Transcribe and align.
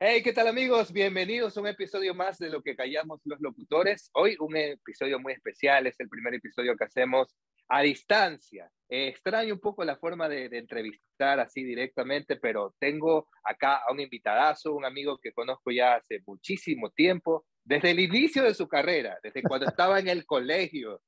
Hey, 0.00 0.22
¿qué 0.24 0.32
tal 0.32 0.48
amigos? 0.48 0.92
Bienvenidos 0.92 1.56
a 1.56 1.60
un 1.60 1.68
episodio 1.68 2.14
más 2.14 2.38
de 2.38 2.50
lo 2.50 2.62
que 2.62 2.74
callamos 2.74 3.20
los 3.24 3.40
locutores. 3.40 4.10
Hoy 4.14 4.36
un 4.40 4.56
episodio 4.56 5.20
muy 5.20 5.34
especial, 5.34 5.86
es 5.86 5.98
el 6.00 6.08
primer 6.08 6.34
episodio 6.34 6.76
que 6.76 6.84
hacemos 6.84 7.36
a 7.68 7.80
distancia. 7.82 8.68
Extraño 8.88 9.54
un 9.54 9.60
poco 9.60 9.84
la 9.84 9.96
forma 9.96 10.28
de, 10.28 10.48
de, 10.48 10.58
entrevistar 10.58 11.38
así 11.38 11.62
directamente, 11.62 12.36
pero 12.36 12.74
tengo 12.80 13.28
acá 13.44 13.82
a 13.86 13.92
un 13.92 14.00
invitadazo, 14.00 14.74
un 14.74 14.84
amigo 14.84 15.16
que 15.18 15.32
conozco 15.32 15.70
ya 15.70 15.94
hace 15.94 16.20
muchísimo 16.26 16.90
tiempo, 16.90 17.46
desde 17.62 17.92
el 17.92 18.00
inicio 18.00 18.42
de 18.42 18.54
su 18.54 18.66
carrera, 18.66 19.16
desde 19.22 19.42
cuando 19.42 19.66
estaba 19.66 20.00
en 20.00 20.08
el 20.08 20.26
colegio. 20.26 21.02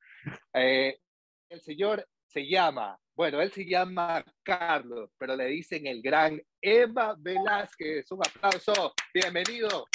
Eh, 0.54 0.96
el 1.50 1.60
señor 1.60 2.06
se 2.28 2.46
llama, 2.46 2.96
bueno, 3.16 3.40
él 3.40 3.50
se 3.50 3.64
llama 3.64 4.22
Carlos, 4.42 5.10
pero 5.16 5.34
le 5.36 5.46
dicen 5.46 5.86
el 5.86 6.02
gran 6.02 6.38
Eva 6.60 7.16
Velázquez. 7.18 8.12
Un 8.12 8.20
aplauso, 8.20 8.92
bienvenido. 9.14 9.86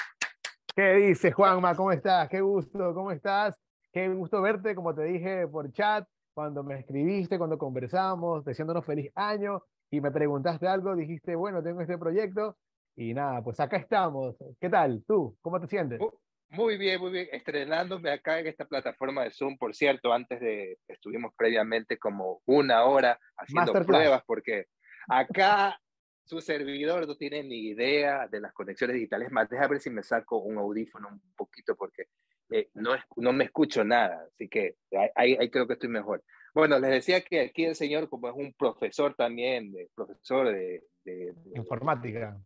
¿Qué 0.75 0.94
dice 0.95 1.31
Juanma? 1.31 1.75
¿Cómo 1.75 1.91
estás? 1.91 2.27
Qué 2.30 2.41
gusto, 2.41 2.95
¿cómo 2.95 3.11
estás? 3.11 3.55
Qué 3.94 4.09
gusto 4.09 4.41
verte, 4.41 4.73
como 4.73 4.95
te 4.95 5.03
dije 5.03 5.47
por 5.47 5.71
chat, 5.71 6.07
cuando 6.34 6.63
me 6.63 6.80
escribiste, 6.80 7.38
cuando 7.38 7.59
conversamos, 7.59 8.44
deseándonos 8.44 8.85
feliz 8.85 9.11
año 9.13 9.61
y 9.91 10.02
me 10.02 10.09
preguntaste 10.09 10.67
algo, 10.67 10.95
dijiste, 10.95 11.35
bueno, 11.35 11.61
tengo 11.61 11.81
este 11.81 11.99
proyecto 11.99 12.58
y 12.95 13.13
nada, 13.13 13.44
pues 13.44 13.59
acá 13.59 13.77
estamos. 13.77 14.35
¿Qué 14.59 14.69
tal? 14.69 15.03
¿Tú? 15.05 15.38
¿Cómo 15.41 15.61
te 15.61 15.67
sientes? 15.67 16.02
Muy 16.51 16.77
bien, 16.77 16.99
muy 16.99 17.11
bien. 17.11 17.29
Estrenándome 17.31 18.11
acá 18.11 18.39
en 18.39 18.47
esta 18.47 18.65
plataforma 18.65 19.23
de 19.23 19.31
Zoom, 19.31 19.57
por 19.57 19.73
cierto, 19.73 20.11
antes 20.11 20.41
de, 20.41 20.77
estuvimos 20.87 21.33
previamente 21.37 21.97
como 21.97 22.41
una 22.45 22.83
hora 22.83 23.17
haciendo 23.37 23.71
pruebas, 23.85 24.21
porque 24.27 24.65
acá 25.07 25.79
su 26.25 26.41
servidor 26.41 27.07
no 27.07 27.15
tiene 27.15 27.41
ni 27.43 27.69
idea 27.69 28.27
de 28.27 28.41
las 28.41 28.51
conexiones 28.51 28.95
digitales. 28.95 29.31
Más, 29.31 29.49
déjame 29.49 29.69
ver 29.69 29.79
si 29.79 29.89
me 29.89 30.03
saco 30.03 30.39
un 30.39 30.57
audífono 30.57 31.07
un 31.07 31.21
poquito, 31.37 31.75
porque 31.77 32.07
eh, 32.52 32.69
no, 32.73 32.91
no 33.15 33.31
me 33.31 33.45
escucho 33.45 33.86
nada, 33.86 34.25
así 34.27 34.49
que 34.49 34.75
ahí, 35.15 35.38
ahí, 35.39 35.49
creo 35.49 35.67
que 35.67 35.73
estoy 35.73 35.89
mejor. 35.89 36.21
Bueno, 36.53 36.77
les 36.80 36.91
decía 36.91 37.21
que 37.21 37.39
aquí 37.39 37.63
el 37.63 37.75
señor, 37.75 38.09
como 38.09 38.27
es 38.27 38.36
un 38.36 38.53
profesor 38.53 39.15
también, 39.15 39.71
de, 39.71 39.89
profesor 39.95 40.47
de, 40.47 40.83
de, 41.05 41.33
de 41.33 41.58
informática, 41.59 42.38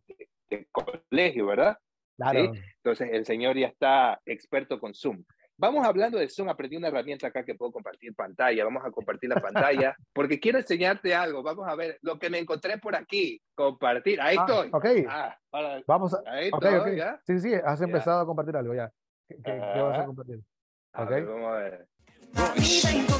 de, 0.47 0.67
colegio, 0.71 1.47
¿verdad? 1.47 1.79
Claro. 2.17 2.53
¿Sí? 2.53 2.61
Entonces, 2.77 3.09
el 3.11 3.25
señor 3.25 3.57
ya 3.57 3.67
está 3.67 4.21
experto 4.25 4.79
con 4.79 4.93
Zoom. 4.93 5.23
Vamos 5.57 5.85
hablando 5.87 6.17
de 6.17 6.27
Zoom, 6.29 6.49
aprendí 6.49 6.75
una 6.75 6.89
herramienta 6.89 7.27
acá 7.27 7.45
que 7.45 7.55
puedo 7.55 7.71
compartir 7.71 8.13
pantalla. 8.13 8.65
Vamos 8.65 8.83
a 8.85 8.91
compartir 8.91 9.29
la 9.29 9.39
pantalla 9.39 9.95
porque 10.13 10.37
quiero 10.39 10.57
enseñarte 10.57 11.15
algo. 11.15 11.43
Vamos 11.43 11.65
a 11.67 11.75
ver 11.75 11.97
lo 12.01 12.19
que 12.19 12.29
me 12.29 12.39
encontré 12.39 12.77
por 12.77 12.93
aquí. 12.93 13.41
Compartir. 13.55 14.19
Ahí 14.19 14.35
ah, 14.37 14.45
estoy. 14.47 14.69
Ok. 14.73 14.85
Ah, 15.07 15.37
ahora, 15.53 15.81
Vamos 15.87 16.13
a. 16.13 16.17
ahí 16.29 16.49
okay, 16.51 16.73
estoy, 16.73 16.81
okay. 16.81 16.97
¿ya? 16.97 17.21
Sí, 17.25 17.39
sí, 17.39 17.53
has 17.53 17.79
Ya. 17.79 17.85
empezado 17.85 18.19
a 18.19 18.25
compartir 18.25 18.55
algo 18.57 18.73
ya. 18.73 18.91
¿Qué, 19.29 19.35
qué- 19.37 19.41
qué 19.43 19.81
vas 19.81 19.93
a 19.93 19.95
Ajá. 19.95 20.05
compartir? 20.05 20.41
A 20.91 21.03
Ok. 21.03 21.09
ver, 21.09 21.25
vamos 21.25 21.51
a 21.53 21.55
ver. 21.57 21.87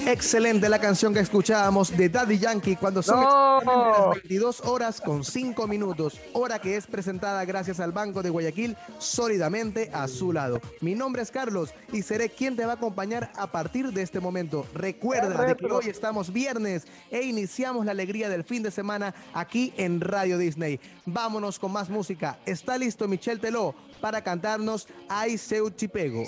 Excelente 0.07 0.69
la 0.69 0.79
canción 0.79 1.13
que 1.13 1.19
escuchábamos 1.19 1.95
de 1.97 2.09
Daddy 2.09 2.37
Yankee 2.37 2.75
cuando 2.75 3.01
son 3.01 3.21
¡No! 3.21 3.59
las 3.65 4.21
22 4.21 4.61
horas 4.61 5.01
con 5.01 5.23
5 5.23 5.67
minutos, 5.67 6.19
hora 6.33 6.59
que 6.59 6.75
es 6.75 6.85
presentada 6.85 7.43
gracias 7.43 7.79
al 7.79 7.91
Banco 7.91 8.21
de 8.21 8.29
Guayaquil 8.29 8.77
sólidamente 8.99 9.89
a 9.91 10.07
su 10.07 10.31
lado. 10.31 10.61
Mi 10.81 10.93
nombre 10.93 11.23
es 11.23 11.31
Carlos 11.31 11.73
y 11.91 12.03
seré 12.03 12.29
quien 12.29 12.55
te 12.55 12.65
va 12.65 12.73
a 12.73 12.75
acompañar 12.75 13.31
a 13.35 13.51
partir 13.51 13.91
de 13.91 14.03
este 14.03 14.19
momento. 14.19 14.67
Recuerda 14.75 15.43
de 15.43 15.55
que 15.55 15.65
hoy 15.65 15.85
estamos 15.87 16.31
viernes 16.31 16.85
e 17.09 17.23
iniciamos 17.23 17.85
la 17.85 17.91
alegría 17.91 18.29
del 18.29 18.43
fin 18.43 18.61
de 18.61 18.69
semana 18.69 19.15
aquí 19.33 19.73
en 19.75 20.01
Radio 20.01 20.37
Disney. 20.37 20.79
Vámonos 21.05 21.57
con 21.57 21.71
más 21.71 21.89
música. 21.89 22.37
Está 22.45 22.77
listo 22.77 23.07
Michel 23.07 23.39
Teló 23.39 23.73
para 24.01 24.21
cantarnos 24.21 24.87
Ay 25.09 25.37
Seu 25.37 25.71
Chipego. 25.71 26.23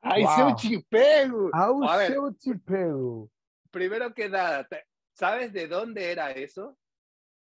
¡Ay, 0.00 0.22
Wow. 0.22 1.84
A 1.84 1.96
ver, 1.96 2.12
seu 2.12 2.32
chipeu. 2.34 3.30
primero 3.70 4.12
que 4.14 4.28
nada, 4.28 4.66
¿sabes 5.12 5.52
de 5.52 5.66
dónde 5.66 6.10
era 6.12 6.30
eso? 6.30 6.76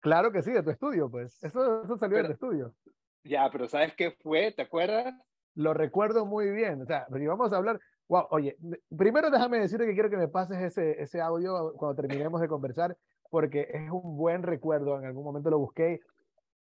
Claro 0.00 0.32
que 0.32 0.42
sí, 0.42 0.50
de 0.52 0.62
tu 0.62 0.70
estudio, 0.70 1.08
pues. 1.10 1.42
Eso, 1.42 1.82
eso 1.84 1.96
salió 1.96 2.16
de 2.18 2.22
Pero- 2.24 2.36
tu 2.36 2.46
estudio. 2.46 2.74
Ya, 3.24 3.48
pero 3.52 3.68
¿sabes 3.68 3.94
qué 3.94 4.10
fue? 4.20 4.50
¿Te 4.52 4.62
acuerdas? 4.62 5.14
Lo 5.54 5.74
recuerdo 5.74 6.26
muy 6.26 6.50
bien. 6.50 6.82
O 6.82 6.86
sea, 6.86 7.06
pero 7.10 7.28
vamos 7.30 7.52
a 7.52 7.56
hablar. 7.56 7.78
Wow, 8.08 8.26
oye, 8.30 8.56
primero 8.96 9.30
déjame 9.30 9.60
decirte 9.60 9.86
que 9.86 9.94
quiero 9.94 10.10
que 10.10 10.16
me 10.16 10.26
pases 10.28 10.58
ese, 10.60 11.00
ese 11.00 11.20
audio 11.20 11.72
cuando 11.74 11.94
terminemos 12.02 12.40
de 12.40 12.48
conversar, 12.48 12.96
porque 13.30 13.68
es 13.72 13.90
un 13.90 14.16
buen 14.16 14.42
recuerdo. 14.42 14.98
En 14.98 15.04
algún 15.06 15.24
momento 15.24 15.50
lo 15.50 15.58
busqué. 15.60 16.00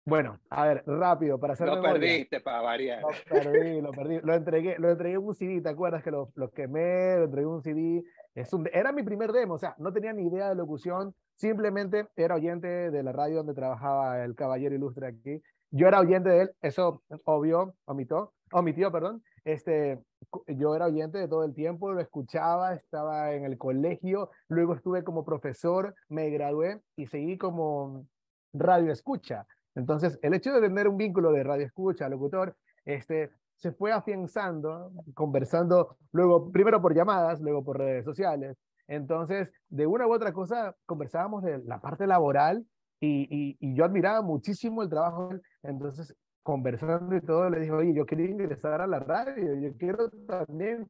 Bueno, 0.06 0.40
a 0.50 0.66
ver, 0.66 0.84
rápido, 0.88 1.40
para 1.40 1.54
hacer 1.54 1.68
Lo 1.68 1.76
memoria. 1.76 1.94
perdiste 1.94 2.42
para 2.42 2.62
variar. 2.62 3.02
Lo 3.02 3.10
perdí, 3.30 3.82
lo 3.82 3.92
perdí. 3.92 4.20
Lo 4.24 4.34
entregué, 4.34 4.76
lo 4.80 4.90
entregué 4.90 5.16
en 5.16 5.24
un 5.24 5.36
CD, 5.36 5.62
¿te 5.62 5.70
acuerdas 5.70 6.04
que 6.04 6.12
lo, 6.12 6.32
lo 6.36 6.50
quemé? 6.52 7.18
Lo 7.18 7.26
entregué 7.26 7.48
en 7.48 7.54
un 7.54 7.62
CD. 7.62 8.04
Es 8.34 8.54
un, 8.54 8.68
era 8.74 8.92
mi 8.92 9.04
primer 9.04 9.32
demo, 9.32 9.56
o 9.56 9.60
sea, 9.60 9.76
no 9.78 9.92
tenía 9.92 10.14
ni 10.14 10.28
idea 10.28 10.50
de 10.50 10.56
locución, 10.56 11.14
simplemente 11.36 12.08
era 12.16 12.36
oyente 12.36 12.68
de 12.68 13.04
la 13.04 13.12
radio 13.12 13.38
donde 13.38 13.54
trabajaba 13.54 14.24
el 14.24 14.36
caballero 14.36 14.76
ilustre 14.76 15.08
aquí. 15.08 15.42
Yo 15.72 15.88
era 15.88 16.00
oyente 16.00 16.30
de 16.30 16.42
él, 16.44 16.52
eso 16.62 17.04
obvio, 17.26 17.76
omitió, 17.86 18.34
omitió, 18.52 18.92
perdón. 18.92 19.24
Este, 19.46 20.00
yo 20.48 20.76
era 20.76 20.86
oyente 20.86 21.18
de 21.18 21.28
todo 21.28 21.44
el 21.44 21.54
tiempo, 21.54 21.92
lo 21.92 22.02
escuchaba, 22.02 22.74
estaba 22.74 23.34
en 23.34 23.46
el 23.46 23.58
colegio, 23.58 24.31
luego 24.48 24.74
estuve 24.74 25.04
como 25.04 25.26
profesor, 25.26 25.96
me 26.08 26.30
gradué 26.30 26.81
y 26.96 27.08
seguí 27.08 27.38
como 27.38 28.06
radio 28.54 28.92
escucha. 28.92 29.46
Entonces, 29.75 30.19
el 30.22 30.34
hecho 30.34 30.53
de 30.53 30.62
tener 30.62 30.88
un 30.88 30.97
vínculo 30.97 31.31
de 31.31 31.44
radio 31.44 31.66
escucha, 31.66 32.09
locutor, 32.09 32.56
este, 32.85 33.31
se 33.56 33.72
fue 33.74 33.91
afianzando, 33.91 34.91
conversando 35.13 35.97
luego, 36.12 36.52
primero 36.52 36.81
por 36.81 36.96
llamadas, 36.96 37.41
luego 37.41 37.63
por 37.63 37.78
redes 37.78 38.06
sociales. 38.06 38.57
Entonces, 38.88 39.52
de 39.68 39.85
una 39.85 40.07
u 40.07 40.13
otra 40.13 40.34
cosa, 40.34 40.75
conversábamos 40.85 41.44
de 41.44 41.59
la 41.59 41.80
parte 41.80 42.07
laboral 42.07 42.66
y, 43.00 43.57
yo 43.75 43.85
admiraba 43.85 44.22
muchísimo 44.22 44.81
el 44.81 44.90
trabajo. 44.90 45.30
Entonces, 45.62 46.16
conversando 46.41 47.16
y 47.16 47.22
todo, 47.22 47.50
le 47.50 47.59
dije, 47.59 47.72
oye, 47.72 47.94
yo 47.94 48.06
quiero 48.06 48.24
ingresar 48.24 48.81
a 48.81 48.88
la 48.88 49.00
radio, 49.00 49.56
yo 49.56 49.78
quiero 49.78 50.09
también 50.28 50.88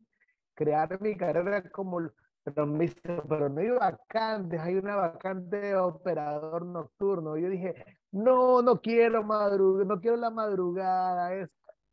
crear 0.54 1.02
mi 1.02 1.16
carrera 1.18 1.70
como... 1.72 2.00
Pero 2.44 2.66
pero 3.28 3.50
no 3.50 3.60
hay 3.60 3.70
vacantes, 3.70 4.60
hay 4.60 4.76
una 4.76 4.96
vacante 4.96 5.58
de 5.58 5.76
operador 5.76 6.66
nocturno. 6.66 7.38
Yo 7.38 7.50
dije, 7.50 7.99
no, 8.12 8.62
no 8.62 8.82
quiero 8.82 9.24
madrugar, 9.24 9.86
no 9.86 10.00
quiero 10.00 10.18
la 10.18 10.30
madrugada, 10.30 11.34
es 11.36 11.50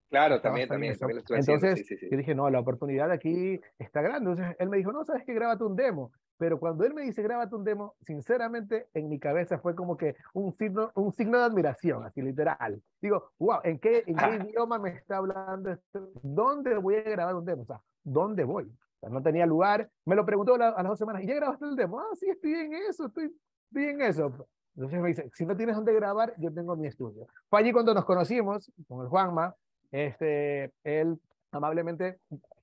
Claro, 0.09 0.41
también, 0.41 0.69
también, 0.69 0.97
también 0.97 1.23
lo. 1.29 1.37
Entonces, 1.37 1.85
Sí, 1.87 1.97
sí, 1.97 2.09
yo 2.11 2.17
dije, 2.17 2.35
no, 2.35 2.49
la 2.49 2.61
oportunidad 2.61 3.11
aquí 3.11 3.61
está 3.79 4.03
grande. 4.03 4.31
Entonces, 4.31 4.57
él 4.59 4.69
me 4.69 4.77
dijo, 4.77 4.93
no, 4.93 5.05
sabes 5.05 5.25
que 5.25 5.35
grábate 5.35 5.65
un 5.65 5.75
demo. 5.75 6.13
Pero 6.39 6.61
cuando 6.61 6.85
él 6.85 6.95
me 6.95 7.03
dice, 7.03 7.23
grábate 7.23 7.55
un 7.55 7.65
demo, 7.65 7.97
sinceramente, 8.07 8.89
en 8.95 9.09
mi 9.09 9.19
cabeza 9.19 9.59
fue 9.59 9.75
como 9.75 9.97
que 9.97 10.15
un 10.35 10.53
signo, 10.53 10.91
un 10.95 11.13
signo 11.13 11.39
de 11.39 11.45
admiración, 11.45 12.05
así 12.05 12.21
literal. 12.23 12.83
Digo, 13.01 13.33
wow, 13.39 13.61
¿en 13.65 13.79
qué, 13.79 14.05
en 14.07 14.17
qué 14.17 14.17
idioma 14.55 14.79
me 14.79 14.91
está 14.91 15.17
hablando 15.17 15.71
esto? 15.71 16.11
¿Dónde 16.23 16.77
voy 16.77 16.97
a 16.97 17.03
grabar 17.03 17.35
un 17.35 17.45
demo? 17.45 17.63
O 17.63 17.67
sea, 17.67 17.83
¿dónde 18.05 18.45
voy? 18.45 18.65
O 18.65 18.99
sea, 19.01 19.09
no 19.09 19.23
tenía 19.23 19.47
lugar. 19.47 19.91
Me 20.05 20.15
lo 20.15 20.25
preguntó 20.25 20.55
a 20.55 20.59
las 20.59 20.85
dos 20.85 20.99
semanas, 20.99 21.23
¿y 21.23 21.27
ya 21.27 21.35
grabaste 21.35 21.65
el 21.65 21.75
demo? 21.75 21.99
Ah, 21.99 22.15
sí, 22.15 22.29
estoy 22.29 22.55
en 22.55 22.75
eso, 22.75 23.07
estoy, 23.07 23.35
estoy 23.71 23.85
en 23.85 24.01
eso. 24.03 24.47
Entonces 24.77 25.01
me 25.01 25.09
dice, 25.09 25.31
si 25.35 25.47
no 25.47 25.57
tienes 25.57 25.75
dónde 25.75 25.95
grabar, 25.95 26.35
yo 26.39 26.53
tengo 26.53 26.77
mi 26.77 26.87
estudio. 26.87 27.27
Fue 27.49 27.61
allí 27.61 27.73
cuando 27.73 27.95
nos 27.95 28.05
conocimos 28.05 28.71
con 28.87 29.03
el 29.03 29.09
Juanma. 29.09 29.55
Este, 29.91 30.73
él 30.85 31.19
amablemente, 31.51 32.19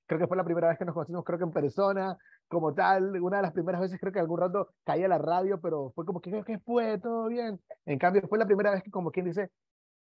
creo 0.06 0.20
que 0.20 0.26
fue 0.26 0.36
la 0.36 0.44
primera 0.44 0.68
vez 0.68 0.78
que 0.78 0.84
nos 0.84 0.94
conocimos, 0.94 1.24
creo 1.24 1.38
que 1.38 1.44
en 1.44 1.50
persona, 1.50 2.16
como 2.48 2.72
tal, 2.72 3.20
una 3.20 3.38
de 3.38 3.42
las 3.42 3.52
primeras 3.52 3.80
veces 3.80 3.98
creo 3.98 4.12
que 4.12 4.20
algún 4.20 4.38
rato 4.38 4.68
caía 4.84 5.08
la 5.08 5.18
radio, 5.18 5.60
pero 5.60 5.90
fue 5.94 6.04
como 6.04 6.20
que, 6.20 6.42
¿qué 6.44 6.58
fue? 6.60 6.98
¿Todo 6.98 7.26
bien? 7.26 7.60
En 7.84 7.98
cambio, 7.98 8.22
fue 8.28 8.38
la 8.38 8.46
primera 8.46 8.70
vez 8.70 8.82
que, 8.82 8.90
como 8.90 9.10
quien 9.10 9.26
dice, 9.26 9.50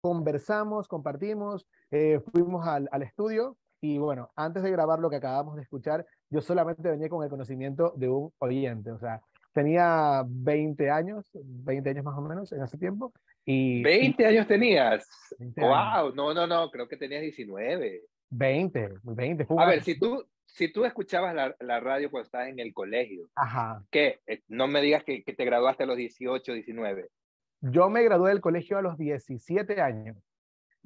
conversamos, 0.02 0.88
compartimos, 0.88 1.66
eh, 1.90 2.22
fuimos 2.32 2.68
al, 2.68 2.88
al 2.91 3.02
estudio 3.02 3.58
y 3.82 3.97
bueno, 3.97 4.29
antes 4.35 4.64
de 4.64 4.72
grabar 4.72 5.00
lo 5.00 5.09
que 5.09 5.16
acabamos 5.18 5.56
de 5.56 5.64
escuchar, 5.64 6.06
yo 6.29 6.41
solamente 6.41 6.88
venía 6.90 7.09
con 7.09 7.24
el 7.24 7.29
conocimiento 7.29 7.94
de 7.96 8.09
un 8.09 8.32
oyente, 8.40 8.91
o 8.91 9.00
sea, 9.00 9.22
tenía 9.55 10.23
20 10.28 10.90
años, 10.91 11.31
20 11.34 11.90
años 11.90 12.03
más 12.03 12.17
o 12.17 12.22
menos 12.22 12.52
en 12.52 12.61
ese 12.61 12.78
tiempo. 12.78 13.13
Y, 13.46 13.81
20 13.84 14.25
años 14.25 14.47
tenías. 14.47 15.07
20 15.40 15.61
años. 15.61 16.03
Wow, 16.03 16.13
no, 16.13 16.34
no, 16.34 16.46
no, 16.46 16.69
creo 16.69 16.90
que 16.90 16.97
tenías 16.97 17.22
19. 17.22 18.02
20, 18.31 18.90
20. 19.03 19.46
fue 19.46 19.55
un 19.55 19.63
A 19.63 19.67
ver, 19.67 19.81
si 19.81 19.97
tú, 19.97 20.25
si 20.46 20.72
tú 20.73 20.84
escuchabas 20.84 21.34
la, 21.34 21.55
la 21.61 21.79
radio 21.79 22.11
cuando 22.11 22.25
estabas 22.25 22.49
en 22.49 22.59
el 22.59 22.73
colegio, 22.73 23.29
Ajá. 23.35 23.81
¿qué? 23.90 24.19
Eh, 24.28 24.41
No 24.49 24.67
me 24.67 24.81
digas 24.81 25.05
que, 25.05 25.23
que 25.23 25.34
te 25.34 25.46
graduaste 25.46 25.84
a 25.84 25.87
los 25.87 25.96
18, 25.96 26.52
19. 26.52 27.07
Yo 27.61 27.90
me 27.90 28.03
gradué 28.03 28.31
del 28.31 28.41
colegio 28.41 28.78
a 28.78 28.81
los 28.81 28.97
17 28.97 29.81
años. 29.81 30.17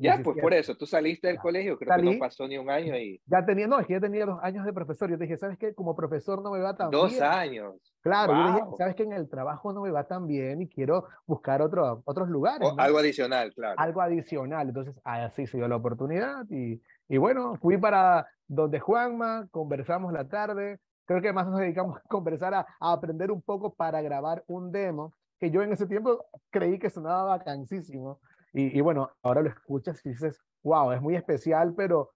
Ya, 0.02 0.20
pues 0.24 0.38
por 0.42 0.54
eso, 0.54 0.76
tú 0.76 0.86
saliste 0.86 1.28
del 1.28 1.36
Ya. 1.36 1.42
colegio, 1.42 1.78
creo 1.78 1.90
Salí. 1.90 2.08
que 2.08 2.14
no 2.16 2.20
pasó 2.20 2.48
ni 2.48 2.58
un 2.58 2.70
año 2.70 2.96
y 2.98 3.22
Ya 3.26 3.46
tenía, 3.46 3.68
no, 3.68 3.80
es 3.80 3.86
que 3.88 3.94
ya 3.94 4.00
tenía 4.00 4.26
dos 4.26 4.40
años 4.42 4.66
de 4.66 4.72
profesor. 4.74 5.10
Yo 5.10 5.18
dije, 5.18 5.38
¿sabes 5.38 5.58
qué? 5.58 5.74
Como 5.74 5.96
profesor 5.96 6.42
no 6.42 6.52
me 6.52 6.60
va 6.60 6.76
tan 6.76 6.90
dos 6.90 7.12
bien. 7.12 7.24
años. 7.24 7.76
Claro, 8.02 8.34
yo 8.34 8.48
dije, 8.48 8.62
Wow. 8.64 8.78
¿sabes 8.78 8.96
qué? 8.96 9.04
En 9.04 9.14
el 9.14 9.30
trabajo 9.30 9.74
no 9.74 9.82
me 9.82 9.92
va 9.92 10.06
tan 10.08 10.26
bien 10.26 10.62
y 10.62 10.70
quiero 10.70 11.06
buscar 11.28 11.62
otro, 11.62 12.02
otros 12.06 12.30
lugares. 12.30 12.68
O 12.68 12.76
¿no? 12.76 12.82
algo 12.82 12.98
adicional, 12.98 13.54
claro. 13.54 13.76
algo 13.78 14.02
adicional. 14.02 14.70
Entonces, 14.70 14.96
así 15.04 15.46
se 15.48 15.58
dio 15.58 15.68
la 15.68 15.76
oportunidad 15.76 16.46
y, 16.50 16.82
y 17.10 17.18
bueno, 17.18 17.56
fui 17.62 17.78
para 17.78 18.26
donde 18.48 18.80
Juanma, 18.80 19.48
conversamos 19.52 20.14
la 20.14 20.28
tarde. 20.28 20.80
Creo 21.06 21.22
que 21.22 21.34
más 21.34 21.48
nos 21.48 21.60
dedicamos 21.60 21.98
a 21.98 22.02
conversar, 22.08 22.54
a, 22.54 22.60
a 22.80 22.94
aprender 22.94 23.32
un 23.32 23.42
poco 23.42 23.74
para 23.74 24.02
grabar 24.02 24.44
un 24.48 24.72
demo 24.72 25.14
que 25.40 25.52
yo 25.52 25.62
en 25.64 25.72
ese 25.72 25.88
tiempo 25.88 26.26
creí 26.52 26.78
que 26.80 26.90
sonaba 26.90 27.24
vacancísimo. 27.24 28.20
Y, 28.54 28.78
y 28.78 28.82
bueno, 28.82 29.12
ahora 29.22 29.42
lo 29.42 29.50
escuchas 29.50 30.06
y 30.06 30.10
dices, 30.10 30.42
wow, 30.64 30.92
es 30.92 31.02
muy 31.02 31.16
especial, 31.16 31.74
pero, 31.76 32.12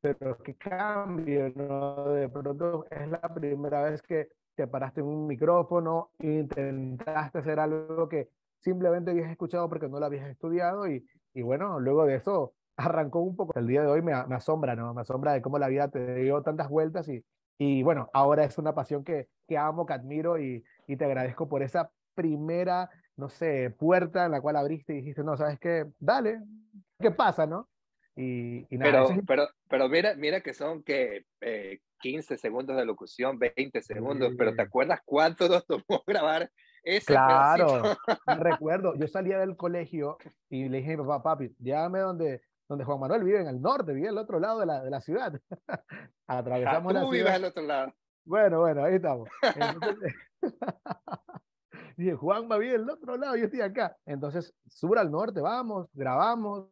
pero 0.00 0.38
qué 0.38 0.56
cambio, 0.56 1.50
¿no? 1.54 2.04
De 2.10 2.28
pronto 2.28 2.86
es 2.90 3.08
la 3.08 3.20
primera 3.34 3.82
vez 3.82 4.02
que 4.02 4.28
te 4.54 4.66
paraste 4.66 5.00
en 5.00 5.06
un 5.06 5.26
micrófono, 5.26 6.12
intentaste 6.18 7.38
hacer 7.38 7.60
algo 7.60 8.08
que 8.08 8.30
simplemente 8.60 9.10
habías 9.10 9.30
escuchado 9.30 9.68
porque 9.68 9.88
no 9.88 10.00
lo 10.00 10.06
habías 10.06 10.28
estudiado 10.28 10.88
y, 10.88 11.06
y 11.34 11.42
bueno, 11.42 11.78
luego 11.80 12.04
de 12.06 12.16
eso 12.16 12.54
arrancó 12.76 13.20
un 13.20 13.36
poco. 13.36 13.58
El 13.58 13.66
día 13.66 13.82
de 13.82 13.88
hoy 13.88 14.02
me, 14.02 14.12
me 14.26 14.34
asombra, 14.36 14.76
¿no? 14.76 14.94
Me 14.94 15.02
asombra 15.02 15.32
de 15.32 15.42
cómo 15.42 15.58
la 15.58 15.68
vida 15.68 15.88
te 15.90 16.14
dio 16.16 16.42
tantas 16.42 16.68
vueltas 16.68 17.08
y, 17.08 17.24
y 17.58 17.82
bueno, 17.82 18.08
ahora 18.12 18.44
es 18.44 18.58
una 18.58 18.74
pasión 18.74 19.04
que, 19.04 19.28
que 19.46 19.58
amo, 19.58 19.86
que 19.86 19.92
admiro 19.94 20.38
y, 20.38 20.64
y 20.86 20.96
te 20.96 21.04
agradezco 21.04 21.48
por 21.48 21.62
esa 21.62 21.92
primera, 22.14 22.90
no 23.18 23.28
sé, 23.28 23.70
puerta 23.76 24.24
en 24.24 24.32
la 24.32 24.40
cual 24.40 24.56
abriste 24.56 24.92
y 24.94 24.96
dijiste, 24.98 25.22
no, 25.24 25.36
¿sabes 25.36 25.58
qué? 25.58 25.86
Dale, 25.98 26.40
¿qué 27.00 27.10
pasa, 27.10 27.46
no? 27.46 27.68
Y, 28.16 28.66
y 28.74 28.78
nada, 28.78 28.90
Pero, 28.92 29.10
es- 29.10 29.20
pero, 29.26 29.48
pero 29.68 29.88
mira, 29.88 30.14
mira 30.14 30.40
que 30.40 30.54
son 30.54 30.82
que 30.82 31.24
eh, 31.40 31.80
15 32.00 32.36
segundos 32.38 32.76
de 32.76 32.84
locución, 32.86 33.38
20 33.38 33.82
segundos, 33.82 34.32
pero 34.38 34.52
¿te 34.52 34.62
Sí. 34.62 34.66
acuerdas 34.68 35.00
cuánto 35.04 35.48
nos 35.48 35.66
tomó 35.66 35.82
grabar 36.06 36.50
ese 36.84 37.06
Claro, 37.12 37.96
recuerdo, 38.26 38.94
yo 38.96 39.08
salía 39.08 39.38
del 39.40 39.56
colegio 39.56 40.16
y 40.48 40.68
le 40.68 40.78
dije 40.78 40.94
a 40.94 40.96
mi 40.98 41.02
papá, 41.04 41.22
papi, 41.36 41.54
llévame 41.58 41.98
donde, 41.98 42.40
donde 42.68 42.84
Juan 42.84 43.00
Manuel 43.00 43.24
vive, 43.24 43.40
en 43.40 43.48
el 43.48 43.60
norte, 43.60 43.92
vive 43.92 44.08
al 44.08 44.18
otro 44.18 44.38
lado 44.38 44.60
de 44.60 44.66
la, 44.66 44.82
de 44.82 44.90
la 44.90 45.00
ciudad. 45.00 45.32
Ah, 46.30 46.38
Atravesamos 46.38 46.92
la 46.92 47.00
Tú 47.00 47.10
vives 47.10 47.24
ciudad. 47.24 47.36
al 47.36 47.44
otro 47.46 47.62
lado. 47.62 47.94
Bueno, 48.24 48.60
bueno, 48.60 48.84
ahí 48.84 48.96
estamos. 48.96 49.28
Entonces, 49.56 50.14
dije, 51.98 52.14
Juan 52.14 52.48
va 52.50 52.58
bien 52.58 52.72
del 52.72 52.90
otro 52.90 53.16
lado, 53.16 53.36
yo 53.36 53.46
estoy 53.46 53.60
acá. 53.60 53.96
Entonces, 54.06 54.54
sur 54.68 54.98
al 54.98 55.10
norte, 55.10 55.40
vamos, 55.40 55.88
grabamos. 55.92 56.68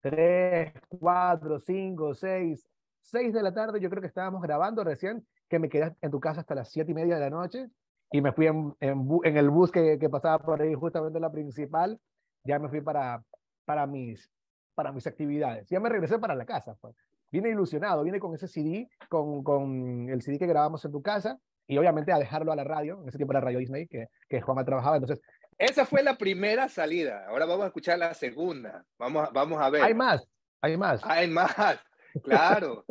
Tres, 0.00 0.72
cuatro, 0.88 1.58
cinco, 1.60 2.14
seis, 2.14 2.66
seis 3.00 3.32
de 3.32 3.42
la 3.42 3.54
tarde, 3.54 3.80
yo 3.80 3.88
creo 3.88 4.00
que 4.02 4.08
estábamos 4.08 4.42
grabando 4.42 4.84
recién, 4.84 5.26
que 5.48 5.58
me 5.58 5.68
quedé 5.68 5.94
en 6.00 6.10
tu 6.10 6.20
casa 6.20 6.40
hasta 6.40 6.54
las 6.54 6.70
siete 6.70 6.92
y 6.92 6.94
media 6.94 7.14
de 7.14 7.20
la 7.20 7.30
noche 7.30 7.70
y 8.10 8.20
me 8.20 8.32
fui 8.32 8.46
en, 8.46 8.76
el 8.80 9.50
bus 9.50 9.70
que, 9.70 9.98
que 9.98 10.10
pasaba 10.10 10.38
por 10.38 10.60
ahí, 10.60 10.74
justamente 10.74 11.18
la 11.20 11.32
principal, 11.32 11.98
ya 12.44 12.58
me 12.58 12.68
fui 12.68 12.80
para, 12.80 13.24
para, 13.64 13.86
mis, 13.86 14.30
para 14.74 14.92
mis 14.92 15.06
actividades. 15.06 15.68
Ya 15.68 15.80
me 15.80 15.88
regresé 15.88 16.18
para 16.18 16.34
la 16.34 16.44
casa. 16.44 16.76
Pues. 16.80 16.94
Vine 17.32 17.48
ilusionado, 17.48 18.04
vine 18.04 18.20
con 18.20 18.34
ese 18.34 18.46
CD, 18.46 18.88
con, 19.08 19.42
con 19.42 20.08
el 20.10 20.22
CD 20.22 20.38
que 20.38 20.46
grabamos 20.46 20.84
en 20.84 20.92
tu 20.92 21.02
casa 21.02 21.40
y 21.66 21.78
obviamente 21.78 22.12
a 22.12 22.18
dejarlo 22.18 22.52
a 22.52 22.56
la 22.56 22.64
radio, 22.64 23.00
en 23.02 23.08
ese 23.08 23.18
tiempo 23.18 23.32
era 23.32 23.40
Radio 23.40 23.58
Disney, 23.58 23.86
que, 23.86 24.08
que 24.28 24.40
Juanma 24.40 24.64
trabajaba, 24.64 24.96
entonces 24.96 25.20
Esa 25.58 25.86
fue 25.86 26.02
la 26.02 26.16
primera 26.18 26.68
salida. 26.68 27.26
Ahora 27.28 27.46
vamos 27.46 27.64
a 27.64 27.68
escuchar 27.68 27.98
la 27.98 28.12
segunda. 28.14 28.84
Vamos, 28.98 29.28
a- 29.28 29.32
vamos 29.32 29.60
a 29.60 29.70
ver. 29.70 29.82
hay 29.82 29.94
más, 29.94 30.26
hay 30.60 30.76
más. 30.76 31.00
Hay 31.04 31.28
más. 31.28 31.54
Claro. 32.22 32.84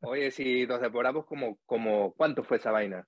Oye, 0.00 0.30
si 0.30 0.66
nos 0.66 0.80
demoramos 0.80 1.26
como, 1.26 1.58
como, 1.66 2.14
¿cuánto 2.14 2.42
fue 2.42 2.56
esa 2.56 2.70
vaina? 2.70 3.06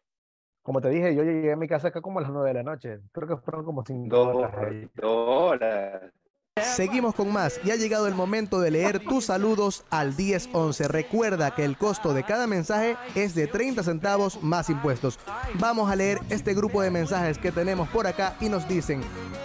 Como 0.60 0.80
te 0.82 0.90
dije, 0.90 1.14
yo 1.14 1.22
llegué 1.22 1.52
a 1.52 1.56
mi 1.56 1.68
casa 1.68 1.88
acá 1.88 2.02
como 2.02 2.18
a 2.18 2.22
las 2.22 2.30
nueve 2.30 2.48
de 2.48 2.54
la 2.54 2.62
noche, 2.62 2.98
creo 3.12 3.26
que 3.28 3.36
fueron 3.38 3.64
como 3.64 3.82
cinco 3.82 4.14
Dos, 4.16 4.36
horas 4.36 4.90
dos 4.94 5.28
horas. 5.28 6.12
Seguimos 6.62 7.14
con 7.14 7.30
más 7.30 7.60
y 7.64 7.70
ha 7.70 7.76
llegado 7.76 8.06
el 8.06 8.14
momento 8.14 8.60
de 8.60 8.70
leer 8.70 9.00
tus 9.00 9.26
saludos 9.26 9.84
al 9.90 10.16
1011. 10.16 10.88
Recuerda 10.88 11.54
que 11.54 11.66
el 11.66 11.76
costo 11.76 12.14
de 12.14 12.24
cada 12.24 12.46
mensaje 12.46 12.96
es 13.14 13.34
de 13.34 13.46
30 13.46 13.82
centavos 13.82 14.42
más 14.42 14.70
impuestos. 14.70 15.18
Vamos 15.60 15.90
a 15.90 15.96
leer 15.96 16.18
este 16.30 16.54
grupo 16.54 16.80
de 16.80 16.90
mensajes 16.90 17.36
que 17.36 17.52
tenemos 17.52 17.90
por 17.90 18.06
acá 18.06 18.38
y 18.40 18.48
nos 18.48 18.66
dicen, 18.66 19.02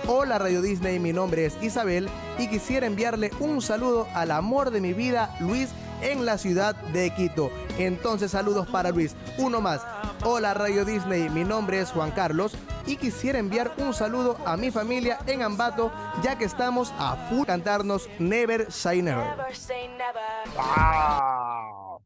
hola 0.07 0.39
Radio 0.39 0.61
Disney, 0.61 0.99
mi 0.99 1.11
nombre 1.11 1.45
es 1.45 1.61
Isabel 1.61 2.07
y 2.39 2.47
quisiera 2.47 2.87
enviarle 2.87 3.29
un 3.41 3.61
saludo 3.61 4.07
al 4.13 4.31
amor 4.31 4.71
de 4.71 4.79
mi 4.79 4.93
vida, 4.93 5.35
Luis, 5.41 5.67
en 6.01 6.25
la 6.25 6.37
ciudad 6.37 6.77
de 6.93 7.13
Quito. 7.13 7.51
Entonces 7.77 8.31
saludos 8.31 8.69
para 8.69 8.91
Luis. 8.91 9.17
Uno 9.37 9.59
más. 9.59 9.81
Hola 10.23 10.53
Radio 10.53 10.85
Disney, 10.85 11.29
mi 11.29 11.43
nombre 11.43 11.79
es 11.79 11.91
Juan 11.91 12.11
Carlos 12.11 12.53
y 12.85 12.95
quisiera 12.97 13.39
enviar 13.39 13.71
un 13.77 13.91
saludo 13.93 14.37
a 14.45 14.55
mi 14.55 14.69
familia 14.69 15.17
en 15.25 15.41
Ambato 15.41 15.91
ya 16.21 16.37
que 16.37 16.45
estamos 16.45 16.93
a 16.99 17.15
full 17.29 17.45
cantarnos 17.45 18.07
Never 18.19 18.71
Say 18.71 19.01
Never. 19.01 19.25
Never 19.25 19.55
say 19.55 19.87
never. 19.89 20.21
¡Wow! 20.55 22.01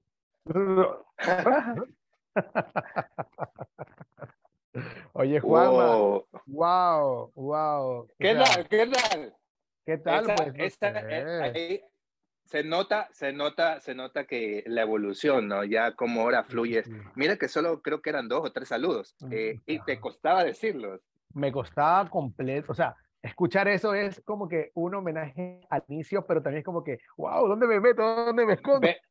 Oye, 5.13 5.39
Juanma, 5.39 5.97
Oh, 5.97 6.25
wow, 6.47 7.31
wow. 7.35 8.07
¿Qué 8.19 8.35
tal? 8.35 8.67
¿Qué 8.67 8.87
tal? 8.87 9.33
¿Qué 9.85 9.97
tal? 9.97 10.23
Esa- 10.25 10.35
Pues, 10.35 10.53
no 10.53 10.63
esa- 10.63 10.91
sé. 11.01 11.07
eh, 11.09 11.41
ahí 11.43 11.81
se 12.45 12.63
nota, 12.63 13.09
se 13.11 13.33
nota, 13.33 13.79
se 13.81 13.95
nota 13.95 14.25
que 14.25 14.63
la 14.67 14.81
evolución, 14.83 15.47
¿no? 15.47 15.63
Ya 15.63 15.95
como 15.95 16.21
ahora 16.21 16.43
fluye. 16.43 16.83
Sí. 16.83 16.91
Mira 17.15 17.37
que 17.37 17.47
solo 17.47 17.81
creo 17.81 18.01
que 18.01 18.09
eran 18.11 18.27
dos 18.27 18.45
o 18.45 18.51
tres 18.51 18.69
saludos 18.69 19.15
Mm, 19.21 19.29
eh, 19.33 19.61
y 19.65 19.79
te 19.79 19.99
costaba 19.99 20.43
decirlos. 20.43 21.01
Me 21.33 21.51
costaba 21.51 22.09
completo, 22.09 22.71
o 22.71 22.75
sea, 22.75 22.95
escuchar 23.21 23.67
eso 23.67 23.93
es 23.93 24.21
como 24.23 24.47
que 24.47 24.71
un 24.75 24.93
homenaje 24.95 25.61
al 25.69 25.83
inicio, 25.87 26.25
pero 26.25 26.41
también 26.41 26.59
es 26.59 26.65
como 26.65 26.83
que, 26.83 26.99
wow, 27.17 27.47
¿dónde 27.47 27.67
me 27.67 27.79
meto? 27.79 28.03
¿Dónde 28.25 28.45
me 28.45 28.53
escondo? 28.53 28.81
Ve- 28.81 29.01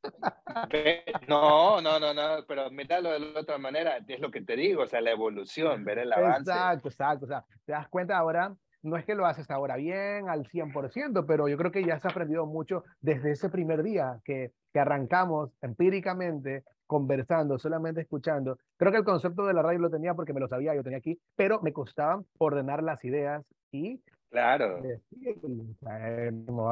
ve- 0.70 1.04
no, 1.28 1.80
no, 1.80 1.98
no, 1.98 2.14
no, 2.14 2.44
pero 2.46 2.70
míralo 2.70 3.10
de 3.12 3.18
la 3.18 3.40
otra 3.40 3.58
manera, 3.58 3.98
es 4.06 4.20
lo 4.20 4.30
que 4.30 4.40
te 4.42 4.56
digo, 4.56 4.82
o 4.84 4.86
sea, 4.86 5.00
la 5.00 5.10
evolución, 5.10 5.84
ver 5.84 5.98
el 5.98 6.12
avance. 6.12 6.50
Exacto, 6.50 6.88
exacto. 6.88 7.24
O 7.24 7.28
sea, 7.28 7.44
te 7.66 7.72
das 7.72 7.88
cuenta 7.88 8.16
ahora, 8.16 8.54
no 8.84 8.96
es 8.96 9.04
que 9.04 9.14
lo 9.14 9.26
haces 9.26 9.50
ahora 9.50 9.76
bien 9.76 10.28
al 10.28 10.46
100%, 10.46 11.24
pero 11.26 11.48
yo 11.48 11.56
creo 11.56 11.72
que 11.72 11.84
ya 11.84 11.94
has 11.94 12.04
aprendido 12.04 12.46
mucho 12.46 12.84
desde 13.00 13.32
ese 13.32 13.48
primer 13.48 13.82
día 13.82 14.20
que, 14.24 14.52
que 14.72 14.78
arrancamos 14.78 15.50
empíricamente, 15.62 16.64
conversando, 16.86 17.58
solamente 17.58 18.02
escuchando. 18.02 18.58
Creo 18.76 18.92
que 18.92 18.98
el 18.98 19.04
concepto 19.04 19.46
de 19.46 19.54
la 19.54 19.62
radio 19.62 19.80
lo 19.80 19.90
tenía 19.90 20.14
porque 20.14 20.32
me 20.32 20.40
lo 20.40 20.48
sabía, 20.48 20.74
yo 20.74 20.82
tenía 20.84 20.98
aquí, 20.98 21.18
pero 21.34 21.60
me 21.62 21.72
costaba 21.72 22.22
ordenar 22.38 22.82
las 22.82 23.04
ideas 23.04 23.44
y 23.72 24.00
Claro. 24.30 24.82
decir, 24.82 25.36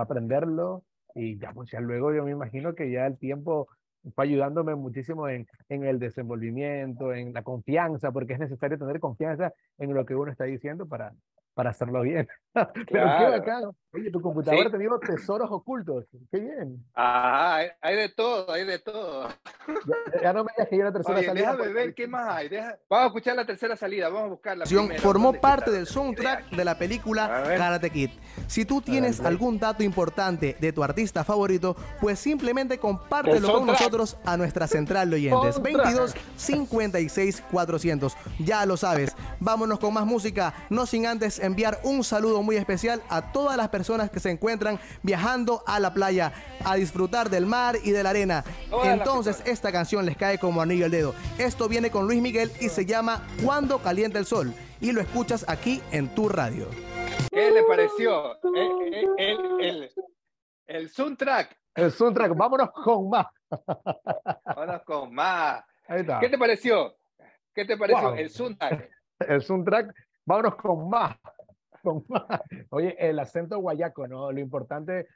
aprenderlo 0.00 0.84
y 1.14 1.38
ya, 1.38 1.52
pues 1.52 1.70
ya 1.70 1.80
luego 1.80 2.12
yo 2.12 2.24
me 2.24 2.32
imagino 2.32 2.74
que 2.74 2.90
ya 2.90 3.06
el 3.06 3.18
tiempo 3.18 3.68
fue 4.14 4.24
ayudándome 4.24 4.74
muchísimo 4.74 5.28
en, 5.28 5.46
en 5.68 5.84
el 5.84 5.98
desenvolvimiento, 5.98 7.14
en 7.14 7.32
la 7.32 7.42
confianza, 7.42 8.10
porque 8.10 8.32
es 8.32 8.38
necesario 8.40 8.78
tener 8.78 8.98
confianza 8.98 9.52
en 9.78 9.94
lo 9.94 10.04
que 10.04 10.16
uno 10.16 10.32
está 10.32 10.44
diciendo 10.44 10.86
para, 10.86 11.12
para 11.54 11.70
hacerlo 11.70 12.02
bien. 12.02 12.28
Pero 12.54 12.72
qué 12.74 12.84
Claro. 12.84 13.30
bacán. 13.30 13.64
Oye, 13.94 14.10
tu 14.10 14.22
computadora 14.22 14.62
Sí. 14.62 14.68
ha 14.68 14.70
tenido 14.70 14.98
tesoros 14.98 15.48
ocultos. 15.50 16.06
Qué 16.30 16.40
bien. 16.40 16.82
Ajá, 16.94 17.56
hay, 17.56 17.68
hay 17.82 17.96
de 17.96 18.08
todo, 18.08 18.50
hay 18.50 18.64
de 18.64 18.78
todo. 18.78 19.28
Ya, 19.68 20.22
ya 20.22 20.32
no 20.32 20.44
me 20.44 20.50
digas 20.56 20.68
que 20.70 20.78
yo 20.78 20.84
la 20.84 20.92
tercera 20.92 21.18
Oye, 21.18 21.26
salida. 21.26 21.52
déjame 21.52 21.72
ver 21.74 21.94
qué 21.94 22.06
más 22.06 22.26
hay. 22.26 22.48
deja- 22.48 22.78
Vamos 22.88 23.04
a 23.04 23.06
escuchar 23.08 23.36
la 23.36 23.44
tercera 23.44 23.76
salida, 23.76 24.08
vamos 24.08 24.24
a 24.24 24.28
buscar 24.28 24.56
la 24.56 24.62
canción 24.64 24.86
primera. 24.86 25.02
formó 25.02 25.34
parte 25.34 25.70
del 25.70 25.86
soundtrack 25.86 26.50
de 26.50 26.64
la 26.64 26.78
película. 26.78 27.42
Karate 27.58 27.90
Kid. 27.90 28.10
Si 28.46 28.64
tú 28.64 28.80
tienes 28.80 29.18
ver. 29.18 29.26
algún 29.28 29.58
dato 29.58 29.82
importante 29.82 30.56
de 30.58 30.72
tu 30.72 30.82
artista 30.82 31.22
favorito, 31.22 31.76
pues 32.00 32.18
simplemente 32.18 32.78
compártelo 32.78 33.52
con 33.52 33.66
nosotros 33.66 34.16
a 34.24 34.38
nuestra 34.38 34.66
central 34.66 35.10
de 35.10 35.16
oyentes 35.16 35.54
Soundtrack. 35.56 35.84
22 35.84 36.14
56 36.36 37.42
400. 37.50 38.16
Ya 38.38 38.64
lo 38.64 38.78
sabes. 38.78 39.14
Vámonos 39.38 39.78
con 39.78 39.92
más 39.92 40.06
música, 40.06 40.54
no 40.70 40.86
sin 40.86 41.06
antes 41.06 41.38
enviar 41.38 41.78
un 41.84 42.02
saludo 42.04 42.41
muy 42.42 42.56
especial 42.56 43.02
a 43.08 43.32
todas 43.32 43.56
las 43.56 43.68
personas 43.68 44.10
que 44.10 44.20
se 44.20 44.30
encuentran 44.30 44.78
viajando 45.02 45.62
a 45.66 45.80
la 45.80 45.94
playa 45.94 46.32
a 46.64 46.76
disfrutar 46.76 47.30
del 47.30 47.46
mar 47.46 47.76
y 47.82 47.90
de 47.90 48.02
la 48.02 48.10
arena. 48.10 48.44
Entonces 48.84 49.42
esta 49.46 49.72
canción 49.72 50.06
les 50.06 50.16
cae 50.16 50.38
como 50.38 50.62
anillo 50.62 50.84
al 50.84 50.90
dedo. 50.90 51.14
Esto 51.38 51.68
viene 51.68 51.90
con 51.90 52.06
Luis 52.06 52.20
Miguel 52.20 52.50
y 52.60 52.68
se 52.68 52.86
llama 52.86 53.26
Cuando 53.42 53.78
calienta 53.78 54.18
el 54.18 54.26
sol. 54.26 54.52
Y 54.80 54.90
lo 54.92 55.00
escuchas 55.00 55.44
aquí 55.48 55.80
en 55.92 56.12
tu 56.14 56.28
radio. 56.28 56.66
¿Qué 57.30 57.50
le 57.50 57.62
pareció? 57.62 58.34
El, 58.42 58.94
el, 58.94 59.08
el, 59.18 59.60
el, 59.60 59.90
el 60.66 60.88
soundtrack. 60.90 61.56
El 61.74 61.92
soundtrack, 61.92 62.36
vámonos 62.36 62.70
con 62.72 63.08
más. 63.08 63.26
Vámonos 64.44 64.82
con 64.82 65.14
más. 65.14 65.62
Ahí 65.86 66.00
está. 66.00 66.18
¿Qué 66.20 66.28
te 66.28 66.36
pareció? 66.36 66.96
¿Qué 67.54 67.64
te 67.64 67.76
pareció? 67.76 68.10
Wow. 68.10 68.18
El 68.18 68.30
soundtrack. 68.30 68.90
El 69.20 69.42
soundtrack, 69.42 69.94
vámonos 70.24 70.56
con 70.56 70.90
más. 70.90 71.16
Oye, 72.70 72.96
el 72.98 73.18
acento 73.18 73.58
guayaco, 73.58 74.06
¿no? 74.06 74.30
Lo 74.32 74.40
importante 74.40 75.06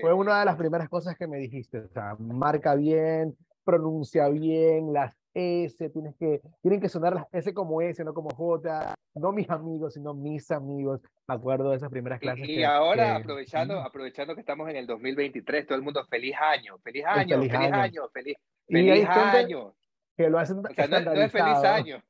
fue 0.00 0.12
una 0.12 0.40
de 0.40 0.46
las 0.46 0.56
primeras 0.56 0.88
cosas 0.88 1.16
que 1.16 1.26
me 1.26 1.38
dijiste. 1.38 1.78
O 1.78 1.88
sea, 1.88 2.16
marca 2.18 2.74
bien, 2.74 3.36
pronuncia 3.64 4.28
bien, 4.28 4.92
las 4.92 5.16
S, 5.34 5.88
tienes 5.90 6.14
que, 6.16 6.40
tienen 6.60 6.80
que 6.80 6.88
sonar 6.88 7.14
las 7.14 7.26
S 7.32 7.54
como 7.54 7.80
S, 7.80 8.02
no 8.04 8.12
como 8.12 8.30
J, 8.30 8.94
no 9.14 9.32
mis 9.32 9.48
amigos, 9.50 9.94
sino 9.94 10.14
mis 10.14 10.50
amigos. 10.50 11.00
Me 11.26 11.34
acuerdo 11.34 11.70
de 11.70 11.76
esas 11.76 11.90
primeras 11.90 12.20
clases. 12.20 12.48
Y, 12.48 12.62
ahora, 12.64 13.16
aprovechando, 13.16 13.80
aprovechando 13.80 14.34
que 14.34 14.40
estamos 14.40 14.68
en 14.68 14.76
el 14.76 14.86
2023, 14.86 15.66
todo 15.66 15.76
el 15.76 15.82
mundo, 15.82 16.04
feliz 16.06 16.34
año, 16.38 16.78
feliz 16.78 17.04
año, 17.06 17.38
feliz, 17.38 17.54
año. 17.54 18.08
feliz, 18.12 18.36
feliz 18.66 19.08
año. 19.08 19.74
Que 20.16 20.28
lo 20.28 20.38
hacen 20.38 20.58
o 20.58 20.74
sea, 20.74 20.86
no, 20.86 21.12
es 21.12 21.32
feliz 21.32 21.56
año. 21.64 22.02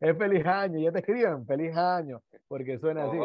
Es 0.00 0.18
feliz 0.18 0.46
año, 0.46 0.78
ya 0.78 0.92
te 0.92 0.98
escriben 1.00 1.46
feliz 1.46 1.76
año, 1.76 2.22
porque 2.48 2.78
suena 2.78 3.04
así. 3.04 3.18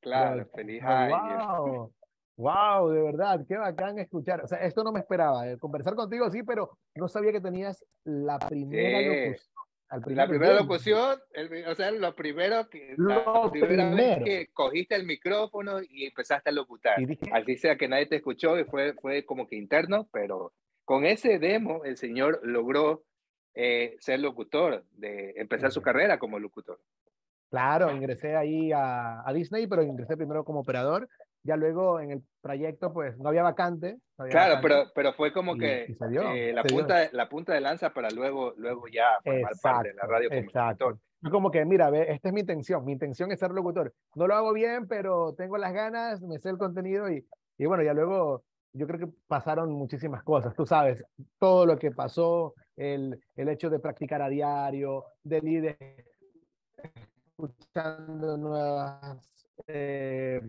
claro, 0.00 0.46
feliz 0.54 0.82
año. 0.82 1.64
Wow. 1.64 1.92
Wow, 2.38 2.90
de 2.90 3.02
verdad, 3.02 3.40
qué 3.48 3.56
bacán 3.56 3.98
escuchar. 3.98 4.44
O 4.44 4.46
sea, 4.46 4.58
esto 4.58 4.84
no 4.84 4.92
me 4.92 5.00
esperaba. 5.00 5.50
Eh, 5.50 5.58
conversar 5.58 5.94
contigo 5.94 6.30
sí, 6.30 6.42
pero 6.42 6.78
no 6.94 7.08
sabía 7.08 7.32
que 7.32 7.40
tenías 7.40 7.82
la 8.04 8.38
primera 8.38 9.00
locución. 9.00 10.16
la 10.16 10.28
primera 10.28 10.54
locución, 10.54 11.18
o 11.66 11.74
sea, 11.74 11.90
lo 11.92 12.14
primero 12.14 12.68
que, 12.68 12.94
la 12.98 13.50
primera 13.50 13.94
vez 13.94 14.18
que 14.22 14.48
cogiste 14.52 14.94
el 14.94 15.06
micrófono 15.06 15.80
y 15.82 16.04
empezaste 16.04 16.50
a 16.50 16.52
locutar. 16.52 16.98
Así 17.32 17.56
sea 17.56 17.76
que 17.76 17.88
nadie 17.88 18.06
te 18.06 18.16
escuchó 18.16 18.58
y 18.58 18.64
fue, 18.64 18.92
fue 18.94 19.24
como 19.24 19.46
que 19.46 19.56
interno, 19.56 20.06
pero 20.12 20.52
con 20.84 21.06
ese 21.06 21.38
demo 21.38 21.84
el 21.84 21.96
señor 21.96 22.40
logró 22.42 23.02
eh, 23.56 23.96
ser 23.98 24.20
locutor, 24.20 24.84
de 24.92 25.32
empezar 25.36 25.72
su 25.72 25.82
carrera 25.82 26.18
como 26.18 26.38
locutor. 26.38 26.78
Claro, 27.50 27.90
ingresé 27.90 28.36
ahí 28.36 28.70
a, 28.70 29.28
a 29.28 29.32
Disney, 29.32 29.66
pero 29.66 29.82
ingresé 29.82 30.16
primero 30.16 30.44
como 30.44 30.60
operador 30.60 31.08
ya 31.46 31.56
luego 31.56 32.00
en 32.00 32.10
el 32.10 32.22
trayecto 32.42 32.92
pues 32.92 33.16
no 33.18 33.28
había 33.28 33.42
vacante. 33.42 33.98
claro, 34.30 34.58
Pero, 34.60 34.84
pero 34.94 35.12
fue 35.14 35.32
como 35.32 35.56
que 35.56 35.84
eh, 35.84 36.52
la, 36.52 36.62
punta, 36.64 37.08
la 37.12 37.28
punta 37.28 37.54
de 37.54 37.60
lanza 37.60 37.90
para 37.90 38.10
luego, 38.10 38.52
luego 38.56 38.88
ya 38.88 39.04
formar 39.24 39.52
parte 39.62 39.88
de 39.88 39.94
la 39.94 40.02
radio 40.02 40.28
como 40.28 40.40
exacto. 40.40 40.98
Como 41.30 41.50
que, 41.50 41.64
mira, 41.64 41.88
ve, 41.88 42.06
esta 42.10 42.28
es 42.28 42.34
mi 42.34 42.40
intención, 42.40 42.84
mi 42.84 42.92
intención 42.92 43.32
es 43.32 43.40
ser 43.40 43.50
locutor. 43.50 43.92
No 44.14 44.26
lo 44.26 44.34
hago 44.34 44.52
bien, 44.52 44.86
pero 44.86 45.34
tengo 45.34 45.56
las 45.56 45.72
ganas, 45.72 46.20
me 46.20 46.38
sé 46.38 46.50
el 46.50 46.58
contenido 46.58 47.10
y, 47.10 47.26
y 47.58 47.66
bueno, 47.66 47.82
ya 47.82 47.94
luego 47.94 48.44
yo 48.76 48.86
creo 48.86 49.00
que 49.00 49.12
pasaron 49.26 49.72
muchísimas 49.72 50.22
cosas, 50.22 50.54
tú 50.54 50.66
sabes, 50.66 51.04
todo 51.38 51.66
lo 51.66 51.78
que 51.78 51.90
pasó, 51.90 52.54
el, 52.76 53.20
el 53.36 53.48
hecho 53.48 53.70
de 53.70 53.78
practicar 53.78 54.22
a 54.22 54.28
diario, 54.28 55.04
de 55.22 55.40
líder 55.40 56.04
escuchando 57.38 58.36
nuevas... 58.36 59.20
Eh, 59.66 60.40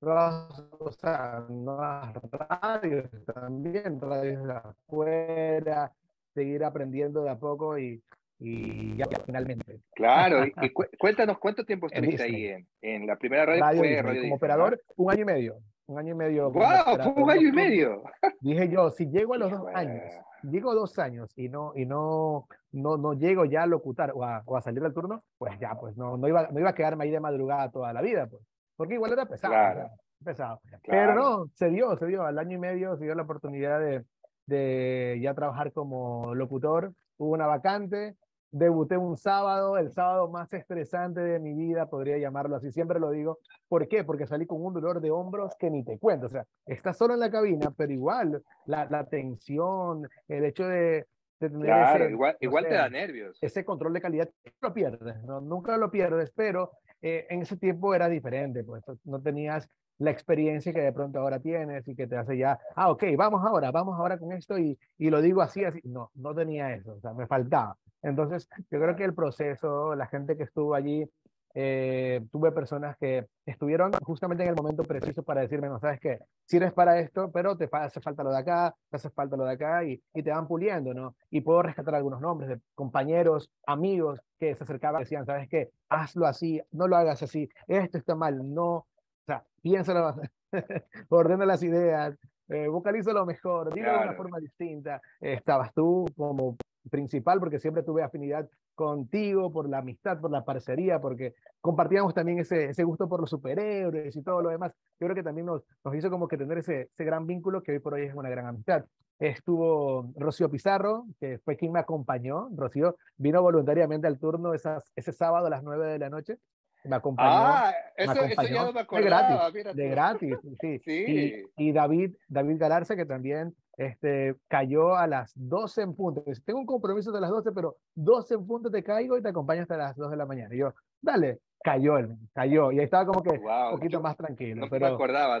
o 0.00 0.92
sea, 0.92 1.44
nuevas 1.48 2.14
radios 2.30 3.10
también, 3.34 4.00
radios 4.00 4.44
de 4.44 4.52
afuera, 4.52 5.92
seguir 6.34 6.62
aprendiendo 6.62 7.24
de 7.24 7.30
a 7.30 7.36
poco 7.36 7.78
y, 7.78 8.00
y 8.38 8.96
ya 8.96 9.06
finalmente. 9.26 9.80
Claro, 9.94 10.46
y, 10.46 10.52
cuéntanos 10.98 11.38
cuánto 11.38 11.64
tiempo 11.64 11.86
estuviste 11.86 12.22
ahí 12.22 12.46
en, 12.46 12.66
en, 12.80 13.06
la 13.06 13.16
primera 13.16 13.44
radio. 13.44 14.02
radio 14.02 14.22
como 14.22 14.36
operador, 14.36 14.80
un 14.96 15.10
año 15.10 15.22
y 15.22 15.26
medio. 15.26 15.58
Un 15.88 15.98
año 15.98 16.12
y 16.12 16.14
medio. 16.14 16.50
¡Wow! 16.50 17.14
Un 17.16 17.30
año 17.30 17.48
y 17.48 17.52
medio. 17.52 18.02
Dije 18.40 18.68
yo, 18.68 18.90
si 18.90 19.08
llego 19.08 19.34
a 19.34 19.38
los 19.38 19.50
dos 19.50 19.66
años, 19.74 20.02
llego 20.42 20.74
dos 20.74 20.98
años 20.98 21.32
y 21.34 21.48
no, 21.48 21.72
y 21.74 21.86
no, 21.86 22.46
no, 22.72 22.98
no 22.98 23.14
llego 23.14 23.46
ya 23.46 23.62
a 23.62 23.66
locutar 23.66 24.12
o 24.14 24.22
a, 24.22 24.42
o 24.44 24.56
a 24.56 24.60
salir 24.60 24.82
del 24.82 24.92
turno, 24.92 25.24
pues 25.38 25.58
ya, 25.58 25.74
pues 25.80 25.96
no, 25.96 26.18
no, 26.18 26.28
iba, 26.28 26.48
no 26.48 26.60
iba 26.60 26.70
a 26.70 26.74
quedarme 26.74 27.04
ahí 27.04 27.10
de 27.10 27.20
madrugada 27.20 27.70
toda 27.70 27.92
la 27.94 28.02
vida, 28.02 28.26
pues 28.26 28.42
porque 28.76 28.94
igual 28.94 29.12
era 29.12 29.24
pesado. 29.26 29.88
pesado. 30.22 30.60
Pero 30.86 31.14
no, 31.14 31.46
se 31.54 31.68
dio, 31.70 31.96
se 31.96 32.06
dio. 32.06 32.22
Al 32.22 32.38
año 32.38 32.56
y 32.56 32.60
medio 32.60 32.96
se 32.96 33.04
dio 33.04 33.14
la 33.14 33.22
oportunidad 33.22 33.80
de, 33.80 34.04
de 34.46 35.18
ya 35.20 35.34
trabajar 35.34 35.72
como 35.72 36.34
locutor. 36.34 36.92
Hubo 37.16 37.32
una 37.32 37.46
vacante, 37.46 38.14
debuté 38.50 38.96
un 38.96 39.16
sábado, 39.16 39.78
el 39.78 39.90
sábado 39.92 40.28
más 40.28 40.52
estresante 40.52 41.20
de 41.20 41.38
mi 41.38 41.54
vida, 41.54 41.86
podría 41.86 42.18
llamarlo 42.18 42.56
así, 42.56 42.72
siempre 42.72 43.00
lo 43.00 43.10
digo. 43.10 43.38
¿Por 43.68 43.88
qué? 43.88 44.04
Porque 44.04 44.26
salí 44.26 44.46
con 44.46 44.64
un 44.64 44.74
dolor 44.74 45.00
de 45.00 45.10
hombros 45.10 45.54
que 45.58 45.70
ni 45.70 45.84
te 45.84 45.98
cuento. 45.98 46.26
O 46.26 46.30
sea, 46.30 46.44
estás 46.66 46.96
solo 46.96 47.14
en 47.14 47.20
la 47.20 47.30
cabina, 47.30 47.72
pero 47.76 47.92
igual 47.92 48.42
la, 48.66 48.86
la 48.86 49.04
tensión, 49.04 50.08
el 50.28 50.44
hecho 50.44 50.66
de, 50.66 51.06
de 51.40 51.50
tener 51.50 51.66
claro, 51.66 52.08
igual, 52.08 52.36
igual 52.40 52.66
te 52.66 52.74
da 52.74 52.88
nervios. 52.88 53.38
Ese 53.40 53.64
control 53.64 53.92
de 53.92 54.00
calidad, 54.00 54.30
lo 54.60 54.72
pierdes, 54.72 55.22
¿no? 55.24 55.40
nunca 55.40 55.76
lo 55.76 55.90
pierdes, 55.90 56.32
pero 56.34 56.72
eh, 57.00 57.26
en 57.30 57.42
ese 57.42 57.56
tiempo 57.56 57.94
era 57.94 58.08
diferente, 58.08 58.64
pues 58.64 58.82
no 59.04 59.20
tenías 59.20 59.68
la 59.98 60.10
experiencia 60.10 60.72
que 60.72 60.80
de 60.80 60.92
pronto 60.92 61.18
ahora 61.18 61.40
tienes 61.40 61.86
y 61.88 61.94
que 61.94 62.06
te 62.06 62.16
hace 62.16 62.38
ya, 62.38 62.58
ah, 62.76 62.90
ok, 62.90 63.04
vamos 63.16 63.44
ahora, 63.44 63.70
vamos 63.72 63.98
ahora 63.98 64.16
con 64.16 64.32
esto 64.32 64.56
y, 64.58 64.78
y 64.96 65.10
lo 65.10 65.20
digo 65.20 65.42
así, 65.42 65.64
así. 65.64 65.80
No, 65.84 66.10
no 66.14 66.34
tenía 66.34 66.72
eso, 66.74 66.94
o 66.94 67.00
sea, 67.00 67.12
me 67.14 67.26
faltaba. 67.26 67.76
Entonces, 68.02 68.48
yo 68.70 68.80
creo 68.80 68.96
que 68.96 69.04
el 69.04 69.14
proceso, 69.14 69.94
la 69.94 70.06
gente 70.06 70.36
que 70.36 70.44
estuvo 70.44 70.74
allí, 70.74 71.08
eh, 71.54 72.24
tuve 72.30 72.52
personas 72.52 72.96
que 72.98 73.26
estuvieron 73.46 73.90
justamente 74.02 74.44
en 74.44 74.50
el 74.50 74.54
momento 74.54 74.84
preciso 74.84 75.22
para 75.22 75.40
decirme, 75.40 75.68
no 75.68 75.80
sabes 75.80 75.98
qué, 75.98 76.20
sirves 76.44 76.72
para 76.72 77.00
esto, 77.00 77.32
pero 77.32 77.56
te 77.56 77.68
hace 77.72 78.00
falta 78.00 78.22
lo 78.22 78.30
de 78.30 78.38
acá, 78.38 78.74
te 78.90 78.96
hace 78.96 79.10
falta 79.10 79.36
lo 79.36 79.44
de 79.44 79.52
acá 79.54 79.82
y, 79.82 80.00
y 80.14 80.22
te 80.22 80.30
van 80.30 80.46
puliendo, 80.46 80.94
¿no? 80.94 81.16
Y 81.30 81.40
puedo 81.40 81.62
rescatar 81.62 81.94
algunos 81.94 82.20
nombres 82.20 82.50
de 82.50 82.60
compañeros, 82.74 83.50
amigos 83.66 84.20
que 84.38 84.54
se 84.54 84.64
acercaban 84.64 85.00
y 85.00 85.04
decían, 85.04 85.26
sabes 85.26 85.48
qué, 85.48 85.70
hazlo 85.88 86.26
así, 86.26 86.60
no 86.70 86.86
lo 86.86 86.96
hagas 86.96 87.22
así, 87.22 87.48
esto 87.66 87.98
está 87.98 88.14
mal, 88.14 88.54
no, 88.54 88.74
o 88.74 88.86
sea, 89.26 89.42
piénsalo, 89.62 90.14
ordena 91.08 91.46
las 91.46 91.62
ideas, 91.62 92.16
eh, 92.50 92.68
vocaliza 92.68 93.12
lo 93.12 93.26
mejor, 93.26 93.72
dilo 93.74 93.90
de 93.90 93.98
una 93.98 94.14
forma 94.14 94.38
distinta. 94.38 95.00
estabas 95.20 95.72
tú 95.74 96.06
como 96.16 96.56
principal 96.88 97.38
porque 97.38 97.58
siempre 97.58 97.82
tuve 97.82 98.02
afinidad 98.02 98.48
contigo 98.74 99.52
por 99.52 99.68
la 99.68 99.78
amistad, 99.78 100.20
por 100.20 100.30
la 100.30 100.44
parcería, 100.44 101.00
porque 101.00 101.34
compartíamos 101.60 102.14
también 102.14 102.38
ese, 102.38 102.70
ese 102.70 102.84
gusto 102.84 103.08
por 103.08 103.20
los 103.20 103.30
superhéroes 103.30 104.14
y 104.14 104.22
todo 104.22 104.42
lo 104.42 104.50
demás. 104.50 104.72
Yo 105.00 105.06
creo 105.06 105.14
que 105.14 105.22
también 105.22 105.46
nos, 105.46 105.62
nos 105.84 105.94
hizo 105.94 106.10
como 106.10 106.28
que 106.28 106.36
tener 106.36 106.58
ese, 106.58 106.88
ese 106.92 107.04
gran 107.04 107.26
vínculo 107.26 107.62
que 107.62 107.72
hoy 107.72 107.78
por 107.78 107.94
hoy 107.94 108.02
es 108.02 108.14
una 108.14 108.30
gran 108.30 108.46
amistad. 108.46 108.84
Estuvo 109.18 110.12
Rocío 110.16 110.48
Pizarro, 110.48 111.06
que 111.18 111.38
fue 111.38 111.56
quien 111.56 111.72
me 111.72 111.80
acompañó. 111.80 112.48
Rocío 112.54 112.96
vino 113.16 113.42
voluntariamente 113.42 114.06
al 114.06 114.18
turno 114.18 114.54
esas, 114.54 114.92
ese 114.94 115.12
sábado 115.12 115.46
a 115.46 115.50
las 115.50 115.64
9 115.64 115.86
de 115.86 115.98
la 115.98 116.08
noche 116.08 116.38
me 116.84 116.96
acompañó. 116.96 117.30
Ah, 117.30 117.74
eso, 117.96 118.14
ya 118.48 118.64
no 118.64 118.72
me 118.72 118.80
acordaba, 118.80 119.50
de 119.50 119.62
gratis, 119.62 119.76
de 119.76 119.88
gratis, 119.88 120.36
sí. 120.60 120.78
sí. 120.84 121.44
Y, 121.56 121.68
y, 121.68 121.72
David, 121.72 122.14
David 122.28 122.56
Galarza, 122.58 122.96
que 122.96 123.04
también 123.04 123.54
este, 123.78 124.34
cayó 124.48 124.96
a 124.96 125.06
las 125.06 125.32
12 125.36 125.82
en 125.82 125.94
punto. 125.94 126.24
Tengo 126.44 126.60
un 126.60 126.66
compromiso 126.66 127.12
de 127.12 127.20
las 127.20 127.30
12, 127.30 127.52
pero 127.52 127.76
12 127.94 128.34
en 128.34 128.46
punto 128.46 128.70
te 128.70 128.82
caigo 128.82 129.16
y 129.16 129.22
te 129.22 129.28
acompaño 129.28 129.62
hasta 129.62 129.76
las 129.76 129.96
2 129.96 130.10
de 130.10 130.16
la 130.16 130.26
mañana. 130.26 130.52
Y 130.52 130.58
yo, 130.58 130.74
dale, 131.00 131.38
cayó 131.62 131.96
él, 131.96 132.16
cayó. 132.34 132.72
Y 132.72 132.80
ahí 132.80 132.84
estaba 132.84 133.06
como 133.06 133.22
que 133.22 133.38
un 133.38 133.70
poquito 133.70 134.00
más 134.00 134.16
tranquilo. 134.16 134.62
No 134.62 134.68
pero, 134.68 134.88
me 134.88 134.94
acordaba. 134.94 135.40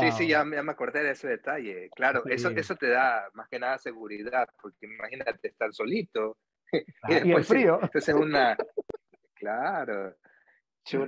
Sí, 0.00 0.12
sí, 0.12 0.28
ya, 0.28 0.44
me 0.44 0.58
acordé 0.58 1.02
de 1.02 1.12
ese 1.12 1.28
detalle. 1.28 1.88
Claro, 1.96 2.22
eso, 2.26 2.50
eso 2.50 2.76
te 2.76 2.90
da 2.90 3.26
más 3.32 3.48
que 3.48 3.58
nada 3.58 3.78
seguridad, 3.78 4.46
porque 4.60 4.84
imagínate 4.84 5.48
estar 5.48 5.72
solito. 5.72 6.36
y, 6.70 7.14
después, 7.14 7.24
y 7.24 7.32
el 7.32 7.44
frío. 7.44 7.78
Entonces 7.82 8.14
una... 8.14 8.56
Claro. 9.34 10.14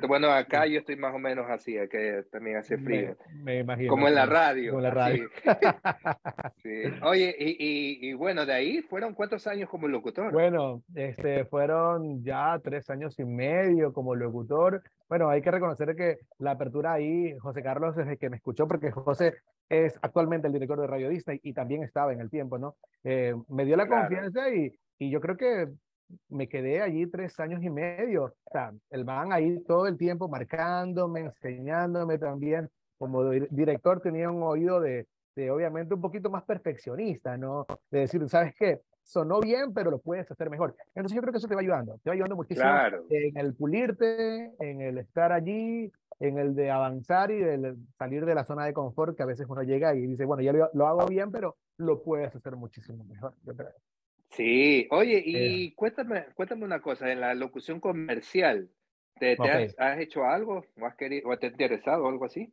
Bueno, 0.07 0.31
acá 0.31 0.67
yo 0.67 0.79
estoy 0.79 0.97
más 0.97 1.15
o 1.15 1.19
menos 1.19 1.47
así, 1.49 1.75
que 1.91 2.25
también 2.31 2.59
hace 2.59 2.77
frío. 2.77 3.17
Me, 3.43 3.61
imagino. 3.61 3.89
Como 3.89 4.09
en 4.09 4.15
la 4.15 4.27
radio. 4.27 4.73
Como 4.73 4.81
en 4.81 4.85
la 4.85 4.91
radio. 4.91 5.29
sí. 6.62 6.83
Oye, 7.03 7.35
y, 7.39 8.09
y, 8.09 8.12
bueno, 8.12 8.45
de 8.45 8.53
ahí 8.53 8.83
fueron 8.83 9.15
cuántos 9.15 9.47
años 9.47 9.69
como 9.71 9.89
locutor? 9.89 10.33
Bueno, 10.33 10.83
este, 10.95 11.45
fueron 11.47 12.23
ya 12.23 12.61
tres 12.62 12.91
años 12.91 13.19
y 13.19 13.25
medio 13.25 13.93
como 13.93 14.15
locutor. 14.15 14.83
Bueno, 15.09 15.31
hay 15.31 15.41
que 15.41 15.50
reconocer 15.50 15.97
que 15.97 16.19
la 16.39 16.53
apertura 16.53 16.93
ahí, 16.93 17.37
José 17.39 17.62
Carlos 17.62 17.97
es 17.97 18.07
el 18.07 18.19
que 18.19 18.31
me 18.31 18.37
escuchó, 18.37 18.69
porque 18.69 18.91
José 18.91 19.35
es 19.69 19.99
actualmente 20.03 20.47
el 20.47 20.53
director 20.53 20.81
de 20.81 20.87
Radio 20.87 21.09
Disney 21.09 21.41
y 21.43 21.53
también 21.53 21.83
estaba 21.83 22.12
en 22.12 22.21
el 22.21 22.29
tiempo, 22.29 22.59
¿no? 22.59 22.77
Eh, 23.05 23.35
me 23.49 23.65
dio 23.65 23.77
la 23.77 23.89
confianza 23.89 24.53
y, 24.55 24.73
y 24.99 25.11
yo 25.11 25.21
creo 25.21 25.37
que 25.37 25.69
me 26.29 26.49
quedé 26.49 26.81
allí 26.81 27.07
tres 27.07 27.38
años 27.40 27.62
y 27.62 27.71
medio. 27.71 28.25
O 28.25 28.50
sea, 28.52 28.73
el 28.90 29.05
man 29.05 29.33
ahí 29.33 29.59
todo 29.64 29.87
el 29.87 29.97
tiempo 29.97 30.29
marcándome, 30.29 31.21
enseñándome 31.21 32.19
también. 32.19 32.71
Como 32.99 33.31
director 33.31 34.00
tenía 34.00 34.31
un 34.31 34.43
oído 34.43 34.81
de, 34.81 35.07
de, 35.35 35.50
obviamente 35.50 35.95
un 35.95 36.00
poquito 36.00 36.31
más 36.31 36.45
perfeccionista, 36.45 37.37
¿no? 37.37 37.67
De 37.90 38.00
decir, 38.00 38.26
¿sabes 38.29 38.55
qué? 38.59 38.81
Sonó 39.02 39.40
bien, 39.40 39.73
pero 39.73 39.90
lo 39.90 39.99
puedes 39.99 40.31
hacer 40.31 40.50
mejor. 40.50 40.76
Entonces 40.95 41.17
yo 41.17 41.23
creo 41.23 41.33
que 41.33 41.38
eso 41.38 41.49
te 41.49 41.55
va 41.55 41.62
ayudando. 41.62 41.99
Te 42.02 42.11
va 42.11 42.14
ayudando 42.14 42.37
muchísimo 42.37 42.69
en 43.09 43.37
el 43.38 43.55
pulirte, 43.55 44.52
en 44.59 44.83
el 44.83 44.99
estar 44.99 45.33
allí, 45.33 45.90
en 46.21 46.38
el 46.38 46.55
de 46.55 46.71
avanzar 46.71 47.31
y 47.31 47.38
de 47.38 47.76
salir 47.99 48.26
de 48.26 48.35
la 48.35 48.45
zona 48.45 48.67
de 48.67 48.75
confort 48.75 49.17
que 49.17 49.23
a 49.23 49.26
veces 49.26 49.47
uno 49.49 49.62
llega 49.62 49.95
y 49.95 50.07
dice, 50.07 50.26
bueno, 50.26 50.43
ya 50.43 50.52
lo, 50.52 50.69
lo 50.75 50.87
hago 50.87 51.07
bien, 51.07 51.33
pero 51.33 51.57
lo 51.79 52.02
puedes 52.02 52.35
hacer 52.37 52.57
muchísimo 52.57 53.02
mejor. 53.05 53.35
Yo 53.45 53.57
creo. 53.57 53.73
Sí, 54.30 54.87
oye, 54.90 55.22
y 55.25 55.72
cuéntame, 55.75 56.26
cuéntame 56.34 56.64
una 56.64 56.80
cosa, 56.80 57.10
en 57.10 57.20
la 57.20 57.34
locución 57.34 57.80
comercial, 57.80 58.70
¿Te, 59.20 59.37
has, 59.78 59.99
hecho 59.99 60.25
algo 60.25 60.64
o, 60.80 60.87
has 60.87 60.96
querido, 60.96 61.28
o 61.28 61.37
te 61.37 61.46
ha 61.46 61.50
interesado 61.50 62.08
algo 62.08 62.25
así? 62.25 62.50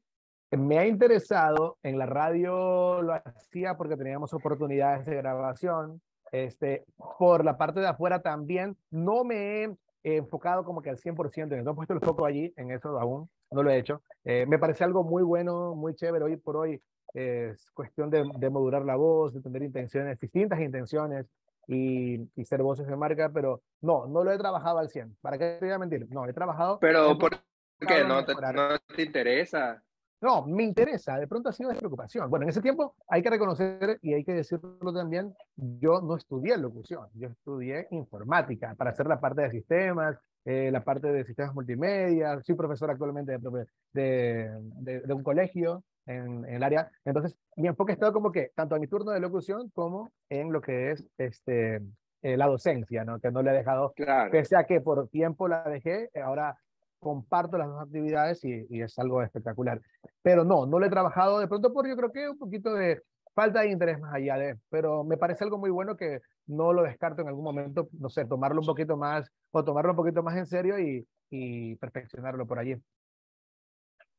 Me 0.52 0.78
ha 0.78 0.86
interesado, 0.86 1.78
en 1.82 1.98
la 1.98 2.06
radio 2.06 3.02
lo 3.02 3.14
hacía 3.14 3.76
porque 3.76 3.96
teníamos 3.96 4.34
oportunidades 4.34 5.06
de 5.06 5.16
grabación, 5.16 6.02
este, 6.32 6.84
por 7.18 7.46
la 7.46 7.58
parte 7.58 7.80
de 7.80 7.88
afuera 7.88 8.22
también, 8.22 8.76
no 8.92 9.24
me 9.24 9.64
he 9.64 9.78
enfocado 10.04 10.66
como 10.66 10.82
que 10.82 10.90
al 10.90 10.98
100%, 10.98 11.64
no 11.64 11.72
he 11.72 11.76
puesto 11.76 11.94
el 11.94 12.02
foco 12.02 12.26
allí, 12.26 12.54
en 12.58 12.72
eso 12.72 13.00
aún, 13.00 13.30
no 13.50 13.64
lo 13.64 13.72
he 13.72 13.78
hecho. 13.78 14.02
Eh, 14.26 14.46
me 14.46 14.60
parece 14.60 14.84
algo 14.84 15.06
muy 15.06 15.24
bueno, 15.24 15.74
muy 15.74 15.96
chévere 15.96 16.26
hoy 16.26 16.36
por 16.36 16.58
hoy, 16.58 16.82
es 17.14 17.72
cuestión 17.72 18.10
de, 18.10 18.30
de 18.38 18.50
modular 18.50 18.84
la 18.84 18.98
voz, 18.98 19.34
de 19.34 19.42
tener 19.42 19.64
intenciones, 19.64 20.20
distintas 20.20 20.60
intenciones, 20.60 21.26
y, 21.68 22.30
y, 22.36 22.46
ser 22.46 22.64
voces 22.64 22.88
de 22.88 22.96
marca, 22.96 23.30
pero 23.34 23.62
no, 23.82 24.08
no 24.08 24.24
lo 24.24 24.32
he 24.32 24.38
trabajado 24.38 24.80
al 24.80 24.90
100. 24.90 25.18
¿Para 25.22 25.38
qué 25.38 25.58
te 25.60 25.66
voy 25.66 25.74
a 25.74 25.80
mentir? 25.80 26.08
No, 26.10 26.26
he 26.26 26.34
trabajado. 26.34 26.80
Pero 26.80 27.18
¿por 27.18 27.32
qué? 27.32 28.04
¿No 28.06 28.24
te, 28.26 28.34
¿No 28.34 28.78
te, 28.96 29.04
interesa? 29.04 29.84
No, 30.22 30.48
me 30.48 30.64
interesa. 30.64 31.20
De 31.20 31.28
pronto 31.28 31.50
ha 31.50 31.54
sido 31.54 31.70
preocupación. 31.76 32.30
Bueno, 32.30 32.44
en 32.44 32.50
ese 32.50 32.62
tiempo 32.62 32.96
hay 33.08 33.22
que 33.22 33.30
reconocer 33.30 34.00
y 34.02 34.14
hay 34.14 34.24
que 34.24 34.34
decirlo 34.34 34.94
también, 34.94 35.36
yo 35.56 36.02
no 36.02 36.16
estudié 36.16 36.58
locución, 36.58 37.08
yo 37.14 37.28
estudié 37.28 37.88
informática 37.92 38.74
para 38.76 38.92
hacer 38.92 39.06
la 39.06 39.20
parte 39.20 39.42
de 39.42 39.52
sistemas, 39.52 40.18
eh, 40.46 40.72
la 40.72 40.84
parte 40.84 41.12
de 41.12 41.26
sistemas 41.26 41.54
multimedia, 41.54 42.42
soy 42.42 42.56
profesor 42.56 42.90
actualmente 42.90 43.38
de, 43.38 43.68
de, 43.92 45.02
de 45.02 45.14
un 45.14 45.22
colegio 45.22 45.84
en, 46.08 46.46
el 46.46 46.64
área. 46.64 46.90
Entonces, 47.06 47.38
mi 47.56 47.68
enfoque 47.68 47.92
ha 47.92 47.96
estado 47.96 48.14
como 48.14 48.32
que 48.32 48.52
tanto 48.56 48.76
en 48.76 48.82
mi 48.82 48.88
turno 48.88 49.12
de 49.12 49.20
locución 49.20 49.70
como 49.74 50.12
en 50.30 50.52
lo 50.52 50.62
que 50.62 50.92
es 50.92 51.04
este, 51.18 51.82
eh, 52.22 52.38
la 52.38 52.48
docencia, 52.48 53.04
¿no? 53.04 53.20
Que 53.20 53.32
no 53.32 53.42
le 53.42 53.52
he 53.52 53.54
dejado, 53.54 53.94
claro. 53.96 54.32
pese 54.32 54.56
a 54.56 54.64
que 54.64 54.82
por 54.82 55.08
tiempo 55.10 55.48
la 55.48 55.64
dejé, 55.64 56.10
eh, 56.14 56.22
ahora 56.22 56.58
comparto 57.00 57.58
las 57.58 57.68
dos 57.68 57.82
actividades 57.82 58.44
y, 58.44 58.66
y, 58.70 58.82
es 58.82 58.98
algo 58.98 59.22
espectacular. 59.22 59.80
Pero 60.24 60.44
no, 60.44 60.66
no 60.66 60.80
lo 60.80 60.86
he 60.86 60.90
trabajado 60.90 61.40
de 61.40 61.48
pronto 61.48 61.72
por 61.72 61.88
yo 61.88 61.96
creo 61.96 62.12
que 62.12 62.30
un 62.30 62.38
poquito 62.38 62.74
de 62.74 63.04
falta 63.38 63.62
de 63.62 63.70
interés 63.70 64.00
más 64.00 64.16
allá 64.16 64.36
de, 64.36 64.58
pero 64.68 65.04
me 65.04 65.16
parece 65.16 65.44
algo 65.44 65.60
muy 65.60 65.70
bueno 65.70 65.96
que 65.96 66.22
no 66.48 66.74
lo 66.74 66.82
descarto 66.82 67.22
en 67.22 67.28
algún 67.28 67.44
momento, 67.44 67.88
no 68.00 68.10
sé, 68.10 68.26
tomarlo 68.26 68.62
un 68.62 68.66
poquito 68.66 68.98
más 68.98 69.32
o 69.52 69.64
tomarlo 69.64 69.92
un 69.92 69.98
poquito 69.98 70.24
más 70.24 70.36
en 70.38 70.48
serio 70.48 70.80
y, 70.80 71.08
y 71.30 71.76
perfeccionarlo 71.76 72.48
por 72.48 72.58
allí. 72.58 72.76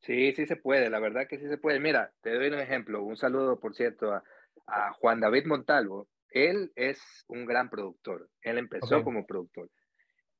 Sí, 0.01 0.33
sí 0.33 0.47
se 0.47 0.57
puede, 0.57 0.91
la 0.91 1.01
verdad 1.01 1.27
que 1.27 1.39
sí 1.39 1.49
se 1.49 1.59
puede. 1.59 1.81
Mira, 1.81 2.13
te 2.21 2.35
doy 2.35 2.49
un 2.49 2.61
ejemplo, 2.61 3.03
un 3.03 3.17
saludo, 3.17 3.59
por 3.59 3.75
cierto, 3.75 4.13
a, 4.13 4.23
a 4.67 4.93
Juan 4.93 5.21
David 5.21 5.47
Montalvo. 5.47 6.09
Él 6.31 6.73
es 6.77 7.25
un 7.29 7.47
gran 7.47 7.71
productor, 7.71 8.29
él 8.43 8.59
empezó 8.59 9.03
como 9.03 9.27
productor 9.27 9.71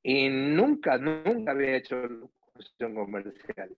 y 0.03 0.29
nunca, 0.29 0.97
nunca 0.97 1.51
había 1.51 1.75
hecho 1.75 1.95
locución 1.95 2.95
comercial. 2.95 3.75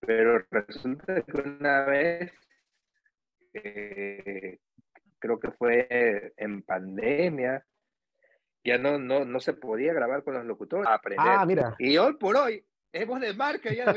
Pero 0.00 0.44
resulta 0.50 1.22
que 1.22 1.40
una 1.40 1.84
vez, 1.84 2.32
eh, 3.52 4.58
creo 5.18 5.38
que 5.38 5.50
fue 5.52 6.32
en 6.36 6.62
pandemia, 6.62 7.64
ya 8.64 8.78
no, 8.78 8.98
no, 8.98 9.24
no 9.24 9.40
se 9.40 9.52
podía 9.52 9.92
grabar 9.92 10.24
con 10.24 10.34
los 10.34 10.44
locutores. 10.44 10.86
Aprender. 10.88 11.26
Ah, 11.28 11.44
mira. 11.46 11.76
Y 11.78 11.96
hoy 11.98 12.16
por 12.16 12.36
hoy 12.36 12.64
es 12.92 13.06
voz 13.06 13.20
de 13.20 13.34
marca 13.34 13.72
ya, 13.72 13.94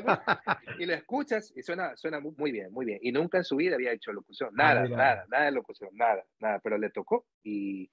y 0.79 0.85
lo 0.85 0.93
escuchas 0.93 1.51
y 1.55 1.61
suena, 1.63 1.95
suena 1.95 2.19
muy 2.19 2.51
bien, 2.51 2.71
muy 2.71 2.85
bien. 2.85 2.99
Y 3.01 3.11
nunca 3.11 3.39
en 3.39 3.43
su 3.43 3.55
vida 3.55 3.75
había 3.75 3.91
hecho 3.91 4.11
locución, 4.11 4.49
ah, 4.53 4.73
nada, 4.73 4.87
nada, 4.87 5.25
nada 5.29 5.45
de 5.45 5.51
locución, 5.51 5.89
nada, 5.93 6.23
nada, 6.39 6.59
pero 6.63 6.77
le 6.77 6.89
tocó 6.89 7.25
y, 7.43 7.89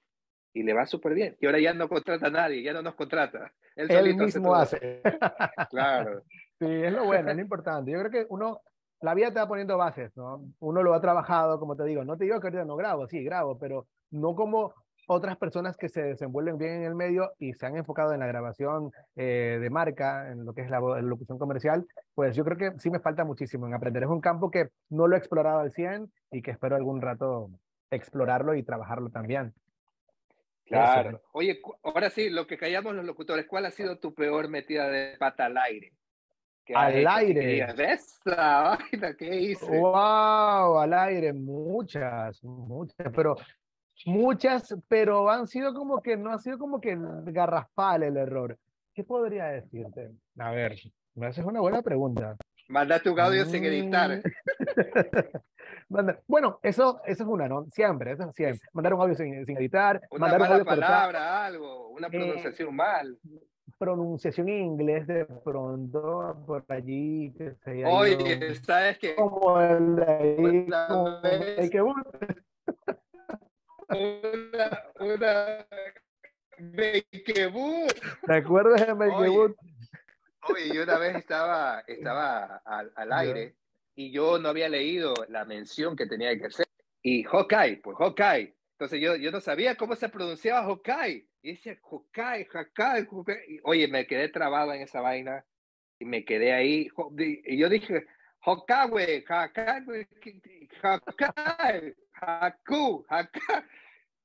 y 0.53 0.63
le 0.63 0.73
va 0.73 0.85
súper 0.85 1.13
bien. 1.13 1.37
Y 1.39 1.45
ahora 1.45 1.59
ya 1.59 1.73
no 1.73 1.89
contrata 1.89 2.27
a 2.27 2.31
nadie, 2.31 2.61
ya 2.61 2.73
no 2.73 2.81
nos 2.81 2.95
contrata. 2.95 3.51
Él, 3.75 4.15
mismo 4.15 4.53
hace. 4.53 5.01
claro. 5.69 6.23
Sí, 6.59 6.67
es 6.67 6.93
lo 6.93 7.05
bueno, 7.05 7.29
es 7.29 7.35
lo 7.35 7.41
importante. 7.41 7.91
Yo 7.91 7.99
creo 7.99 8.11
que 8.11 8.25
uno, 8.29 8.61
la 9.01 9.13
vida 9.13 9.31
te 9.31 9.39
va 9.39 9.47
poniendo 9.47 9.77
bases, 9.77 10.15
¿no? 10.15 10.43
Uno 10.59 10.83
lo 10.83 10.93
ha 10.93 11.01
trabajado, 11.01 11.59
como 11.59 11.75
te 11.75 11.85
digo, 11.85 12.03
no 12.03 12.17
te 12.17 12.25
digo 12.25 12.39
que 12.39 12.47
ahorita 12.47 12.65
no 12.65 12.75
grabo, 12.75 13.07
sí, 13.07 13.23
grabo, 13.23 13.57
pero 13.57 13.87
no 14.11 14.35
como 14.35 14.73
otras 15.11 15.35
personas 15.37 15.75
que 15.75 15.89
se 15.89 16.01
desenvuelven 16.01 16.57
bien 16.57 16.71
en 16.75 16.83
el 16.83 16.95
medio 16.95 17.33
y 17.37 17.53
se 17.53 17.65
han 17.65 17.75
enfocado 17.75 18.13
en 18.13 18.21
la 18.21 18.27
grabación 18.27 18.91
eh, 19.17 19.57
de 19.59 19.69
marca, 19.69 20.31
en 20.31 20.45
lo 20.45 20.53
que 20.53 20.61
es 20.61 20.69
la, 20.69 20.79
locución 20.79 21.37
comercial, 21.37 21.85
pues 22.15 22.33
yo 22.33 22.45
creo 22.45 22.57
que 22.57 22.79
sí 22.79 22.89
me 22.89 23.01
falta 23.01 23.25
muchísimo 23.25 23.67
en 23.67 23.73
aprender. 23.73 24.03
Es 24.03 24.09
un 24.09 24.21
campo 24.21 24.49
que 24.49 24.69
no 24.89 25.07
lo 25.07 25.15
he 25.15 25.19
explorado 25.19 25.59
al 25.59 25.73
100 25.73 26.09
y 26.31 26.41
que 26.41 26.51
espero 26.51 26.77
algún 26.77 27.01
rato 27.01 27.49
explorarlo 27.89 28.55
y 28.55 28.63
trabajarlo 28.63 29.09
también. 29.09 29.53
Claro. 30.65 31.21
Oye, 31.33 31.59
ahora 31.83 32.09
sí, 32.09 32.29
lo 32.29 32.47
que 32.47 32.57
callamos 32.57 32.95
los 32.95 33.03
locutores, 33.03 33.45
¿cuál 33.47 33.65
ha 33.65 33.71
sido 33.71 33.99
tu 33.99 34.13
peor 34.13 34.47
metida 34.47 34.87
de 34.87 35.17
pata 35.17 35.47
al 35.47 35.57
aire? 35.57 35.91
Al 36.73 37.05
aire. 37.05 37.67
vaina 38.23 39.13
que 39.17 39.35
hice. 39.35 39.77
Wow, 39.77 40.79
al 40.79 40.93
aire, 40.93 41.33
muchas, 41.33 42.41
muchas, 42.45 43.11
pero 43.13 43.35
Muchas, 44.05 44.75
pero 44.87 45.29
han 45.29 45.47
sido 45.47 45.73
como 45.73 46.01
que, 46.01 46.17
no 46.17 46.31
ha 46.31 46.39
sido 46.39 46.57
como 46.57 46.81
que 46.81 46.97
garrafal 47.25 48.03
el 48.03 48.17
error. 48.17 48.57
¿Qué 48.93 49.03
podría 49.03 49.45
decirte? 49.45 50.11
A 50.37 50.51
ver, 50.51 50.77
me 51.15 51.27
haces 51.27 51.45
una 51.45 51.61
buena 51.61 51.81
pregunta. 51.81 52.35
Mandate 52.67 53.09
un 53.09 53.19
audio 53.19 53.45
sin 53.45 53.65
editar. 53.65 54.21
bueno, 56.27 56.59
eso, 56.63 57.01
eso 57.05 57.23
es 57.23 57.29
una, 57.29 57.47
¿no? 57.47 57.65
Siempre, 57.71 58.13
eso 58.13 58.29
es 58.29 58.35
siempre. 58.35 58.67
Mandar 58.73 58.93
un 58.93 59.01
audio 59.01 59.15
sin, 59.15 59.45
sin 59.45 59.57
editar. 59.57 60.01
Una 60.09 60.27
mandar 60.27 60.39
mala 60.39 60.63
palabra, 60.63 61.45
algo, 61.45 61.89
una 61.89 62.07
eh, 62.07 62.11
pronunciación 62.11 62.75
mal. 62.75 63.17
Pronunciación 63.77 64.49
en 64.49 64.63
inglés 64.63 65.07
de 65.07 65.25
pronto, 65.25 66.43
por 66.45 66.63
allí. 66.69 67.33
Que 67.37 67.55
se 67.55 67.85
Oye, 67.85 68.55
¿sabes 68.55 68.97
qué? 68.99 69.15
Como 69.15 69.59
el 69.59 69.95
de 69.97 70.05
ahí, 70.05 70.67
como 70.87 71.19
el 71.23 71.69
que 71.69 71.81
una, 73.91 74.83
una 74.99 75.67
¿Te 78.25 78.33
acuerdas 78.33 78.85
de 78.87 78.93
Makeboot? 78.93 79.55
Oye, 80.49 80.73
yo 80.73 80.83
una 80.83 80.97
vez 80.97 81.15
estaba, 81.15 81.83
estaba 81.87 82.57
al, 82.65 82.91
al 82.95 83.13
aire 83.13 83.55
y 83.95 84.11
yo 84.11 84.37
no 84.39 84.49
había 84.49 84.69
leído 84.69 85.13
la 85.29 85.45
mención 85.45 85.95
que 85.95 86.05
tenía 86.05 86.37
que 86.37 86.45
hacer. 86.45 86.67
Y 87.01 87.23
Hawkeye, 87.23 87.77
pues 87.77 87.97
Hawkeye. 87.97 88.55
Entonces 88.73 89.01
yo, 89.01 89.15
yo 89.15 89.31
no 89.31 89.41
sabía 89.41 89.75
cómo 89.75 89.95
se 89.95 90.09
pronunciaba 90.09 90.63
Hawkeye. 90.63 91.27
Y 91.41 91.53
decía 91.53 91.77
Hawkeye, 91.81 92.45
Hawkeye, 92.45 93.07
Hawkeye. 93.09 93.59
oye, 93.63 93.87
me 93.87 94.05
quedé 94.05 94.29
trabado 94.29 94.73
en 94.73 94.81
esa 94.81 95.01
vaina 95.01 95.43
y 95.99 96.05
me 96.05 96.23
quedé 96.25 96.53
ahí. 96.53 96.89
Y 97.17 97.57
yo 97.57 97.69
dije, 97.69 98.05
Hawkeye, 98.41 99.23
Hawkeye, 99.27 100.07
Hawkeye, 100.81 101.95
Haku, 102.13 103.05
Hawkeye. 103.09 103.63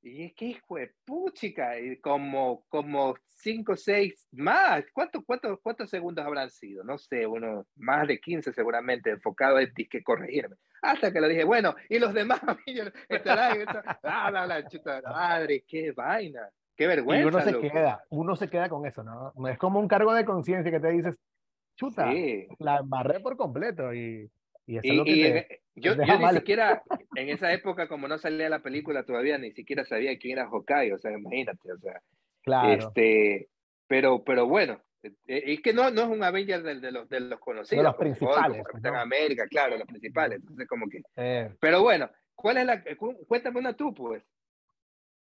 Y 0.07 0.23
es 0.23 0.35
que 0.35 0.45
hijo 0.47 0.77
de 0.77 0.93
puchica, 1.05 1.81
y 1.81 1.97
como, 1.97 2.65
como 2.69 3.17
cinco, 3.27 3.75
seis 3.75 4.29
más. 4.31 4.85
¿Cuántos, 4.93 5.25
cuántos, 5.25 5.59
¿Cuántos 5.61 5.91
segundos 5.91 6.25
habrán 6.25 6.49
sido? 6.49 6.85
No 6.85 6.97
sé, 6.97 7.27
uno, 7.27 7.67
más 7.75 8.07
de 8.07 8.21
15 8.21 8.53
seguramente, 8.53 9.11
enfocado 9.11 9.59
en 9.59 9.73
que 9.75 10.05
corregirme. 10.05 10.55
Hasta 10.81 11.13
que 11.13 11.21
le 11.21 11.29
dije, 11.29 11.43
bueno, 11.43 11.75
y 11.89 11.99
los 11.99 12.15
demás, 12.15 12.41
ah, 14.05 14.31
la, 14.31 14.47
la, 14.47 14.69
chuta, 14.69 15.03
madre, 15.03 15.65
qué 15.67 15.91
vaina, 15.91 16.51
qué 16.77 16.87
vergüenza. 16.87 17.25
Y 17.25 17.29
uno 17.29 17.41
se 17.41 17.69
queda, 17.69 18.05
uno 18.11 18.37
se 18.37 18.49
queda 18.49 18.69
con 18.69 18.87
eso, 18.87 19.03
¿no? 19.03 19.33
Es 19.49 19.59
como 19.59 19.81
un 19.81 19.89
cargo 19.89 20.15
de 20.15 20.25
conciencia 20.25 20.71
que 20.71 20.79
te 20.79 20.91
dices, 20.91 21.17
chuta, 21.75 22.13
la 22.61 22.77
embarré 22.79 23.19
por 23.19 23.37
completo 23.37 23.93
y 23.93 24.31
y, 24.67 24.81
yo, 25.77 25.95
yo 25.95 25.95
ni 25.95 26.39
siquiera, 26.39 26.83
en 27.17 27.29
esa 27.29 27.53
época, 27.53 27.89
como 27.89 28.09
no 28.09 28.19
salía 28.19 28.49
la 28.49 28.63
película 28.63 29.05
todavía, 29.05 29.39
ni 29.39 29.53
siquiera 29.53 29.85
sabía 29.85 30.19
quién 30.19 30.39
era 30.39 30.49
Hawkeye, 30.49 30.93
o 30.93 30.99
sea, 30.99 31.13
imagínate, 31.13 31.73
o 31.73 31.79
sea. 31.79 32.01
Claro. 32.43 32.73
Este, 32.73 33.49
pero, 33.87 34.25
pero 34.25 34.47
bueno, 34.47 34.81
eh, 35.03 35.13
eh, 35.27 35.43
es 35.47 35.61
que 35.61 35.73
no, 35.73 35.91
no 35.91 36.03
es 36.03 36.09
un 36.09 36.23
Avenger 36.23 36.63
de, 36.63 36.81
de, 36.81 36.93
los, 36.93 37.09
de 37.09 37.21
los 37.21 37.41
conocidos. 37.41 37.83
De 37.83 37.89
los 37.89 37.97
principales. 37.97 38.65
Capitán 38.65 38.97
América, 38.97 39.47
claro, 39.49 39.77
los 39.77 39.87
principales. 39.87 40.41
Entonces, 40.41 40.67
como 40.67 40.89
que. 40.89 41.03
Eh. 41.17 41.51
Pero 41.61 41.83
bueno, 41.83 42.11
¿cuál 42.35 42.59
es 42.59 42.67
la. 42.67 42.83
Cuéntame 43.27 43.59
una 43.59 43.75
tú, 43.75 43.95
pues. 43.95 44.23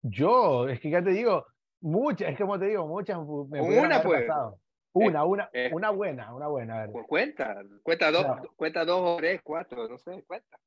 Yo, 0.04 0.68
es 0.68 0.80
que 0.80 0.90
ya 0.90 1.04
te 1.04 1.12
digo, 1.12 1.46
muchas, 1.80 2.32
es 2.32 2.38
como 2.38 2.60
te 2.60 2.66
digo, 2.66 2.88
muchas. 2.88 3.18
Me 3.50 3.62
una, 3.62 4.02
pues. 4.02 4.26
Una, 4.94 5.24
una, 5.24 5.50
eh, 5.54 5.70
una 5.74 5.90
buena, 5.90 6.34
una 6.34 6.48
buena. 6.48 6.88
Pues 6.92 7.08
cuenta, 7.08 7.62
cuenta 7.82 8.12
dos, 8.12 8.26
cuenta 8.58 8.84
dos 8.84 9.02
o 9.02 9.18
tres, 9.18 9.40
cuatro, 9.42 9.88
no 9.88 9.98
sé, 9.98 10.24
cuenta. 10.28 10.58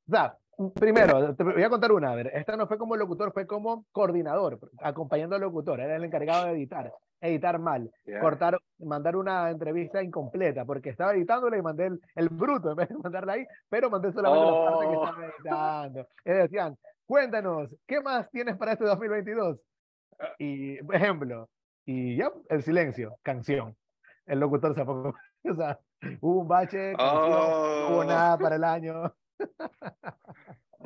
Primero, 0.74 1.34
te 1.34 1.42
voy 1.42 1.62
a 1.62 1.68
contar 1.68 1.92
una. 1.92 2.12
A 2.12 2.14
ver, 2.14 2.30
esta 2.34 2.56
no 2.56 2.66
fue 2.66 2.78
como 2.78 2.96
locutor, 2.96 3.32
fue 3.32 3.46
como 3.46 3.84
coordinador, 3.92 4.58
acompañando 4.80 5.36
al 5.36 5.42
locutor. 5.42 5.80
Era 5.80 5.96
el 5.96 6.04
encargado 6.04 6.46
de 6.46 6.52
editar, 6.52 6.92
editar 7.20 7.58
mal, 7.58 7.90
cortar, 8.20 8.58
mandar 8.78 9.16
una 9.16 9.50
entrevista 9.50 10.02
incompleta, 10.02 10.64
porque 10.64 10.90
estaba 10.90 11.14
editándole 11.14 11.58
y 11.58 11.62
mandé 11.62 11.86
el, 11.86 12.00
el, 12.14 12.28
bruto 12.30 12.70
en 12.70 12.76
vez 12.76 12.88
de 12.88 12.96
mandarla 12.96 13.34
ahí, 13.34 13.46
pero 13.68 13.90
mandé 13.90 14.12
solamente 14.12 14.46
la 14.46 14.70
parte 14.70 14.86
que 14.86 14.94
estaba 14.94 15.18
oh. 15.18 15.84
editando. 15.84 16.08
Y 16.24 16.30
decían, 16.30 16.78
cuéntanos, 17.04 17.74
¿qué 17.86 18.00
más 18.00 18.30
tienes 18.30 18.56
para 18.56 18.72
este 18.72 18.84
2022? 18.84 19.58
Y, 20.38 20.78
ejemplo, 20.94 21.48
y 21.84 22.16
ya, 22.16 22.30
el 22.48 22.62
silencio, 22.62 23.16
canción 23.22 23.76
el 24.26 24.40
locutor 24.40 24.74
se 24.74 24.80
apagó. 24.82 25.14
o 25.50 25.54
sea, 25.54 25.78
hubo 26.20 26.40
un 26.40 26.48
bache, 26.48 26.92
no 26.92 27.04
hubo 27.04 27.98
Oh. 27.98 28.04
nada 28.04 28.38
para 28.38 28.56
el 28.56 28.64
año. 28.64 29.14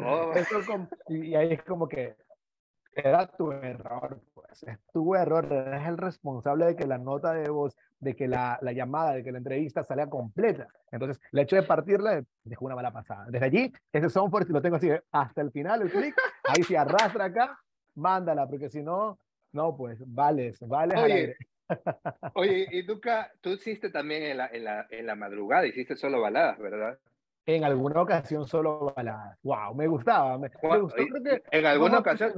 Oh, 0.00 0.32
Eso 0.32 0.60
como- 0.64 0.88
y, 1.08 1.34
ahí 1.34 1.54
es 1.54 1.62
como 1.64 1.88
que 1.88 2.16
era 2.94 3.26
tu 3.26 3.50
error, 3.50 4.20
pues, 4.32 4.62
es 4.62 4.78
tu 4.92 5.14
error, 5.16 5.44
eres 5.52 5.86
el 5.88 5.96
responsable 5.98 6.66
de 6.66 6.76
que 6.76 6.86
la 6.86 6.98
nota 6.98 7.32
de 7.32 7.48
voz, 7.50 7.76
de 7.98 8.14
que 8.14 8.28
la, 8.28 8.58
la 8.62 8.70
llamada, 8.72 9.14
de 9.14 9.24
que 9.24 9.32
la 9.32 9.38
entrevista 9.38 9.82
salga 9.82 10.08
completa. 10.08 10.68
Entonces, 10.92 11.20
el 11.32 11.40
hecho 11.40 11.56
de 11.56 11.62
partirla 11.64 12.22
dejó 12.44 12.66
una 12.66 12.76
mala 12.76 12.92
pasada. 12.92 13.26
Desde 13.28 13.46
allí, 13.46 13.72
ese 13.92 14.08
software, 14.08 14.48
lo 14.50 14.62
tengo 14.62 14.76
así, 14.76 14.88
hasta 15.10 15.40
el 15.40 15.50
final, 15.50 15.82
el 15.82 15.90
clic, 15.90 16.14
ahí 16.44 16.62
se 16.62 16.78
arrastra 16.78 17.24
acá, 17.26 17.58
mándala, 17.96 18.46
porque 18.48 18.70
si 18.70 18.82
no, 18.82 19.18
no, 19.52 19.76
pues, 19.76 19.98
vales, 20.06 20.58
vales 20.60 20.96
al 20.96 21.04
Oye, 21.04 21.12
aire. 21.14 21.36
Oye, 22.34 22.66
y 22.70 22.82
nunca, 22.84 23.32
tú 23.40 23.50
hiciste 23.50 23.90
también 23.90 24.22
en 24.24 24.36
la, 24.38 24.46
en 24.48 24.64
la, 24.64 24.86
en 24.90 25.06
la 25.06 25.14
madrugada, 25.14 25.66
hiciste 25.66 25.96
solo 25.96 26.20
baladas, 26.20 26.58
¿verdad? 26.58 26.98
En 27.46 27.64
alguna 27.64 28.02
ocasión 28.02 28.46
solo 28.46 28.92
baladas. 28.94 29.38
Wow, 29.42 29.74
me 29.74 29.86
gustaba, 29.86 30.38
me, 30.38 30.48
gustó, 30.48 31.02
y- 31.02 31.08
creo 31.08 31.22
que 31.22 31.42
En 31.58 31.66
alguna 31.66 31.98
ocasión, 31.98 32.32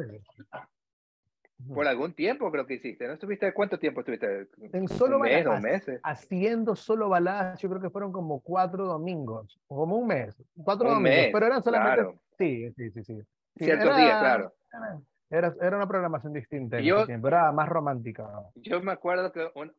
por 1.75 1.87
algún 1.87 2.15
tiempo 2.15 2.51
creo 2.51 2.67
que 2.67 2.75
hiciste, 2.75 3.07
¿no 3.07 3.15
estuviste? 3.15 3.53
¿Cuánto 3.53 3.79
tiempo 3.79 4.01
estuviste? 4.01 4.49
En 4.73 4.89
solo 4.89 5.17
¿Un 5.17 5.23
mes, 5.23 5.45
dos 5.45 5.55
baladas. 5.55 5.63
meses? 5.63 6.01
haciendo 6.03 6.75
solo 6.75 7.09
baladas, 7.09 7.61
yo 7.61 7.69
creo 7.69 7.81
que 7.83 7.91
fueron 7.91 8.13
como 8.13 8.41
cuatro 8.41 8.87
domingos, 8.87 9.59
como 9.67 9.97
un 9.97 10.07
mes, 10.07 10.43
cuatro 10.65 10.89
Un 10.89 10.95
domingos, 10.95 11.19
mes, 11.19 11.31
pero 11.33 11.47
eran 11.47 11.63
solamente, 11.63 11.95
claro. 11.97 12.21
sí, 12.39 12.71
sí, 12.77 12.91
sí, 12.91 13.05
sí. 13.05 13.21
Sí, 13.57 13.65
Ciertos 13.65 13.87
era- 13.87 13.97
días, 13.97 14.19
claro. 14.21 14.55
Era, 14.73 15.01
era 15.31 15.77
una 15.77 15.87
programación 15.89 16.33
distinta 16.33 16.79
en 16.79 16.85
Yo- 16.85 17.07
tiempo, 17.07 17.29
era 17.29 17.51
más 17.53 17.69
romántica. 17.69 18.29
Yo 18.57 18.81
me 18.83 18.93
acuerdo 18.93 19.33
que 19.33 19.51
un- 19.55 19.73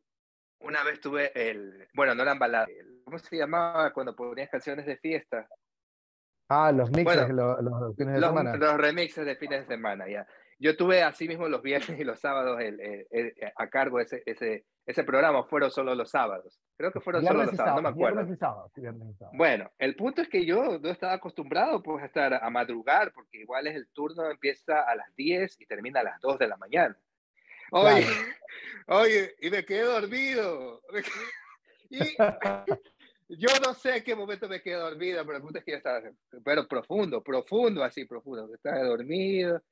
una 0.60 0.82
vez 0.84 1.00
tuve 1.00 1.30
el, 1.34 1.88
bueno, 1.94 2.14
no 2.14 2.24
baladas, 2.38 2.68
el- 2.70 3.02
¿cómo 3.04 3.18
se 3.18 3.36
llamaba 3.36 3.92
cuando 3.92 4.16
ponías 4.16 4.48
canciones 4.48 4.86
de 4.86 4.96
fiesta? 4.96 5.46
Ah, 6.48 6.72
los 6.72 6.90
mixes, 6.90 7.04
Bueno, 7.28 7.32
los, 7.32 7.62
los 7.80 7.96
fines 7.96 8.14
de 8.14 8.20
Los, 8.20 8.30
semana. 8.30 8.56
los 8.56 8.76
remixes 8.76 9.24
de 9.26 9.36
fines 9.36 9.60
de 9.60 9.74
semana, 9.74 10.08
ya. 10.08 10.26
Yo 10.58 10.76
tuve 10.76 11.02
así 11.02 11.26
mismo 11.26 11.48
los 11.48 11.62
viernes 11.62 11.98
y 11.98 12.04
los 12.04 12.20
sábados 12.20 12.60
el- 12.60 12.80
el- 12.80 13.06
el- 13.10 13.34
a 13.56 13.68
cargo 13.68 14.00
ese, 14.00 14.22
ese, 14.26 14.64
ese 14.84 15.04
programa, 15.04 15.44
fueron 15.44 15.70
solo 15.70 15.94
los 15.94 16.10
sábados. 16.10 16.60
Creo 16.76 16.92
que 16.92 17.00
fueron 17.00 17.24
solo 17.24 17.44
los 17.44 17.54
sábados, 17.54 17.76
no 17.76 17.82
me 17.82 17.88
acuerdo. 17.90 18.16
viernes 18.16 18.36
y 18.36 18.38
sábado, 18.38 18.70
sí, 18.74 18.80
viernes 18.80 19.08
y 19.10 19.14
sábado. 19.14 19.36
Bueno, 19.36 19.70
el 19.78 19.94
punto 19.94 20.22
es 20.22 20.28
que 20.28 20.44
yo 20.44 20.78
no 20.78 20.88
estaba 20.90 21.12
acostumbrado 21.14 21.82
pues 21.82 22.02
a 22.02 22.06
estar 22.06 22.34
a 22.34 22.50
madrugar, 22.50 23.12
porque 23.12 23.38
igual 23.38 23.66
es 23.68 23.76
el 23.76 23.88
turno 23.88 24.30
empieza 24.30 24.80
a 24.80 24.96
las 24.96 25.14
10 25.14 25.60
y 25.60 25.66
termina 25.66 26.00
a 26.00 26.04
las 26.04 26.20
2 26.20 26.38
de 26.38 26.48
la 26.48 26.56
mañana. 26.56 26.96
Oye, 27.70 28.06
oye, 28.88 29.34
y 29.40 29.50
me 29.50 29.64
quedé 29.64 29.82
dormido. 29.82 30.82
Y 31.88 31.98
yo 33.28 33.48
no 33.64 33.74
sé 33.74 33.98
en 33.98 34.04
qué 34.04 34.14
momento 34.14 34.48
me 34.48 34.60
quedé 34.60 34.74
dormido, 34.74 35.24
pero 35.24 35.36
el 35.36 35.42
punto 35.42 35.58
es 35.58 35.64
que 35.64 35.72
ya 35.72 35.76
estaba, 35.78 36.02
pero 36.44 36.66
profundo, 36.66 37.22
profundo, 37.22 37.84
así 37.84 38.04
profundo. 38.04 38.52
Estaba 38.52 38.82
dormido. 38.82 39.62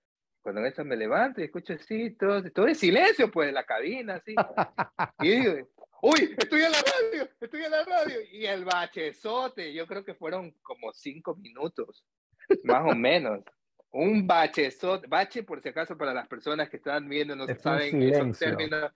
Cuando 0.42 0.61
en 0.62 0.68
eso 0.68 0.85
me 0.85 0.96
levanto 0.96 1.40
y 1.40 1.44
escucho 1.44 1.74
así, 1.74 2.11
todo, 2.12 2.42
todo 2.50 2.66
en 2.66 2.74
silencio, 2.74 3.31
pues, 3.31 3.48
en 3.48 3.55
la 3.55 3.64
cabina, 3.64 4.14
así. 4.16 4.35
Y 5.20 5.31
digo, 5.31 5.68
uy, 6.03 6.35
estoy 6.37 6.62
en 6.62 6.72
la 6.72 6.79
radio, 6.79 7.29
estoy 7.40 7.64
en 7.64 7.70
la 7.70 7.85
radio. 7.85 8.20
Y 8.33 8.46
el 8.46 8.64
bachezote, 8.64 9.72
yo 9.72 9.87
creo 9.87 10.05
que 10.05 10.14
fueron 10.14 10.53
como 10.62 10.92
cinco 10.92 11.37
minutos, 11.37 12.05
más 12.64 12.90
o 12.90 12.94
menos. 12.94 13.40
Un 13.92 14.26
bachezote, 14.26 15.07
bache 15.09 15.42
por 15.42 15.61
si 15.61 15.68
acaso 15.68 15.98
para 15.98 16.14
las 16.14 16.29
personas 16.29 16.70
que 16.70 16.76
están 16.79 17.09
viendo, 17.09 17.37
no 17.37 17.46
Es 17.46 17.61
saben 17.61 18.03
esos 18.03 18.38
términos. 18.38 18.92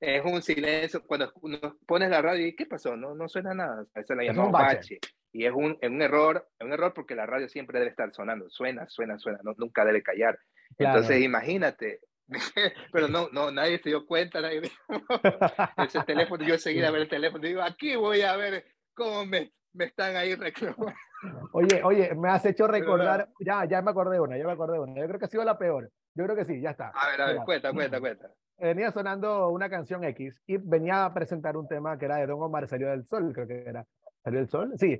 Es 0.00 0.24
un 0.24 0.42
silencio. 0.42 1.04
Cuando 1.06 1.32
uno 1.42 1.58
pones 1.86 2.08
la 2.08 2.22
radio 2.22 2.46
y 2.46 2.54
¿qué 2.54 2.66
pasó? 2.66 2.96
No, 2.96 3.14
no 3.14 3.28
suena 3.28 3.52
nada. 3.52 3.84
Eso 3.94 4.14
la 4.14 4.24
llamamos 4.24 4.52
bache. 4.52 4.74
bache. 4.76 4.98
Y 5.32 5.44
es 5.44 5.52
un, 5.52 5.76
es 5.80 5.90
un 5.90 6.00
error, 6.00 6.48
es 6.58 6.64
un 6.64 6.72
error 6.72 6.94
porque 6.94 7.14
la 7.14 7.26
radio 7.26 7.48
siempre 7.48 7.78
debe 7.78 7.90
estar 7.90 8.12
sonando. 8.14 8.48
Suena, 8.48 8.88
suena, 8.88 9.18
suena, 9.18 9.40
no, 9.42 9.54
nunca 9.58 9.84
debe 9.84 10.02
callar. 10.02 10.38
Claro. 10.76 10.98
Entonces, 10.98 11.22
imagínate. 11.22 12.00
Pero 12.92 13.08
no, 13.08 13.28
no, 13.32 13.50
nadie 13.50 13.78
se 13.78 13.88
dio 13.88 14.06
cuenta, 14.06 14.40
nadie 14.40 14.60
ese 15.78 16.02
teléfono, 16.04 16.44
yo 16.44 16.54
enseguida 16.54 16.88
a 16.88 16.90
ver 16.90 17.02
el 17.02 17.08
teléfono, 17.08 17.42
digo, 17.46 17.62
aquí 17.62 17.96
voy 17.96 18.20
a 18.20 18.36
ver 18.36 18.64
cómo 18.94 19.24
me, 19.24 19.52
me 19.72 19.86
están 19.86 20.14
ahí 20.16 20.34
reclamando. 20.34 20.92
Oye, 21.52 21.82
oye, 21.82 22.14
me 22.14 22.28
has 22.28 22.44
hecho 22.46 22.68
recordar, 22.68 23.28
ya, 23.40 23.64
ya 23.64 23.82
me 23.82 23.90
acordé 23.90 24.14
de 24.14 24.20
una, 24.20 24.38
ya 24.38 24.44
me 24.44 24.52
acordé 24.52 24.74
de 24.74 24.80
una. 24.80 25.00
Yo 25.00 25.08
creo 25.08 25.18
que 25.18 25.24
ha 25.24 25.28
sido 25.28 25.42
la 25.42 25.58
peor. 25.58 25.90
Yo 26.14 26.22
creo 26.24 26.36
que 26.36 26.44
sí, 26.44 26.60
ya 26.60 26.70
está. 26.70 26.92
A 26.94 27.08
ver, 27.10 27.20
a 27.20 27.26
ver, 27.26 27.34
Mira, 27.34 27.44
cuenta, 27.44 27.72
cuenta, 27.72 27.98
cuenta. 28.00 28.30
venía 28.56 28.92
sonando 28.92 29.48
una 29.48 29.68
canción 29.68 30.04
X 30.04 30.40
y 30.46 30.58
venía 30.58 31.04
a 31.06 31.12
presentar 31.12 31.56
un 31.56 31.66
tema 31.66 31.98
que 31.98 32.04
era 32.04 32.18
de 32.18 32.26
Don 32.28 32.40
Omar, 32.40 32.68
Salió 32.68 32.88
del 32.90 33.04
Sol, 33.04 33.32
creo 33.34 33.48
que 33.48 33.64
era. 33.66 33.84
¿Salió 34.22 34.38
del 34.38 34.48
Sol? 34.48 34.72
Sí, 34.78 34.96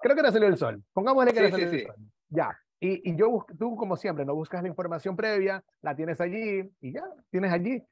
creo 0.00 0.14
que 0.16 0.20
era 0.20 0.32
Salió 0.32 0.48
del 0.48 0.58
Sol. 0.58 0.82
Pongámosle 0.92 1.32
que 1.32 1.38
Sí, 1.38 1.44
era 1.44 1.48
sí, 1.56 1.62
Salió 1.62 1.70
del 1.70 1.80
sí. 1.80 1.86
Sol. 1.86 1.96
Ya. 2.30 2.58
Y, 2.80 3.10
y 3.10 3.16
yo, 3.16 3.28
bus- 3.30 3.44
tú 3.58 3.76
como 3.76 3.96
siempre, 3.96 4.24
no 4.24 4.34
buscas 4.34 4.62
la 4.62 4.68
información 4.68 5.14
previa, 5.16 5.62
la 5.82 5.94
tienes 5.94 6.20
allí 6.20 6.70
y 6.80 6.92
ya, 6.92 7.04
tienes 7.30 7.52
allí. 7.52 7.82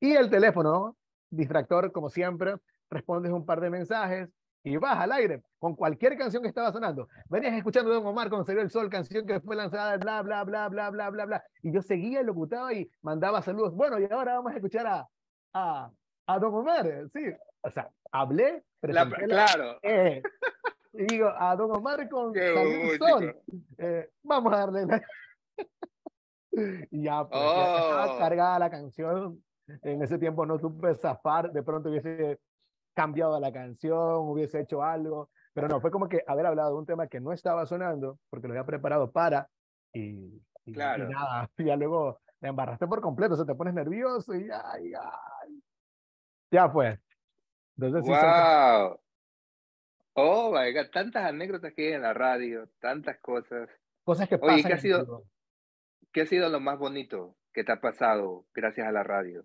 Y 0.00 0.12
el 0.12 0.30
teléfono, 0.30 0.96
distractor 1.28 1.92
como 1.92 2.08
siempre, 2.08 2.54
respondes 2.90 3.32
un 3.32 3.44
par 3.44 3.60
de 3.60 3.68
mensajes 3.70 4.30
y 4.62 4.76
vas 4.78 4.98
al 4.98 5.12
aire 5.12 5.42
con 5.58 5.74
cualquier 5.76 6.16
canción 6.18 6.42
que 6.42 6.48
estaba 6.48 6.72
sonando. 6.72 7.08
Venías 7.28 7.54
escuchando 7.54 7.92
Don 7.92 8.06
Omar 8.06 8.30
con 8.30 8.44
Salió 8.44 8.62
el 8.62 8.70
Sol, 8.70 8.88
canción 8.90 9.26
que 9.26 9.40
fue 9.40 9.56
lanzada, 9.56 9.96
bla, 9.98 10.22
bla, 10.22 10.44
bla, 10.44 10.68
bla, 10.68 10.90
bla, 10.90 11.10
bla, 11.10 11.24
bla. 11.26 11.44
Y 11.62 11.72
yo 11.72 11.82
seguía, 11.82 12.22
locutaba 12.22 12.72
y 12.72 12.90
mandaba 13.02 13.42
saludos. 13.42 13.74
Bueno, 13.74 13.98
y 13.98 14.04
ahora 14.10 14.34
vamos 14.36 14.52
a 14.52 14.56
escuchar 14.56 14.86
a, 14.86 15.08
a, 15.52 15.90
a 16.26 16.38
Don 16.38 16.54
Omar. 16.54 16.86
Sí, 17.12 17.26
o 17.62 17.70
sea, 17.70 17.90
hablé, 18.10 18.64
La- 18.82 19.04
la- 19.04 19.16
claro, 19.16 19.78
eh, 19.82 20.22
y 20.92 21.04
digo, 21.04 21.28
a 21.36 21.54
Don 21.56 21.70
Omar 21.76 22.08
con 22.08 22.32
bobo, 22.32 22.96
Sol. 22.98 23.36
Eh, 23.78 24.10
vamos 24.22 24.52
a 24.52 24.56
darle 24.58 24.86
la... 24.86 25.02
y 26.90 27.02
ya, 27.04 27.28
pues, 27.28 27.42
ya 27.56 27.64
estaba 27.64 28.14
Oh. 28.14 28.18
cargada 28.18 28.58
la 28.58 28.70
canción. 28.70 29.42
En 29.82 30.02
ese 30.02 30.18
tiempo 30.18 30.44
no 30.44 30.58
supe 30.58 30.94
zafar, 30.96 31.52
de 31.52 31.62
pronto 31.62 31.90
hubiese 31.90 32.40
cambiado 32.94 33.38
la 33.38 33.52
canción, 33.52 34.28
hubiese 34.28 34.60
hecho 34.60 34.82
algo, 34.82 35.30
pero 35.54 35.68
no, 35.68 35.80
fue 35.80 35.92
como 35.92 36.08
que 36.08 36.24
haber 36.26 36.44
hablado 36.46 36.70
de 36.72 36.78
un 36.78 36.86
tema 36.86 37.06
que 37.06 37.20
no 37.20 37.32
estaba 37.32 37.64
sonando, 37.66 38.18
porque 38.30 38.48
lo 38.48 38.54
había 38.54 38.66
preparado 38.66 39.12
para, 39.12 39.48
y, 39.92 40.00
y- 40.00 40.40
y 40.64 40.72
Claro. 40.72 41.08
nada, 41.08 41.48
ya 41.58 41.76
luego 41.76 42.20
la 42.40 42.48
embarraste 42.48 42.86
por 42.88 43.00
completo, 43.00 43.34
o 43.34 43.36
sea, 43.36 43.46
te 43.46 43.54
pones 43.54 43.74
nervioso 43.74 44.34
y 44.34 44.48
ya, 44.48 44.64
ya, 44.82 45.12
ya 46.50 46.68
fue. 46.68 46.98
Entonces, 47.76 48.04
sí, 48.04 48.12
son 48.20 48.30
wow. 48.30 49.00
Oh, 50.14 50.50
my 50.52 50.72
God, 50.72 50.90
tantas 50.92 51.24
anécdotas 51.24 51.72
que 51.74 51.88
hay 51.88 51.92
en 51.94 52.02
la 52.02 52.12
radio, 52.14 52.68
tantas 52.80 53.18
cosas. 53.20 53.68
cosas 54.04 54.28
que 54.28 54.34
Oye, 54.36 54.62
pasan. 54.62 54.62
¿qué 54.62 54.72
ha 54.72 54.76
en 54.76 54.82
sido- 54.82 55.04
vivo. 55.04 55.24
¿Qué 56.12 56.20
ha 56.22 56.26
sido 56.26 56.48
lo 56.48 56.58
más 56.58 56.76
bonito 56.78 57.36
que 57.52 57.62
te 57.62 57.70
ha 57.72 57.80
pasado 57.80 58.44
gracias 58.52 58.86
a 58.86 58.92
la 58.92 59.04
radio? 59.04 59.44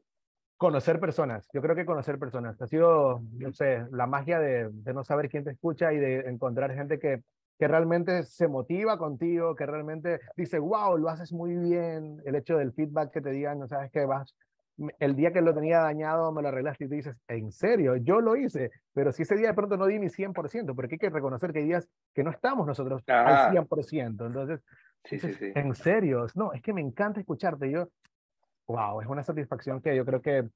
Conocer 0.57 0.99
personas, 0.99 1.47
yo 1.53 1.61
creo 1.61 1.75
que 1.75 1.85
conocer 1.85 2.17
personas. 2.17 2.59
Ha 2.61 2.65
sido, 2.67 3.21
no 3.33 3.51
sé, 3.51 3.85
la 3.91 4.07
magia 4.07 4.39
de, 4.39 4.69
de 4.71 4.93
no 4.93 5.03
saber 5.03 5.29
quién 5.29 5.43
te 5.43 5.51
escucha 5.51 5.93
y 5.93 5.97
de 5.97 6.21
encontrar 6.21 6.73
gente 6.73 6.97
que, 6.97 7.21
que 7.59 7.67
realmente 7.67 8.23
se 8.23 8.47
motiva 8.47 8.97
contigo, 8.97 9.53
que 9.53 9.65
realmente 9.65 10.21
dice, 10.35 10.57
wow, 10.57 10.97
lo 10.97 11.09
haces 11.09 11.31
muy 11.33 11.55
bien. 11.55 12.21
El 12.25 12.35
hecho 12.35 12.57
del 12.57 12.73
feedback 12.73 13.11
que 13.11 13.21
te 13.21 13.29
digan, 13.31 13.59
no 13.59 13.67
sabes 13.67 13.91
qué 13.91 14.05
vas. 14.05 14.33
El 14.99 15.15
día 15.15 15.31
que 15.31 15.41
lo 15.41 15.53
tenía 15.53 15.79
dañado, 15.79 16.31
me 16.33 16.41
lo 16.41 16.49
arreglaste 16.49 16.85
y 16.85 16.87
tú 16.89 16.95
dices, 16.95 17.15
en 17.29 17.51
serio, 17.51 17.95
yo 17.95 18.19
lo 18.19 18.35
hice, 18.35 18.71
pero 18.93 19.11
si 19.13 19.23
ese 19.23 19.35
día 19.35 19.47
de 19.49 19.53
pronto 19.53 19.77
no 19.77 19.85
di 19.85 19.99
mi 19.99 20.09
100%, 20.09 20.75
porque 20.75 20.95
hay 20.95 20.99
que 20.99 21.09
reconocer 21.09 21.53
que 21.53 21.59
hay 21.59 21.65
días 21.65 21.87
que 22.13 22.23
no 22.23 22.31
estamos 22.31 22.67
nosotros 22.67 23.01
Ajá. 23.07 23.47
al 23.47 23.51
100%. 23.51 24.25
Entonces, 24.25 24.61
Sí, 25.05 25.19
sí, 25.19 25.33
sí. 25.33 25.51
en 25.55 25.73
serio, 25.75 26.25
no, 26.35 26.51
es 26.51 26.61
que 26.61 26.73
me 26.73 26.81
encanta 26.81 27.19
escucharte. 27.19 27.71
Yo, 27.71 27.89
wow, 28.67 29.01
es 29.01 29.07
una 29.07 29.23
satisfacción 29.23 29.81
que 29.81 29.95
yo 29.95 30.05
creo 30.05 30.21
que 30.21 30.49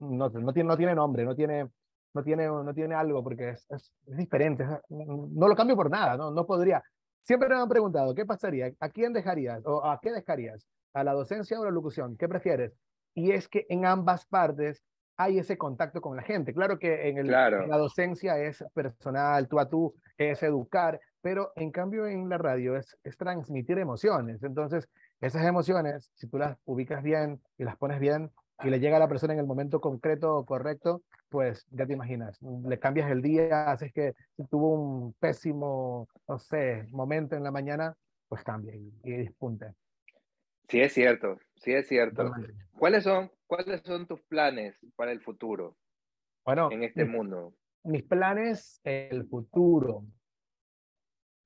no, 0.00 0.28
no, 0.28 0.52
tiene, 0.52 0.68
no 0.68 0.76
tiene 0.76 0.94
nombre, 0.94 1.24
no 1.24 1.34
tiene, 1.34 1.68
no 2.14 2.22
tiene, 2.22 2.46
no 2.46 2.74
tiene 2.74 2.94
algo, 2.94 3.22
porque 3.22 3.50
es, 3.50 3.66
es, 3.70 3.92
es 4.06 4.16
diferente. 4.16 4.64
es- 4.64 4.80
no 4.88 5.48
lo 5.48 5.54
cambio 5.56 5.76
por 5.76 5.90
nada, 5.90 6.16
no, 6.16 6.30
no 6.30 6.46
podría. 6.46 6.82
Siempre 7.22 7.48
me 7.48 7.56
han 7.56 7.68
preguntado, 7.68 8.14
¿qué 8.14 8.24
pasaría? 8.24 8.72
¿A 8.80 8.88
quién 8.90 9.12
dejarías? 9.12 9.62
¿O 9.66 9.84
a 9.84 9.98
qué 10.00 10.12
dejarías? 10.12 10.66
¿A 10.94 11.04
la 11.04 11.12
docencia 11.12 11.58
o 11.58 11.62
a 11.62 11.66
la 11.66 11.70
locución? 11.72 12.16
¿Qué 12.16 12.28
prefieres? 12.28 12.72
Y 13.18 13.32
es 13.32 13.48
que 13.48 13.66
en 13.68 13.84
ambas 13.84 14.26
partes 14.26 14.84
hay 15.16 15.40
ese 15.40 15.58
contacto 15.58 16.00
con 16.00 16.16
la 16.16 16.22
gente. 16.22 16.54
Claro 16.54 16.78
que 16.78 17.08
en, 17.08 17.18
el, 17.18 17.26
Claro. 17.26 17.64
en 17.64 17.70
la 17.70 17.76
docencia 17.76 18.38
es 18.38 18.64
personal, 18.72 19.48
tú 19.48 19.58
a 19.58 19.68
tú, 19.68 19.92
es 20.16 20.40
educar, 20.44 21.00
pero 21.20 21.52
en 21.56 21.72
cambio 21.72 22.06
en 22.06 22.28
la 22.28 22.38
radio 22.38 22.76
es, 22.76 22.96
es 23.02 23.16
transmitir 23.16 23.78
emociones. 23.78 24.40
Entonces, 24.44 24.88
esas 25.20 25.44
emociones, 25.44 26.12
si 26.14 26.28
tú 26.28 26.38
las 26.38 26.56
ubicas 26.64 27.02
bien 27.02 27.40
y 27.58 27.64
las 27.64 27.76
pones 27.76 27.98
bien 27.98 28.30
y 28.62 28.70
le 28.70 28.78
llega 28.78 28.98
a 28.98 29.00
la 29.00 29.08
persona 29.08 29.32
en 29.32 29.40
el 29.40 29.46
momento 29.46 29.80
concreto 29.80 30.44
correcto, 30.44 31.02
pues 31.28 31.66
ya 31.72 31.84
te 31.86 31.94
imaginas, 31.94 32.38
le 32.40 32.78
cambias 32.78 33.10
el 33.10 33.20
día, 33.20 33.68
haces 33.72 33.92
que 33.92 34.14
tuvo 34.48 34.74
un 34.74 35.12
pésimo, 35.14 36.08
no 36.28 36.38
sé, 36.38 36.86
momento 36.92 37.34
en 37.34 37.42
la 37.42 37.50
mañana, 37.50 37.96
pues 38.28 38.44
cambia 38.44 38.76
y, 38.76 38.92
y 39.02 39.10
despunte. 39.16 39.74
Sí, 40.68 40.80
es 40.80 40.92
cierto, 40.92 41.38
sí, 41.56 41.72
es 41.72 41.88
cierto. 41.88 42.32
¿Cuáles 42.78 43.04
son, 43.04 43.30
¿Cuáles 43.46 43.80
son 43.82 44.06
tus 44.06 44.20
planes 44.22 44.76
para 44.96 45.12
el 45.12 45.20
futuro 45.20 45.76
Bueno, 46.44 46.70
en 46.70 46.84
este 46.84 47.04
mundo? 47.04 47.54
mis 47.84 48.02
planes, 48.02 48.80
el 48.84 49.26
futuro. 49.28 50.04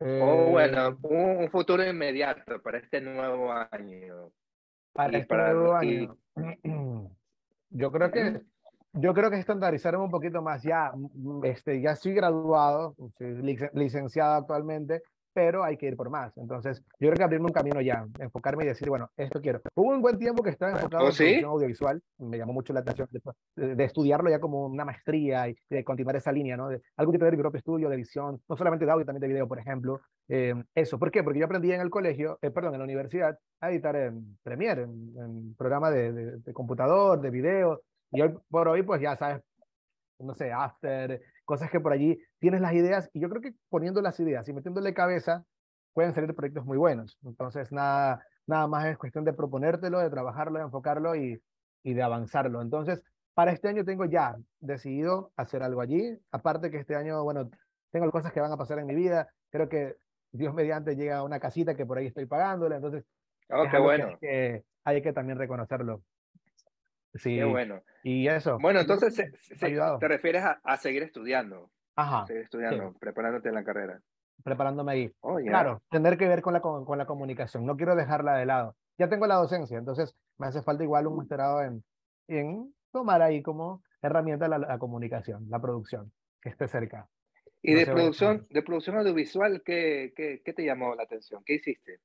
oh, 0.00 0.46
bueno, 0.50 0.98
un, 1.02 1.48
futuro 1.50 1.88
inmediato 1.88 2.60
para 2.60 2.78
este 2.78 3.00
nuevo 3.00 3.52
año. 3.52 4.32
Para 4.92 5.18
este 5.18 5.34
nuevo 5.34 5.74
año. 5.74 6.16
Yo 7.70 7.90
creo 7.90 8.10
que 8.10 8.42
yo 8.94 9.14
creo 9.14 9.30
que 9.30 9.38
estandarizar 9.38 9.96
un 9.96 10.10
poquito 10.10 10.42
más. 10.42 10.62
Ya, 10.62 10.92
mm, 10.94 11.44
este, 11.44 11.80
ya 11.80 11.96
soy 11.96 12.12
graduado, 12.14 12.94
soy 13.16 13.58
licenciado 13.72 14.34
actualmente, 14.34 15.02
pero 15.32 15.64
hay 15.64 15.76
que 15.76 15.86
ir 15.86 15.96
por 15.96 16.10
más. 16.10 16.36
Entonces, 16.36 16.82
yo 17.00 17.08
creo 17.08 17.14
que 17.14 17.24
abrirme 17.24 17.46
un 17.46 17.52
camino 17.52 17.80
ya, 17.80 18.06
enfocarme 18.18 18.64
y 18.64 18.68
decir, 18.68 18.88
bueno, 18.88 19.10
esto 19.16 19.40
quiero. 19.40 19.60
Hubo 19.74 19.90
un 19.90 20.02
buen 20.02 20.18
tiempo 20.18 20.42
que 20.42 20.50
estaba 20.50 20.72
enfocado 20.72 21.04
¿Oh, 21.04 21.08
en 21.08 21.14
producción 21.14 21.50
audiovisual, 21.50 22.02
me 22.18 22.38
llamó 22.38 22.52
mucho 22.52 22.72
la 22.72 22.80
atención 22.80 23.08
de, 23.56 23.84
estudiarlo 23.84 24.30
ya 24.30 24.40
como 24.40 24.66
una 24.66 24.84
maestría 24.84 25.48
y 25.48 25.56
de 25.68 25.84
continuar 25.84 26.16
esa 26.16 26.32
línea, 26.32 26.56
¿no? 26.56 26.68
De 26.68 26.80
algo 26.96 27.12
que 27.12 27.18
tener 27.18 27.34
mi 27.36 27.40
propio 27.40 27.58
estudio 27.58 27.88
de 27.88 27.96
edición, 27.96 28.40
no 28.48 28.56
solamente 28.56 28.84
de 28.84 28.92
audio, 28.92 29.04
también 29.04 29.22
de 29.22 29.28
video, 29.28 29.48
por 29.48 29.58
ejemplo. 29.58 30.00
Eh, 30.28 30.54
eso, 30.74 30.98
¿por 30.98 31.10
qué? 31.10 31.22
Porque 31.22 31.38
yo 31.38 31.46
aprendí 31.46 31.72
en 31.72 31.80
el 31.80 31.90
colegio, 31.90 32.38
eh, 32.42 32.50
perdón, 32.50 32.74
en 32.74 32.78
la 32.78 32.84
universidad, 32.84 33.38
a 33.60 33.70
editar 33.70 33.96
en 33.96 34.38
Premiere, 34.42 34.82
en, 34.82 35.12
en 35.16 35.54
programa 35.54 35.90
de, 35.90 36.12
de, 36.12 36.36
de 36.38 36.52
computador, 36.52 37.20
de 37.20 37.30
video, 37.30 37.82
y 38.12 38.20
hoy 38.20 38.34
por 38.50 38.68
hoy, 38.68 38.82
pues 38.82 39.00
ya 39.00 39.16
sabes, 39.16 39.42
no 40.18 40.34
sé, 40.34 40.52
After, 40.52 41.20
cosas 41.44 41.70
que 41.70 41.80
por 41.80 41.92
allí 41.92 42.18
tienes 42.42 42.60
las 42.60 42.72
ideas 42.72 43.08
y 43.12 43.20
yo 43.20 43.28
creo 43.28 43.40
que 43.40 43.54
poniendo 43.68 44.02
las 44.02 44.18
ideas 44.18 44.48
y 44.48 44.52
metiéndole 44.52 44.92
cabeza 44.92 45.44
pueden 45.94 46.12
salir 46.12 46.34
proyectos 46.34 46.64
muy 46.64 46.76
buenos. 46.76 47.16
Entonces, 47.24 47.70
nada, 47.70 48.26
nada 48.48 48.66
más 48.66 48.86
es 48.86 48.98
cuestión 48.98 49.24
de 49.24 49.32
proponértelo, 49.32 50.00
de 50.00 50.10
trabajarlo, 50.10 50.58
de 50.58 50.64
enfocarlo 50.64 51.14
y, 51.14 51.40
y 51.84 51.94
de 51.94 52.02
avanzarlo. 52.02 52.60
Entonces, 52.60 53.04
para 53.34 53.52
este 53.52 53.68
año 53.68 53.84
tengo 53.84 54.06
ya 54.06 54.34
decidido 54.58 55.30
hacer 55.36 55.62
algo 55.62 55.82
allí. 55.82 56.18
Aparte 56.32 56.72
que 56.72 56.78
este 56.78 56.96
año, 56.96 57.22
bueno, 57.22 57.48
tengo 57.92 58.10
cosas 58.10 58.32
que 58.32 58.40
van 58.40 58.50
a 58.50 58.56
pasar 58.56 58.80
en 58.80 58.86
mi 58.86 58.96
vida. 58.96 59.28
Creo 59.50 59.68
que 59.68 59.94
Dios 60.32 60.52
mediante 60.52 60.96
llega 60.96 61.18
a 61.18 61.22
una 61.22 61.38
casita 61.38 61.76
que 61.76 61.86
por 61.86 61.98
ahí 61.98 62.06
estoy 62.06 62.26
pagándole. 62.26 62.74
Entonces, 62.74 63.04
oh, 63.50 63.66
qué 63.70 63.78
bueno. 63.78 64.18
que, 64.20 64.64
hay 64.82 65.00
que 65.00 65.12
también 65.12 65.38
reconocerlo. 65.38 66.02
Sí. 67.14 67.36
Qué 67.36 67.44
bueno. 67.44 67.82
Y 68.02 68.26
eso. 68.26 68.58
Bueno, 68.58 68.80
entonces 68.80 69.14
te 69.14 70.08
refieres 70.08 70.42
a, 70.44 70.76
seguir 70.78 71.04
estudiando. 71.04 71.70
Ajá. 71.96 72.26
Seguir 72.26 72.42
estudiando, 72.42 72.94
preparándote 72.98 73.48
en 73.48 73.54
la 73.54 73.64
carrera. 73.64 74.00
Preparándome 74.42 74.92
ahí. 74.92 75.12
Oh, 75.20 75.36
claro, 75.36 75.82
tener 75.90 76.16
que 76.16 76.26
ver 76.26 76.42
con 76.42 76.52
la, 76.52 76.60
con, 76.60 76.98
la 76.98 77.06
comunicación. 77.06 77.64
No 77.66 77.76
quiero 77.76 77.94
dejarla 77.94 78.36
de 78.36 78.46
lado. 78.46 78.76
Ya 78.98 79.08
tengo 79.08 79.26
la 79.26 79.36
docencia, 79.36 79.78
entonces 79.78 80.14
me 80.38 80.46
hace 80.46 80.62
falta 80.62 80.82
igual 80.82 81.06
un 81.06 81.16
masterado 81.16 81.62
en, 81.62 81.84
en 82.28 82.74
tomar 82.92 83.22
ahí 83.22 83.42
como 83.42 83.82
herramienta 84.00 84.48
la, 84.48 84.78
comunicación, 84.78 85.46
la 85.48 85.60
producción, 85.60 86.12
que 86.40 86.50
esté 86.50 86.68
cerca. 86.68 87.08
¿Y 87.62 87.74
de, 87.74 87.86
producción, 87.86 88.46
de 88.50 88.62
producción 88.62 88.96
audiovisual, 88.96 89.62
¿qué, 89.64 90.12
qué, 90.16 90.42
qué 90.44 90.52
te 90.52 90.64
llamó 90.64 90.94
la 90.96 91.04
atención? 91.04 91.42
¿Qué 91.44 91.54
hiciste? 91.54 92.00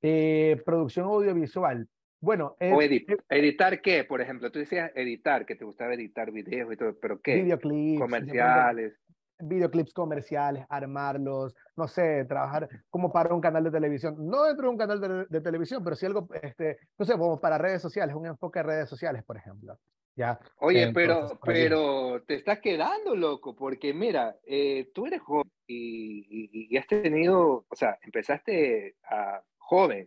Eh, 0.00 0.60
producción 0.64 1.06
audiovisual. 1.06 1.88
Bueno, 2.22 2.56
o 2.60 2.80
editar 2.80 3.82
qué, 3.82 4.04
por 4.04 4.20
ejemplo, 4.20 4.52
tú 4.52 4.60
decías 4.60 4.92
editar, 4.94 5.44
que 5.44 5.56
te 5.56 5.64
gustaba 5.64 5.92
editar 5.94 6.30
videos 6.30 6.72
y 6.72 6.76
todo, 6.76 6.96
pero 7.00 7.20
qué? 7.20 7.42
Videoclips. 7.42 8.00
Comerciales. 8.00 8.94
Videoclips 9.40 9.92
comerciales, 9.92 10.64
armarlos, 10.68 11.52
no 11.76 11.88
sé, 11.88 12.24
trabajar 12.26 12.68
como 12.90 13.12
para 13.12 13.34
un 13.34 13.40
canal 13.40 13.64
de 13.64 13.72
televisión, 13.72 14.14
no 14.20 14.44
dentro 14.44 14.66
de 14.66 14.70
un 14.70 14.78
canal 14.78 15.26
de, 15.28 15.40
televisión, 15.40 15.82
pero 15.82 15.96
sí 15.96 16.06
algo, 16.06 16.28
este, 16.40 16.78
no 16.96 17.04
sé, 17.04 17.14
como 17.18 17.40
para 17.40 17.58
redes 17.58 17.82
sociales, 17.82 18.14
un 18.14 18.26
enfoque 18.26 18.60
de 18.60 18.66
redes 18.66 18.88
sociales, 18.88 19.24
por 19.24 19.36
ejemplo. 19.36 19.76
Ya, 20.14 20.38
Oye, 20.58 20.92
pero, 20.92 21.40
pero 21.44 22.22
te 22.22 22.34
estás 22.34 22.60
quedando 22.60 23.16
loco, 23.16 23.56
porque 23.56 23.92
mira, 23.92 24.36
eh, 24.46 24.90
tú 24.94 25.06
eres 25.06 25.22
joven 25.22 25.50
y, 25.66 26.68
y, 26.70 26.76
has 26.76 26.86
tenido, 26.86 27.64
o 27.68 27.74
sea, 27.74 27.98
empezaste 28.02 28.94
a 29.10 29.42
joven, 29.58 30.06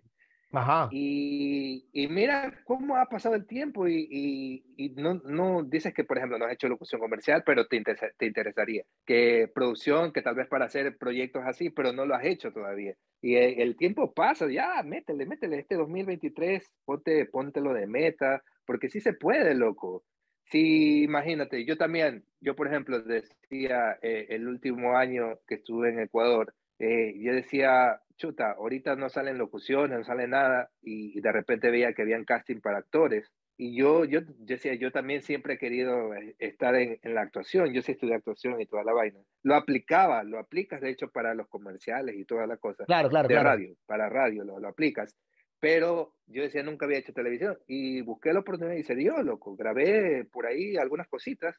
Ajá. 0.52 0.88
Y, 0.92 1.86
y, 1.92 2.08
mira 2.08 2.62
cómo 2.64 2.96
ha 2.96 3.08
pasado 3.08 3.36
el 3.36 3.46
tiempo 3.46 3.88
y, 3.88 4.64
y, 4.78 4.90
no, 4.92 5.16
no, 5.16 5.64
dices 5.64 5.94
que, 5.94 6.04
por 6.04 6.18
ejemplo, 6.18 6.38
no 6.38 6.46
has 6.46 6.54
hecho 6.54 6.70
locución 6.70 7.02
comercial, 7.02 7.44
pero 7.46 7.68
te, 7.68 7.84
te 8.18 8.26
interesaría. 8.26 8.84
Que 9.06 9.50
producción, 9.54 10.14
que 10.14 10.22
tal 10.22 10.36
vez 10.36 10.48
para 10.48 10.66
hacer 10.66 10.98
proyectos 10.98 11.44
así, 11.46 11.70
pero 11.70 11.92
no 11.92 12.06
lo 12.06 12.16
has 12.16 12.26
hecho 12.26 12.54
todavía. 12.54 12.96
Y 13.22 13.36
el, 13.36 13.76
tiempo 13.76 14.14
pasa, 14.14 14.48
ya, 14.50 14.82
métele, 14.84 15.26
métele, 15.26 15.60
este 15.60 15.76
2023, 15.76 16.72
ponte, 16.86 17.26
póntelo 17.26 17.74
de 17.74 17.88
meta, 17.88 18.44
porque 18.66 18.90
sí 18.90 19.02
se 19.02 19.14
puede, 19.14 19.56
loco. 19.56 20.04
Sí, 20.52 21.04
imagínate, 21.04 21.66
yo 21.66 21.76
también, 21.76 22.24
yo 22.40 22.56
por 22.56 22.68
ejemplo 22.68 23.02
decía 23.02 23.98
eh, 24.04 24.28
el 24.30 24.48
último 24.48 24.96
año 24.96 25.40
que 25.48 25.56
estuve 25.56 25.90
en 25.90 26.02
Ecuador, 26.02 26.54
eh, 26.78 27.16
yo 27.20 27.34
decía, 27.34 28.00
chuta, 28.17 28.51
ahorita 28.51 28.95
no 28.95 29.10
salen 29.10 29.38
locuciones, 29.38 29.97
no 29.97 30.04
sale 30.04 30.28
nada, 30.28 30.69
y, 30.82 31.19
de 31.19 31.32
repente 31.32 31.69
veía 31.69 31.93
que 31.93 32.01
habían 32.01 32.25
casting 32.25 32.60
para 32.60 32.80
actores. 32.80 33.32
Y 33.58 33.78
yo, 33.78 34.04
yo, 34.04 34.19
decía, 34.39 34.75
yo 34.75 34.91
también 34.91 35.21
siempre 35.21 35.54
he 35.54 35.58
querido 35.58 36.13
eh, 36.13 36.36
estar 36.39 36.75
en, 36.75 36.99
la 37.04 37.21
actuación, 37.21 37.73
yo 37.73 37.82
sí 37.82 37.93
estudié 37.93 38.15
actuación 38.15 38.60
y 38.60 38.65
toda 38.65 38.84
la 38.84 38.93
vaina. 38.93 39.19
Lo 39.43 39.56
aplicaba, 39.56 40.23
lo 40.23 40.39
aplicas 40.39 40.82
de 40.82 40.89
hecho 40.89 41.10
para 41.10 41.34
los 41.34 41.47
comerciales 41.47 42.15
y 42.17 42.25
toda 42.25 42.47
la 42.47 42.58
cosa. 42.58 42.84
Claro, 42.86 43.10
claro. 43.10 43.30
De 43.30 43.41
radio, 43.41 43.75
para 43.86 44.10
radio 44.10 44.43
lo, 44.43 44.60
lo 44.60 44.67
aplicas. 44.67 45.15
Pero 45.62 46.13
yo 46.28 46.43
decía, 46.43 46.63
nunca 46.63 46.86
había 46.86 46.97
hecho 46.97 47.13
televisión 47.13 47.58
y 47.65 48.01
busqué 48.01 48.34
la 48.34 48.41
oportunidad 48.41 48.75
y 48.75 48.84
se 48.84 48.93
dio, 48.93 49.23
loco. 49.23 49.56
Grabé 49.56 50.25
por 50.25 50.45
ahí 50.45 50.75
algunas 50.75 51.08
cositas 51.08 51.56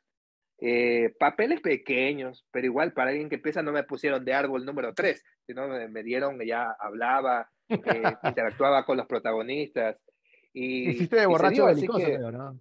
eh, 0.59 1.15
papeles 1.19 1.61
pequeños, 1.61 2.47
pero 2.51 2.67
igual 2.67 2.93
para 2.93 3.11
alguien 3.11 3.29
que 3.29 3.37
empieza 3.37 3.63
no 3.63 3.73
me 3.73 3.85
pusieron 3.85 4.25
de 4.25 4.35
árbol 4.35 4.65
número 4.65 4.95
3, 4.95 5.23
sino 5.47 5.69
me, 5.69 6.03
dieron, 6.03 6.39
ya 6.45 6.75
hablaba, 6.79 7.51
eh, 7.69 7.77
interactuaba 8.25 8.85
con 8.85 8.97
los 8.97 9.07
protagonistas. 9.07 9.99
Y, 10.53 10.91
Hiciste 10.91 11.17
de 11.17 11.27
borracho 11.27 11.69
¿no? 12.33 12.59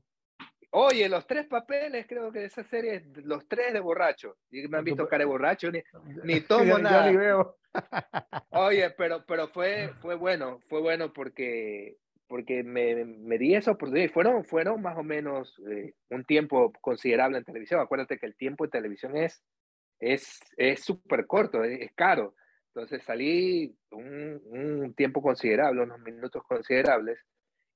Oye, 0.78 1.08
los 1.08 1.26
tres 1.26 1.48
papeles, 1.48 2.06
creo 2.06 2.34
que 2.34 2.40
de 2.40 2.46
esa 2.48 2.62
serie, 2.66 3.06
los 3.24 3.48
tres 3.48 3.72
de 3.72 3.80
borracho. 3.80 4.36
Y 4.52 4.68
me 4.68 4.80
han 4.80 4.84
visto 4.84 5.08
cara 5.08 5.24
de 5.24 5.30
borracho, 5.30 5.72
ni, 5.72 5.82
ni 6.26 6.42
tomo 6.42 6.78
nada. 6.78 7.10
veo. 7.14 7.58
Oye, 8.50 8.90
pero, 8.98 9.24
pero 9.26 9.48
fue, 9.48 9.94
fue 10.02 10.16
bueno, 10.16 10.60
fue 10.68 10.82
bueno 10.82 11.14
porque 11.14 11.96
porque 12.28 12.64
me, 12.64 13.06
me 13.06 13.38
di 13.38 13.56
esa 13.56 13.72
oportunidad 13.72 14.06
y 14.06 14.14
fueron, 14.14 14.46
fueron 14.46 14.82
más 14.82 14.98
o 14.98 15.04
menos 15.04 15.62
eh, 15.70 15.94
un 16.10 16.26
tiempo 16.26 16.72
considerable 16.82 17.38
en 17.38 17.44
televisión. 17.44 17.80
Acuérdate 17.80 18.18
que 18.18 18.26
el 18.26 18.36
tiempo 18.36 18.66
en 18.66 18.72
televisión 18.72 19.16
es 19.18 19.44
es 20.00 20.40
súper 20.84 21.26
corto, 21.28 21.64
es, 21.64 21.92
caro. 21.94 22.36
Entonces 22.74 23.04
salí 23.04 23.76
un, 23.92 24.42
un, 24.46 24.94
tiempo 24.94 25.22
considerable, 25.22 25.84
unos 25.84 26.00
minutos 26.00 26.44
considerables, 26.44 27.18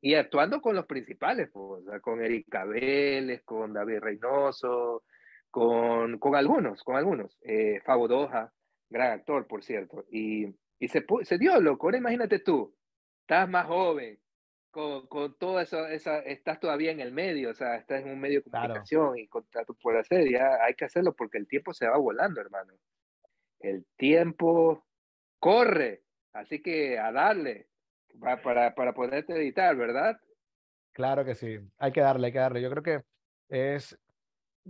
y 0.02 0.16
actuando 0.16 0.62
con 0.62 0.76
los 0.76 0.86
principales, 0.86 1.50
pues, 1.52 1.84
con 2.02 2.22
Erika 2.22 2.66
Vélez, 2.66 3.44
con 3.44 3.74
David 3.74 4.00
Reynoso, 4.00 5.04
con, 5.50 6.20
con 6.20 6.36
algunos, 6.36 6.84
con 6.84 6.96
algunos. 6.98 7.38
Eh, 7.42 7.82
Fabo 7.86 8.08
Doja, 8.08 8.54
gran 8.90 9.12
actor, 9.12 9.48
por 9.48 9.64
cierto. 9.64 10.06
Y, 10.12 10.48
y 10.80 10.88
se, 10.88 11.06
se 11.24 11.38
dio, 11.38 11.60
loco. 11.62 11.88
Ahora 11.88 11.98
imagínate 11.98 12.40
tú, 12.40 12.76
estás 13.22 13.50
más 13.50 13.68
joven, 13.68 14.20
con, 14.72 15.08
con 15.08 15.38
todo 15.38 15.60
eso, 15.60 15.88
esa, 15.88 16.20
estás 16.20 16.60
todavía 16.60 16.92
en 16.92 17.00
el 17.00 17.12
medio, 17.12 17.52
o 17.52 17.54
sea, 17.54 17.76
estás 17.76 18.02
en 18.02 18.12
un 18.12 18.20
medio 18.20 18.42
de 18.42 18.50
comunicación 18.50 19.18
y 19.18 19.28
contrato 19.28 19.74
por 19.74 19.98
hacer, 19.98 20.30
ya 20.30 20.64
hay 20.64 20.74
que 20.76 20.86
hacerlo 20.86 21.16
porque 21.16 21.38
el 21.38 21.48
tiempo 21.48 21.74
se 21.74 21.88
va 21.88 21.98
volando, 21.98 22.42
hermano. 22.42 22.74
El 23.60 23.86
tiempo 23.98 24.86
corre, 25.40 26.04
así 26.34 26.62
que 26.62 26.98
a 27.00 27.12
darle 27.12 27.68
para, 28.20 28.76
para 28.76 28.94
poderte 28.94 29.34
editar, 29.34 29.76
¿verdad? 29.76 30.20
Claro 30.94 31.26
que 31.26 31.36
sí, 31.36 31.60
hay 31.78 31.92
que 31.92 32.02
darle, 32.02 32.28
hay 32.28 32.34
que 32.34 32.40
darle. 32.40 32.62
Yo 32.62 32.70
creo 32.70 32.84
que 32.84 33.04
es 33.50 33.98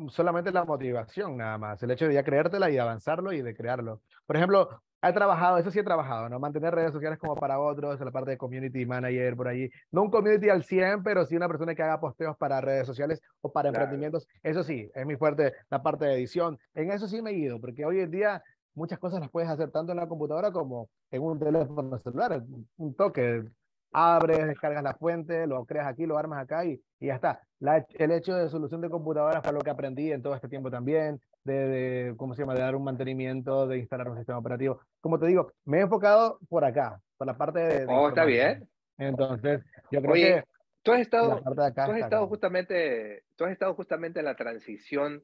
solamente 0.10 0.52
la 0.52 0.64
motivación 0.64 1.38
nada 1.38 1.58
más, 1.58 1.82
el 1.84 1.92
hecho 1.92 2.08
de 2.08 2.14
ya 2.14 2.24
creértela 2.24 2.70
y 2.70 2.78
avanzarlo 2.78 3.34
y 3.34 3.42
de 3.42 3.56
crearlo. 3.56 4.02
Por 4.26 4.38
ejemplo, 4.38 4.82
He 5.02 5.14
trabajado, 5.14 5.58
eso 5.58 5.72
sí 5.72 5.80
he 5.80 5.84
trabajado, 5.84 6.28
¿no? 6.28 6.40
Mantener 6.40 6.76
redes 6.76 6.92
sociales 6.92 7.18
como 7.20 7.36
para 7.36 7.60
otros, 7.60 8.00
la 8.02 8.12
parte 8.12 8.32
de 8.32 8.38
community 8.38 8.86
manager 8.86 9.36
por 9.36 9.48
allí. 9.48 9.70
No 9.92 10.04
un 10.04 10.12
community 10.12 10.50
al 10.50 10.64
100, 10.64 11.04
pero 11.04 11.26
sí 11.26 11.38
una 11.38 11.48
persona 11.48 11.74
que 11.74 11.82
haga 11.82 12.02
posteos 12.02 12.36
para 12.38 12.60
redes 12.60 12.86
sociales 12.86 13.22
o 13.40 13.52
para 13.52 13.70
emprendimientos. 13.70 14.28
Eso 14.44 14.62
sí, 14.64 14.92
es 14.94 15.06
mi 15.06 15.16
fuerte 15.16 15.54
la 15.70 15.82
parte 15.82 16.06
de 16.06 16.16
edición. 16.16 16.60
En 16.74 16.92
eso 16.92 17.08
sí 17.08 17.22
me 17.22 17.32
he 17.32 17.36
ido, 17.36 17.62
porque 17.62 17.86
hoy 17.86 18.02
en 18.02 18.12
día 18.12 18.44
muchas 18.74 19.00
cosas 19.00 19.22
las 19.22 19.30
puedes 19.30 19.50
hacer 19.50 19.72
tanto 19.72 19.94
en 19.94 20.00
la 20.00 20.08
computadora 20.08 20.52
como 20.52 20.90
en 21.12 21.22
un 21.22 21.40
teléfono 21.40 21.98
celular. 22.00 22.44
Un 22.78 22.94
toque, 22.96 23.46
abres, 23.92 24.48
descargas 24.48 24.84
la 24.84 24.96
fuente, 24.96 25.48
lo 25.48 25.66
creas 25.66 25.88
aquí, 25.88 26.06
lo 26.06 26.18
armas 26.18 26.44
acá 26.44 26.66
y, 26.66 26.82
y 27.00 27.08
ya 27.08 27.16
está. 27.16 27.42
La, 27.60 27.86
el 27.90 28.12
hecho 28.12 28.36
de 28.36 28.50
solución 28.50 28.82
de 28.82 28.90
computadoras 28.90 29.44
fue 29.44 29.54
lo 29.54 29.62
que 29.62 29.70
aprendí 29.70 30.12
en 30.12 30.22
todo 30.22 30.36
este 30.36 30.50
tiempo 30.50 30.70
también, 30.70 31.22
de, 31.44 32.14
¿cómo 32.18 32.34
se 32.34 32.42
llama?, 32.42 32.54
de 32.54 32.62
dar 32.62 32.76
un 32.76 32.84
mantenimiento, 32.84 33.68
de 33.68 33.80
instalar 33.80 34.10
un 34.10 34.18
sistema 34.18 34.40
operativo. 34.40 34.82
Como 35.02 35.20
te 35.20 35.28
digo, 35.28 35.52
me 35.66 35.80
he 35.80 35.82
enfocado 35.82 36.40
por 36.50 36.64
acá, 36.66 37.02
por 37.18 37.28
la 37.28 37.38
parte 37.38 37.60
de... 37.60 37.86
oh, 37.88 38.10
está 38.10 38.26
bien. 38.26 38.68
Entonces, 38.98 39.62
yo 39.92 40.02
creo 40.02 40.14
que... 40.14 40.44
Tú 40.82 40.94
has 40.94 41.02
estado, 41.02 41.42
tú 41.44 41.92
has 41.92 41.98
estado 41.98 42.28
justamente, 42.28 43.24
tú 43.36 43.44
has 43.44 43.52
estado 43.52 43.74
justamente 43.76 44.20
en 44.20 44.26
la 44.26 44.36
transición 44.36 45.22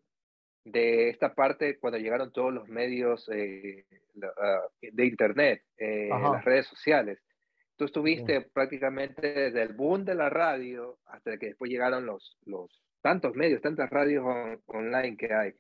de 0.66 1.10
esta 1.10 1.34
parte 1.34 1.80
cuando 1.80 1.98
llegaron 1.98 2.34
todos 2.34 2.54
los 2.54 2.68
medios 2.68 3.30
eh, 3.32 3.86
ah, 4.38 4.62
de 4.82 5.06
Internet, 5.06 5.64
eh, 5.78 6.10
las 6.10 6.44
redes 6.44 6.68
sociales. 6.68 7.20
Tú 7.78 7.86
estuviste 7.86 8.42
prácticamente 8.42 9.34
desde 9.34 9.62
el 9.62 9.74
boom 9.74 10.04
de 10.04 10.16
la 10.16 10.30
radio 10.30 10.98
hasta 11.06 11.38
que 11.38 11.48
después 11.48 11.72
llegaron 11.72 12.06
los, 12.06 12.38
los 12.46 12.84
tantos 13.02 13.36
medios, 13.36 13.62
tantas 13.62 13.90
radios 13.90 14.26
online 14.66 15.16
que 15.18 15.34
hay. 15.34 15.54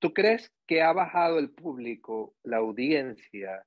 ¿Tú 0.00 0.14
crees 0.14 0.52
que 0.66 0.82
ha 0.82 0.92
bajado 0.92 1.38
el 1.38 1.50
público, 1.50 2.34
la 2.44 2.58
audiencia 2.58 3.64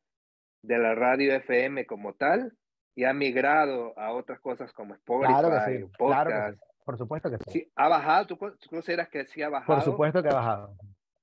de 0.64 0.78
la 0.78 0.96
radio 0.96 1.36
FM 1.36 1.86
como 1.86 2.14
tal 2.14 2.54
y 2.96 3.04
ha 3.04 3.14
migrado 3.14 3.98
a 4.00 4.14
otras 4.14 4.40
cosas 4.40 4.72
como 4.72 4.94
Spotify, 4.94 5.34
claro 5.34 5.66
que 5.66 5.78
sí, 5.78 5.86
podcast? 5.98 6.62
Por 6.86 6.98
supuesto 6.98 7.30
que 7.30 7.38
sí. 7.52 7.72
¿Ha 7.76 7.88
bajado? 7.90 8.28
¿Tú, 8.28 8.38
consideras 8.38 9.10
que 9.10 9.26
sí 9.26 9.42
ha 9.42 9.50
bajado? 9.50 9.76
Por 9.76 9.84
supuesto 9.84 10.24
que 10.24 10.30
ha 10.30 10.36
bajado. 10.36 10.76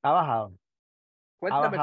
Ha 0.03 0.12
bajado. 0.12 0.53
Cuéntame 1.38 1.79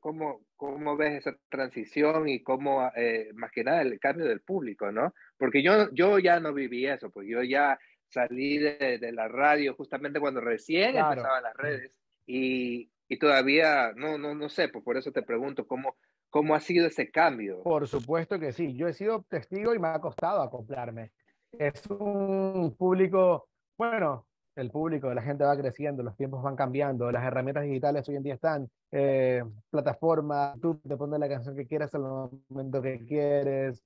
cómo, 0.00 0.40
cómo, 0.56 0.96
ves 0.96 1.26
esa 1.26 1.36
transición 1.48 2.28
y 2.28 2.42
cómo, 2.42 2.90
eh, 2.94 3.30
más 3.34 3.50
que 3.50 3.64
nada, 3.64 3.82
el 3.82 3.98
cambio 3.98 4.24
del 4.24 4.40
público, 4.40 4.92
¿no? 4.92 5.12
Porque 5.36 5.62
yo, 5.62 5.90
yo 5.92 6.18
ya 6.18 6.38
no 6.38 6.54
viví 6.54 6.86
eso, 6.86 7.10
porque 7.10 7.30
yo 7.30 7.42
ya 7.42 7.78
salí 8.08 8.58
de, 8.58 8.98
de 8.98 9.12
la 9.12 9.26
radio 9.28 9.74
justamente 9.74 10.20
cuando 10.20 10.40
recién 10.40 10.96
empezaban 10.96 11.42
las 11.42 11.56
redes 11.56 11.92
y, 12.28 12.90
y, 13.08 13.18
todavía 13.18 13.92
no, 13.96 14.18
no, 14.18 14.34
no 14.34 14.48
sé, 14.48 14.68
pues 14.68 14.84
por 14.84 14.96
eso 14.96 15.10
te 15.10 15.22
pregunto 15.22 15.66
cómo, 15.66 15.96
cómo 16.30 16.54
ha 16.54 16.60
sido 16.60 16.86
ese 16.86 17.10
cambio. 17.10 17.62
Por 17.62 17.88
supuesto 17.88 18.38
que 18.38 18.52
sí, 18.52 18.76
yo 18.76 18.86
he 18.86 18.92
sido 18.92 19.24
testigo 19.28 19.74
y 19.74 19.78
me 19.78 19.88
ha 19.88 19.98
costado 19.98 20.42
acoplarme. 20.42 21.12
Es 21.52 21.86
un 21.88 22.74
público, 22.76 23.48
bueno, 23.78 24.26
el 24.54 24.70
público, 24.70 25.12
la 25.14 25.22
gente 25.22 25.44
va 25.44 25.56
creciendo, 25.56 26.02
los 26.02 26.16
tiempos 26.16 26.42
van 26.42 26.56
cambiando, 26.56 27.10
las 27.10 27.24
herramientas 27.24 27.64
digitales 27.64 28.08
hoy 28.08 28.16
en 28.16 28.22
día 28.22 28.34
están, 28.34 28.68
eh, 28.90 29.42
plataforma, 29.70 30.54
tú 30.60 30.78
te 30.86 30.96
pones 30.96 31.20
la 31.20 31.28
canción 31.28 31.56
que 31.56 31.66
quieras 31.66 31.94
al 31.94 32.02
momento 32.02 32.82
que 32.82 33.04
quieres, 33.06 33.82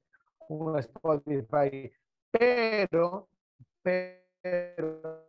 un 0.49 0.79
Spotify, 0.79 1.93
pero, 2.31 3.29
pero, 3.83 5.23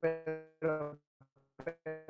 pero, 0.00 0.98
pero 1.66 2.06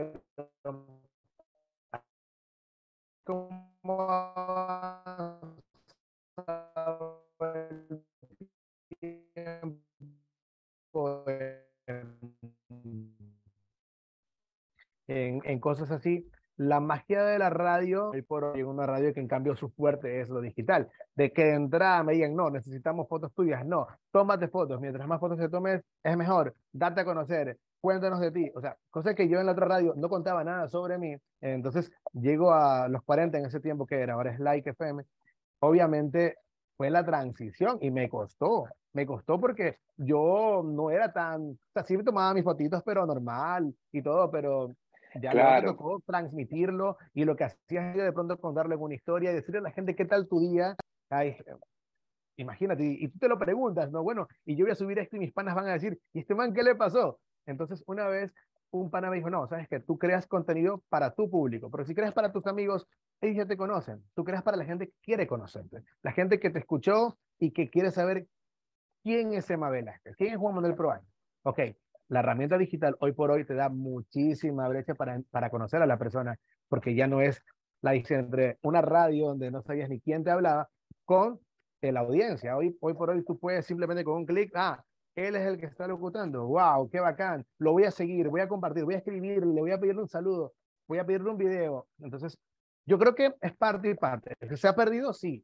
en, 15.08 15.60
cosas 15.60 15.90
así. 15.90 16.28
La 16.56 16.80
magia 16.80 17.22
de 17.22 17.38
la 17.38 17.50
radio, 17.50 18.10
hoy 18.10 18.22
por 18.22 18.44
hoy, 18.44 18.62
una 18.62 18.86
radio 18.86 19.12
que 19.12 19.20
en 19.20 19.28
cambio 19.28 19.56
su 19.56 19.68
fuerte 19.70 20.20
es 20.20 20.30
lo 20.30 20.40
digital. 20.40 20.88
De 21.14 21.30
que 21.32 21.44
de 21.44 21.54
entrada 21.54 22.02
me 22.02 22.14
digan, 22.14 22.34
no, 22.34 22.50
necesitamos 22.50 23.08
fotos 23.08 23.32
tuyas, 23.34 23.64
no, 23.66 23.86
tómate 24.10 24.48
fotos, 24.48 24.80
mientras 24.80 25.06
más 25.06 25.20
fotos 25.20 25.38
te 25.38 25.50
tomes, 25.50 25.82
es 26.02 26.16
mejor, 26.16 26.54
date 26.72 27.02
a 27.02 27.04
conocer, 27.04 27.58
cuéntanos 27.86 28.18
de 28.18 28.32
ti. 28.32 28.50
O 28.56 28.60
sea, 28.60 28.76
cosa 28.90 29.14
que 29.14 29.28
yo 29.28 29.38
en 29.38 29.46
la 29.46 29.52
otra 29.52 29.66
radio 29.66 29.94
no 29.96 30.08
contaba 30.08 30.42
nada 30.42 30.66
sobre 30.66 30.98
mí. 30.98 31.14
Entonces, 31.40 31.92
llego 32.14 32.52
a 32.52 32.88
los 32.88 33.00
40 33.04 33.38
en 33.38 33.46
ese 33.46 33.60
tiempo 33.60 33.86
que 33.86 34.00
era, 34.00 34.14
ahora 34.14 34.32
es 34.32 34.40
Like 34.40 34.70
FM. 34.70 35.04
Obviamente 35.60 36.34
fue 36.76 36.90
la 36.90 37.04
transición 37.04 37.78
y 37.80 37.92
me 37.92 38.08
costó, 38.08 38.64
me 38.92 39.06
costó 39.06 39.38
porque 39.38 39.78
yo 39.96 40.64
no 40.64 40.90
era 40.90 41.12
tan, 41.12 41.42
o 41.42 41.58
sea, 41.72 41.84
sí 41.84 41.96
me 41.96 42.02
tomaba 42.02 42.34
mis 42.34 42.42
fotitos, 42.42 42.82
pero 42.84 43.06
normal 43.06 43.72
y 43.92 44.02
todo, 44.02 44.32
pero 44.32 44.74
ya 45.22 45.30
claro. 45.30 45.68
me 45.68 45.72
tocó 45.72 46.02
transmitirlo 46.04 46.96
y 47.14 47.24
lo 47.24 47.36
que 47.36 47.44
hacía 47.44 47.94
yo 47.94 48.02
de 48.02 48.12
pronto 48.12 48.36
contarle 48.40 48.74
una 48.74 48.96
historia 48.96 49.30
y 49.30 49.36
decirle 49.36 49.58
a 49.60 49.62
la 49.62 49.70
gente 49.70 49.94
qué 49.94 50.06
tal 50.06 50.26
tu 50.26 50.40
día. 50.40 50.74
Ay, 51.08 51.36
imagínate, 52.36 52.84
y, 52.84 53.06
tú 53.06 53.20
te 53.20 53.28
lo 53.28 53.38
preguntas, 53.38 53.92
¿no? 53.92 54.02
Bueno, 54.02 54.26
y 54.44 54.56
yo 54.56 54.64
voy 54.64 54.72
a 54.72 54.74
subir 54.74 54.98
esto 54.98 55.14
y 55.14 55.20
mis 55.20 55.32
panas 55.32 55.54
van 55.54 55.68
a 55.68 55.74
decir, 55.74 56.00
¿y 56.12 56.18
este 56.18 56.34
man 56.34 56.52
qué 56.52 56.64
le 56.64 56.74
pasó? 56.74 57.20
Entonces, 57.46 57.82
una 57.86 58.08
vez 58.08 58.34
un 58.70 58.90
pana 58.90 59.10
me 59.10 59.16
dijo, 59.16 59.30
no, 59.30 59.46
sabes 59.46 59.68
que 59.68 59.80
tú 59.80 59.98
creas 59.98 60.26
contenido 60.26 60.82
para 60.88 61.14
tu 61.14 61.30
público, 61.30 61.70
pero 61.70 61.84
si 61.84 61.94
creas 61.94 62.12
para 62.12 62.32
tus 62.32 62.46
amigos, 62.46 62.86
ellos 63.20 63.36
ya 63.36 63.46
te 63.46 63.56
conocen. 63.56 64.02
Tú 64.14 64.24
creas 64.24 64.42
para 64.42 64.56
la 64.56 64.64
gente 64.64 64.88
que 64.88 64.94
quiere 65.02 65.26
conocerte, 65.26 65.82
la 66.02 66.12
gente 66.12 66.38
que 66.38 66.50
te 66.50 66.58
escuchó 66.58 67.18
y 67.38 67.52
que 67.52 67.70
quiere 67.70 67.90
saber 67.90 68.26
quién 69.02 69.32
es 69.32 69.48
Emma 69.48 69.70
Velázquez, 69.70 70.16
quién 70.16 70.32
es 70.32 70.38
Juan 70.38 70.56
Manuel 70.56 70.74
Proaño. 70.74 71.06
Ok, 71.42 71.60
la 72.08 72.20
herramienta 72.20 72.58
digital 72.58 72.96
hoy 73.00 73.12
por 73.12 73.30
hoy 73.30 73.44
te 73.44 73.54
da 73.54 73.68
muchísima 73.68 74.68
brecha 74.68 74.94
para, 74.94 75.20
para 75.30 75.50
conocer 75.50 75.80
a 75.80 75.86
la 75.86 75.98
persona, 75.98 76.36
porque 76.68 76.94
ya 76.94 77.06
no 77.06 77.20
es 77.20 77.42
la 77.82 77.92
diferencia 77.92 78.26
entre 78.26 78.58
una 78.62 78.82
radio 78.82 79.28
donde 79.28 79.50
no 79.50 79.62
sabías 79.62 79.88
ni 79.88 80.00
quién 80.00 80.24
te 80.24 80.30
hablaba 80.30 80.68
con 81.04 81.40
la 81.92 82.00
audiencia. 82.00 82.56
Hoy, 82.56 82.76
hoy 82.80 82.94
por 82.94 83.10
hoy 83.10 83.24
tú 83.24 83.38
puedes 83.38 83.66
simplemente 83.66 84.04
con 84.04 84.16
un 84.16 84.26
clic, 84.26 84.52
ah, 84.54 84.82
él 85.16 85.34
es 85.34 85.46
el 85.46 85.58
que 85.58 85.66
está 85.66 85.88
locutando, 85.88 86.46
wow, 86.46 86.88
qué 86.90 87.00
bacán, 87.00 87.44
lo 87.58 87.72
voy 87.72 87.84
a 87.84 87.90
seguir, 87.90 88.28
voy 88.28 88.42
a 88.42 88.48
compartir, 88.48 88.84
voy 88.84 88.94
a 88.94 88.98
escribirle, 88.98 89.54
le 89.54 89.60
voy 89.60 89.72
a 89.72 89.80
pedirle 89.80 90.02
un 90.02 90.08
saludo, 90.08 90.52
voy 90.86 90.98
a 90.98 91.06
pedirle 91.06 91.30
un 91.30 91.38
video. 91.38 91.88
Entonces, 92.00 92.38
yo 92.84 92.98
creo 92.98 93.14
que 93.14 93.34
es 93.40 93.56
parte 93.56 93.90
y 93.90 93.94
parte. 93.94 94.36
¿Se 94.56 94.68
ha 94.68 94.76
perdido? 94.76 95.14
Sí, 95.14 95.42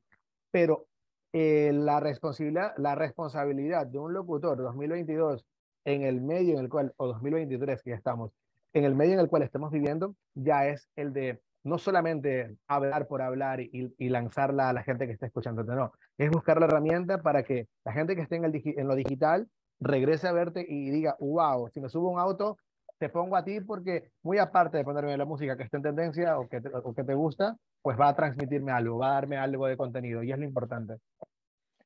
pero 0.51 0.87
eh, 1.33 1.73
la, 1.73 2.01
responsabilidad, 2.01 2.75
la 2.77 2.95
responsabilidad 2.95 3.87
de 3.87 3.99
un 3.99 4.13
locutor 4.13 4.59
2022 4.59 5.45
en 5.87 6.03
el 6.03 6.21
medio 6.21 6.59
en 6.59 6.65
el 6.65 6.69
cual, 6.69 6.93
o 6.99 7.07
2023 7.07 7.83
que 7.83 7.91
ya 7.91 7.97
estamos, 7.97 8.31
en 8.75 8.85
el 8.85 8.95
medio 8.95 9.15
en 9.15 9.21
el 9.21 9.29
cual 9.29 9.43
estamos 9.43 9.73
viviendo, 9.73 10.15
ya 10.35 10.67
es 10.69 10.89
el 10.97 11.15
de 11.15 11.41
no 11.65 11.79
solamente 11.79 12.57
hablar 12.67 13.07
por 13.07 13.23
hablar 13.23 13.61
y, 13.61 14.09
lanzarla 14.09 14.69
a 14.69 14.73
la 14.73 14.83
gente 14.83 15.07
que 15.07 15.13
está 15.13 15.27
escuchando, 15.27 15.63
no, 15.63 15.93
es 16.19 16.31
buscar 16.31 16.59
la 16.59 16.67
herramienta 16.67 17.23
para 17.23 17.43
que 17.45 17.69
la 17.85 17.93
gente 17.93 18.17
que 18.17 18.23
esté 18.23 18.37
en, 18.37 18.45
el, 18.45 18.63
en 18.65 18.89
lo 18.89 18.95
digital 18.95 19.49
regrese 19.83 20.29
a 20.29 20.33
verte 20.33 20.65
y 20.67 20.91
diga, 20.91 21.17
wow, 21.21 21.69
si 21.69 21.81
me 21.81 21.89
subo 21.89 22.11
un 22.11 22.19
auto, 22.19 22.59
te 22.99 23.09
pongo 23.09 23.37
a 23.37 23.45
ti 23.45 23.61
porque 23.61 24.11
muy 24.23 24.39
aparte 24.39 24.79
de 24.79 24.85
ponerme 24.85 25.17
la 25.17 25.25
música 25.25 25.57
que 25.57 25.65
está 25.65 25.77
en 25.77 25.83
tendencia 25.83 26.39
o 26.39 26.49
que, 26.49 26.61
o 26.85 26.95
que 26.95 27.05
te 27.05 27.15
gusta, 27.15 27.57
pues 27.83 27.99
va 27.99 28.09
a 28.09 28.17
transmitirme 28.17 28.73
algo, 28.73 28.99
va 28.99 29.11
a 29.11 29.15
darme 29.15 29.37
algo 29.37 29.67
de 29.67 29.77
contenido 29.77 30.23
y 30.23 30.33
es 30.33 30.39
lo 30.39 30.45
importante. 30.45 30.99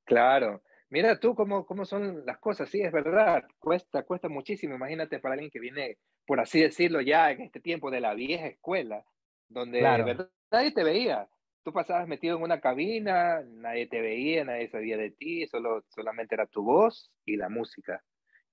Claro, 0.05 0.63
Mira 0.89 1.19
tú 1.19 1.35
cómo, 1.35 1.67
cómo 1.67 1.85
son 1.85 2.25
las 2.25 2.39
cosas, 2.39 2.69
sí, 2.69 2.81
es 2.81 2.93
verdad, 2.93 3.43
cuesta, 3.59 4.05
cuesta 4.05 4.29
muchísimo. 4.29 4.77
Imagínate 4.77 5.19
para 5.19 5.35
alguien 5.35 5.51
que 5.51 5.59
viene, 5.59 5.99
por 6.25 6.39
así 6.39 6.61
decirlo, 6.61 7.01
ya 7.01 7.31
en 7.33 7.41
este 7.41 7.61
tiempo 7.61 7.91
de 7.91 8.01
la 8.01 8.15
vieja 8.15 8.47
escuela, 8.47 9.05
donde 9.49 9.83
nadie 9.83 10.73
te 10.73 10.85
veía. 10.85 11.29
Tú 11.67 11.73
pasabas 11.73 12.07
metido 12.07 12.37
en 12.37 12.45
una 12.45 12.61
cabina, 12.61 13.43
nadie 13.43 13.89
te 13.89 14.01
veía, 14.01 14.45
nadie 14.45 14.69
sabía 14.69 14.97
de 14.97 15.11
ti, 15.11 15.49
solo, 15.49 15.83
solamente 15.89 16.37
era 16.37 16.47
tu 16.47 16.63
voz 16.63 17.11
y 17.25 17.35
la 17.35 17.49
música. 17.49 18.05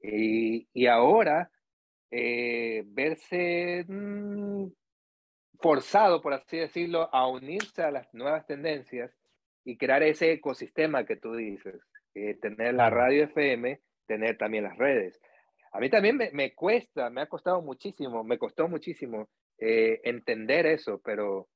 Y, 0.02 0.68
y 0.74 0.88
ahora, 0.88 1.52
eh, 2.10 2.82
verse 2.88 3.86
mm, 3.88 4.66
forzado, 5.60 6.24
por 6.24 6.34
así 6.34 6.58
decirlo, 6.58 7.08
a 7.14 7.28
unirse 7.28 7.84
a 7.84 7.92
las 7.92 8.12
nuevas 8.16 8.48
tendencias 8.48 9.16
y 9.64 9.78
crear 9.78 10.02
ese 10.02 10.32
ecosistema 10.32 11.06
que 11.06 11.18
tú 11.18 11.36
dices 11.36 11.84
eh, 12.16 12.34
tener 12.42 12.74
la 12.74 12.90
radio 12.90 13.26
FM, 13.26 13.80
tener 14.08 14.40
también 14.40 14.64
las 14.64 14.78
redes. 14.80 15.22
A 15.72 15.80
mí 15.80 15.88
también 15.92 16.18
me, 16.18 16.32
me 16.32 16.56
cuesta, 16.56 17.12
me 17.12 17.22
ha 17.22 17.28
costado 17.28 17.62
muchísimo, 17.62 18.24
me 18.24 18.40
costó 18.40 18.68
muchísimo 18.68 19.30
eh, 19.60 20.02
entender 20.04 20.66
eso, 20.66 21.00
pero, 21.06 21.48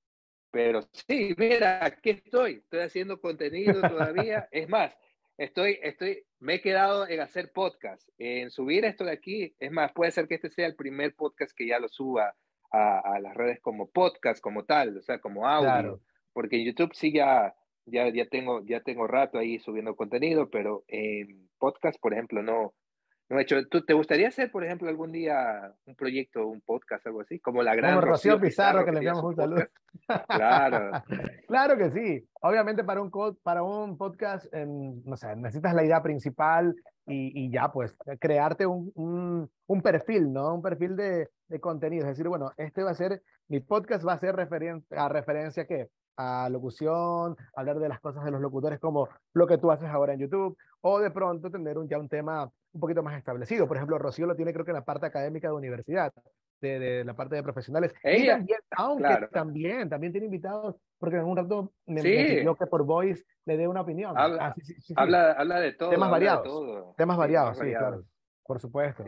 pero 0.52 0.82
sí, 0.92 1.34
mira, 1.38 1.84
aquí 1.86 2.12
estoy, 2.12 2.56
estoy 2.56 2.80
haciendo 2.82 3.20
contenido 3.20 3.82
todavía. 3.82 4.48
es 4.52 4.70
más, 4.70 4.96
estoy, 5.38 5.80
estoy, 5.82 6.24
me 6.40 6.56
he 6.56 6.62
quedado 6.62 7.08
en 7.08 7.20
hacer 7.20 7.52
podcast, 7.52 8.08
en 8.18 8.50
subir 8.50 8.86
esto 8.86 9.06
de 9.06 9.12
aquí. 9.12 9.56
Es 9.60 9.72
más, 9.72 9.92
puede 9.94 10.12
ser 10.12 10.28
que 10.28 10.36
este 10.36 10.50
sea 10.50 10.68
el 10.68 10.76
primer 10.76 11.16
podcast 11.16 11.56
que 11.56 11.68
ya 11.68 11.80
lo 11.80 11.90
suba 11.90 12.36
a, 12.72 13.00
a 13.00 13.20
las 13.20 13.36
redes 13.36 13.60
como 13.62 13.90
podcast, 13.90 14.42
como 14.42 14.66
tal, 14.66 14.98
o 14.98 15.02
sea, 15.02 15.20
como 15.20 15.48
audio. 15.48 16.02
Porque 16.34 16.58
en 16.58 16.66
YouTube 16.66 16.94
sí 16.94 17.12
ya, 17.12 17.56
ya, 17.86 18.10
ya, 18.10 18.28
tengo, 18.28 18.64
ya 18.66 18.82
tengo 18.82 19.08
rato 19.08 19.40
ahí 19.40 19.60
subiendo 19.60 19.96
contenido, 19.96 20.50
pero 20.50 20.84
en 20.88 21.50
podcast, 21.58 22.00
por 22.00 22.14
ejemplo, 22.14 22.44
no, 22.44 22.74
no 23.30 23.40
he 23.40 23.42
hecho. 23.42 23.68
¿Tú, 23.68 23.84
¿Te 23.84 23.94
gustaría 23.94 24.30
hacer, 24.30 24.52
por 24.52 24.64
ejemplo, 24.64 24.88
algún 24.88 25.12
día 25.12 25.74
un 25.86 25.96
proyecto, 25.96 26.48
un 26.48 26.62
podcast, 26.62 27.06
algo 27.08 27.22
así? 27.22 27.40
Como 27.40 27.62
la 27.62 27.76
gran 27.76 27.96
Como 27.96 28.08
Rocío, 28.08 28.40
Pizarro, 28.40 28.86
que, 28.86 28.92
le 28.92 28.98
enviamos 28.98 29.24
un 29.24 29.36
saludo. 29.36 29.64
Claro. 30.30 31.04
claro 31.48 31.78
que 31.78 31.90
sí. 31.90 32.30
Obviamente 32.42 32.84
para 32.84 33.02
un, 33.02 33.12
para 33.44 33.64
un 33.64 33.98
podcast, 33.98 34.46
no 34.54 35.18
sé, 35.18 35.36
necesitas 35.36 35.74
la 35.74 35.84
idea 35.84 36.02
principal 36.04 36.76
y, 37.08 37.46
y 37.46 37.52
ya, 37.52 37.72
pues, 37.72 37.98
crearte 38.20 38.66
un, 38.66 38.92
un, 38.96 39.50
un, 39.66 39.82
perfil, 39.82 40.32
¿no? 40.32 40.54
Un 40.54 40.62
perfil 40.62 40.96
de, 40.96 41.30
de 41.48 41.60
contenido. 41.60 42.04
Es 42.04 42.10
decir, 42.10 42.28
bueno, 42.28 42.52
este 42.58 42.84
va 42.84 42.92
a 42.92 42.96
ser, 42.96 43.22
mi 43.48 43.60
podcast 43.60 44.08
va 44.08 44.14
a 44.14 44.20
ser 44.20 44.36
referen 44.36 44.86
a 44.92 45.10
referencia 45.10 45.64
a 45.64 45.66
qué? 45.66 45.90
A 46.18 46.50
locución, 46.50 47.38
hablar 47.56 47.80
de 47.80 47.90
las 47.90 48.00
cosas 48.00 48.26
de 48.26 48.32
los 48.32 48.42
locutores 48.42 48.80
como 48.80 49.08
lo 49.34 49.48
que 49.48 49.58
tú 49.58 49.72
haces 49.72 49.88
ahora 49.88 50.14
en 50.14 50.20
YouTube, 50.20 50.58
o 50.82 51.00
de 51.00 51.12
pronto 51.12 51.50
tener 51.50 51.78
un, 51.78 51.88
ya 51.88 51.98
un 52.00 52.10
tema 52.10 52.52
un 52.74 52.82
poquito 52.82 53.04
más 53.04 53.18
establecido. 53.18 53.68
Por 53.68 53.78
ejemplo, 53.78 53.98
Rocío 53.98 54.26
lo 54.26 54.36
tiene 54.36 54.54
creo 54.54 54.66
que 54.66 54.72
en 54.72 54.76
la 54.76 54.86
parte 54.86 55.06
académica 55.06 55.48
de 55.48 55.54
universidad. 55.54 56.12
de, 56.60 57.04
la 57.06 57.14
parte 57.14 57.36
de 57.36 57.44
profesionales. 57.44 57.94
Ella, 58.04 58.24
y 58.24 58.28
también, 58.28 58.60
aunque 58.72 59.28
también, 59.32 59.90
también 59.90 60.12
tiene 60.12 60.26
invitados, 60.26 60.76
porque 60.98 61.18
en 61.18 61.26
un 61.26 61.38
rato 61.38 61.72
me, 61.86 62.02
pidió 62.02 62.56
que 62.56 62.66
por 62.66 62.84
Voice 62.84 63.24
le 63.46 63.58
dé 63.58 63.68
una 63.68 63.82
opinión. 63.82 64.18
Habla, 64.18 64.48
ah, 64.48 64.56
habla, 64.96 65.32
habla, 65.34 65.60
de 65.60 65.74
todo. 65.74 65.90
Temas 65.92 66.10
variados. 66.10 66.44
todo. 66.44 66.96
Temas 66.98 67.18
variados, 67.18 67.58
sí, 67.58 67.70
claro. 67.70 68.04
Por 68.44 68.60
supuesto. 68.60 69.04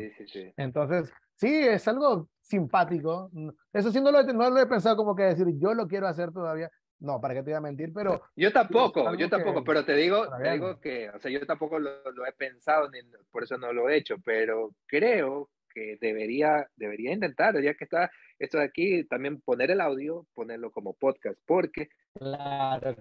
Entonces, 0.57 1.11
sí, 1.35 1.47
es 1.47 1.87
algo 1.87 2.27
simpático. 2.41 3.31
Eso 3.71 3.91
sí 3.91 4.01
no 4.01 4.11
lo, 4.11 4.21
no 4.23 4.49
lo 4.49 4.59
he 4.59 4.67
pensado 4.67 4.97
como 4.97 5.15
que 5.15 5.23
decir, 5.23 5.47
yo 5.57 5.73
lo 5.73 5.87
quiero 5.87 6.07
hacer 6.07 6.31
todavía. 6.31 6.69
No, 6.99 7.21
para 7.21 7.33
qué 7.33 7.43
te 7.43 7.51
voy 7.51 7.57
a 7.57 7.61
mentir, 7.61 7.93
pero... 7.93 8.21
Yo 8.35 8.51
tampoco, 8.51 9.15
yo 9.15 9.29
tampoco, 9.29 9.63
pero 9.63 9.85
te 9.85 9.95
digo, 9.95 10.27
te 10.37 10.51
digo 10.51 10.79
que, 10.81 11.09
o 11.09 11.19
sea, 11.19 11.31
yo 11.31 11.45
tampoco 11.45 11.79
lo, 11.79 12.11
lo, 12.11 12.25
he 12.25 12.33
pensado, 12.33 12.89
ni, 12.89 12.99
por 13.31 13.43
eso 13.43 13.57
no 13.57 13.71
lo 13.71 13.89
he 13.89 13.97
hecho, 13.97 14.17
pero 14.23 14.75
creo 14.85 15.49
que 15.73 15.97
debería, 16.01 16.67
debería 16.75 17.13
intentar, 17.13 17.61
ya 17.61 17.73
que 17.75 17.85
está 17.85 18.11
esto 18.37 18.57
de 18.57 18.65
aquí, 18.65 19.03
también 19.05 19.39
poner 19.39 19.71
el 19.71 19.79
audio, 19.79 20.25
ponerlo 20.33 20.71
como 20.71 20.93
podcast, 20.93 21.39
porque... 21.45 21.89
Claro, 22.15 22.95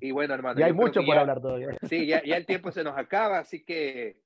y, 0.00 0.08
y, 0.08 0.10
bueno, 0.12 0.32
hermano... 0.32 0.58
Y 0.58 0.62
hay 0.62 0.72
mucho 0.72 1.04
por 1.04 1.18
hablar 1.18 1.42
todavía. 1.42 1.76
Sí, 1.88 2.06
ya, 2.06 2.22
ya 2.24 2.36
el 2.36 2.46
tiempo 2.46 2.72
se 2.72 2.84
nos 2.84 2.96
acaba, 2.96 3.38
así 3.38 3.64
que 3.64 4.22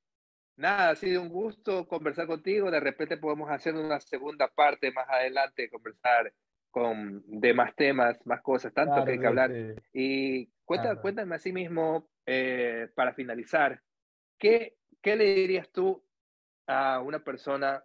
nada, 0.57 0.91
ha 0.91 0.97
sido 0.97 1.23
un 1.23 1.29
gusto 1.29 1.87
conversar 1.87 2.27
contigo. 2.27 2.71
De 2.71 2.81
repente 2.81 3.17
podemos 3.17 3.51
hacer 3.51 3.75
una 3.75 4.01
segunda 4.01 4.49
parte 4.49 4.93
más 4.93 5.09
adelante, 5.09 5.71
conversar 5.71 6.33
con 6.77 7.23
demás 7.27 7.75
temas, 7.75 8.19
más 8.27 8.43
cosas, 8.43 8.71
tanto 8.75 9.03
que 9.03 9.13
hay 9.13 9.19
que 9.19 9.27
hablar. 9.27 9.51
Y 9.95 10.47
cuéntame, 10.67 11.01
cuéntame 11.01 11.35
a 11.35 11.39
sí 11.39 11.51
mismo, 11.51 12.11
eh, 12.27 12.91
para 12.95 13.15
finalizar, 13.15 13.81
¿qué, 14.39 14.77
¿qué 15.01 15.17
le 15.17 15.25
dirías 15.25 15.71
tú 15.73 16.05
a 16.67 17.01
una 17.01 17.21
persona 17.21 17.83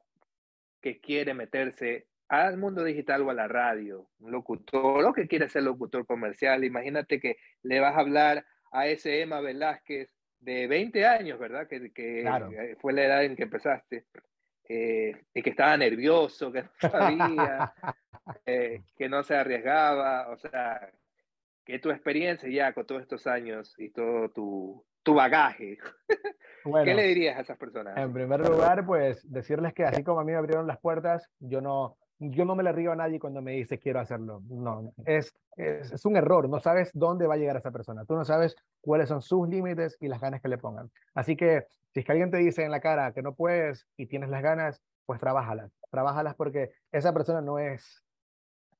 que 0.81 0.99
quiere 0.99 1.33
meterse 1.33 2.07
al 2.27 2.57
mundo 2.57 2.83
digital 2.83 3.21
o 3.21 3.29
a 3.29 3.33
la 3.33 3.47
radio, 3.47 4.09
un 4.19 4.33
locutor 4.33 5.05
o 5.05 5.13
que 5.13 5.29
quiere 5.29 5.47
ser 5.47 5.63
locutor 5.63 6.05
comercial? 6.05 6.65
Imagínate 6.65 7.21
que 7.21 7.37
le 7.63 7.79
vas 7.79 7.95
a 7.95 8.01
hablar 8.01 8.45
a 8.73 8.87
ese 8.87 9.21
Emma 9.21 9.39
Velázquez 9.39 10.13
de 10.41 10.67
20 10.67 11.05
años, 11.05 11.39
¿verdad? 11.39 11.65
Que, 11.69 11.93
que 11.93 12.23
eh, 12.23 12.75
fue 12.81 12.91
la 12.91 13.05
edad 13.05 13.23
en 13.23 13.37
que 13.37 13.43
empezaste. 13.43 14.07
Eh, 14.67 15.13
y 15.33 15.41
que 15.41 15.49
estaba 15.49 15.75
nervioso, 15.77 16.51
que 16.51 16.63
no 16.63 16.69
sabía, 16.79 17.73
eh, 18.45 18.83
que 18.97 19.09
no 19.09 19.23
se 19.23 19.35
arriesgaba, 19.35 20.29
o 20.29 20.37
sea, 20.37 20.91
que 21.65 21.79
tu 21.79 21.89
experiencia 21.91 22.49
ya 22.49 22.73
con 22.73 22.85
todos 22.85 23.01
estos 23.01 23.27
años 23.27 23.75
y 23.77 23.89
todo 23.89 24.29
tu, 24.29 24.85
tu 25.03 25.13
bagaje, 25.13 25.77
¿qué 26.85 26.93
le 26.93 27.03
dirías 27.03 27.37
a 27.37 27.41
esas 27.41 27.57
personas? 27.57 27.97
En 27.97 28.13
primer 28.13 28.39
lugar, 28.41 28.85
pues 28.85 29.29
decirles 29.31 29.73
que 29.73 29.85
así 29.85 30.03
como 30.03 30.19
a 30.19 30.23
mí 30.23 30.31
me 30.31 30.37
abrieron 30.37 30.67
las 30.67 30.79
puertas, 30.79 31.29
yo 31.39 31.61
no, 31.61 31.97
yo 32.19 32.45
no 32.45 32.55
me 32.55 32.63
le 32.63 32.71
río 32.71 32.91
a 32.91 32.95
nadie 32.95 33.19
cuando 33.19 33.41
me 33.41 33.53
dice 33.53 33.79
quiero 33.79 33.99
hacerlo. 33.99 34.43
No, 34.47 34.93
es, 35.05 35.33
es, 35.57 36.05
un 36.05 36.17
error. 36.17 36.47
No 36.47 36.59
sabes 36.59 36.91
dónde 36.93 37.25
va 37.25 37.33
a 37.33 37.37
llegar 37.37 37.57
esa 37.57 37.71
persona. 37.71 38.05
Tú 38.05 38.15
no 38.15 38.25
sabes 38.25 38.55
cuáles 38.79 39.09
son 39.09 39.21
sus 39.21 39.49
límites 39.49 39.97
y 39.99 40.07
las 40.07 40.21
ganas 40.21 40.41
que 40.41 40.47
le 40.47 40.59
pongan. 40.59 40.91
Así 41.15 41.35
que 41.35 41.65
si 41.93 42.01
es 42.01 42.05
que 42.05 42.11
alguien 42.11 42.29
te 42.29 42.37
dice 42.37 42.63
en 42.63 42.71
la 42.71 42.79
cara 42.79 43.11
que 43.11 43.23
no 43.23 43.33
puedes 43.33 43.87
y 43.97 44.05
tienes 44.05 44.29
las 44.29 44.43
ganas, 44.43 44.83
pues 45.07 45.19
trabájalas. 45.19 45.71
Trabájalas 45.89 46.35
porque 46.35 46.71
esa 46.91 47.11
persona 47.11 47.41
no 47.41 47.57
es 47.57 48.03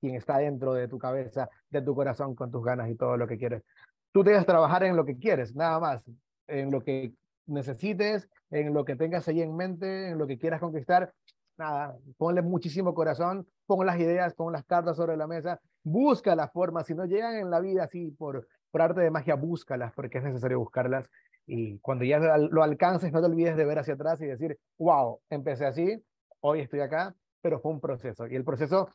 quien 0.01 0.15
está 0.15 0.39
dentro 0.39 0.73
de 0.73 0.87
tu 0.87 0.97
cabeza, 0.97 1.49
de 1.69 1.81
tu 1.81 1.95
corazón, 1.95 2.35
con 2.35 2.51
tus 2.51 2.63
ganas 2.65 2.89
y 2.89 2.95
todo 2.95 3.15
lo 3.15 3.27
que 3.27 3.37
quieres. 3.37 3.63
Tú 4.11 4.23
debes 4.23 4.45
trabajar 4.45 4.83
en 4.83 4.97
lo 4.97 5.05
que 5.05 5.17
quieres, 5.17 5.55
nada 5.55 5.79
más, 5.79 6.03
en 6.47 6.71
lo 6.71 6.81
que 6.81 7.13
necesites, 7.45 8.27
en 8.49 8.73
lo 8.73 8.83
que 8.83 8.95
tengas 8.95 9.27
ahí 9.27 9.41
en 9.41 9.55
mente, 9.55 10.09
en 10.09 10.17
lo 10.17 10.27
que 10.27 10.37
quieras 10.37 10.59
conquistar. 10.59 11.13
Nada, 11.57 11.95
ponle 12.17 12.41
muchísimo 12.41 12.93
corazón, 12.93 13.47
pon 13.67 13.85
las 13.85 13.99
ideas, 13.99 14.33
pon 14.33 14.51
las 14.51 14.65
cartas 14.65 14.97
sobre 14.97 15.15
la 15.15 15.27
mesa, 15.27 15.61
busca 15.83 16.35
las 16.35 16.51
formas, 16.51 16.87
si 16.87 16.95
no 16.95 17.05
llegan 17.05 17.35
en 17.35 17.51
la 17.51 17.59
vida 17.59 17.83
así 17.83 18.11
por, 18.11 18.47
por 18.71 18.81
arte 18.81 19.01
de 19.01 19.11
magia, 19.11 19.35
búscalas 19.35 19.93
porque 19.93 20.17
es 20.17 20.23
necesario 20.23 20.59
buscarlas. 20.59 21.07
Y 21.45 21.77
cuando 21.79 22.05
ya 22.05 22.19
lo 22.19 22.63
alcances 22.63 23.11
no 23.11 23.19
te 23.19 23.27
olvides 23.27 23.55
de 23.55 23.65
ver 23.65 23.79
hacia 23.79 23.93
atrás 23.93 24.21
y 24.21 24.25
decir, 24.25 24.57
wow, 24.77 25.19
empecé 25.29 25.65
así, 25.65 26.03
hoy 26.39 26.61
estoy 26.61 26.79
acá, 26.79 27.13
pero 27.41 27.59
fue 27.59 27.71
un 27.71 27.81
proceso. 27.81 28.27
Y 28.27 28.35
el 28.35 28.43
proceso 28.43 28.89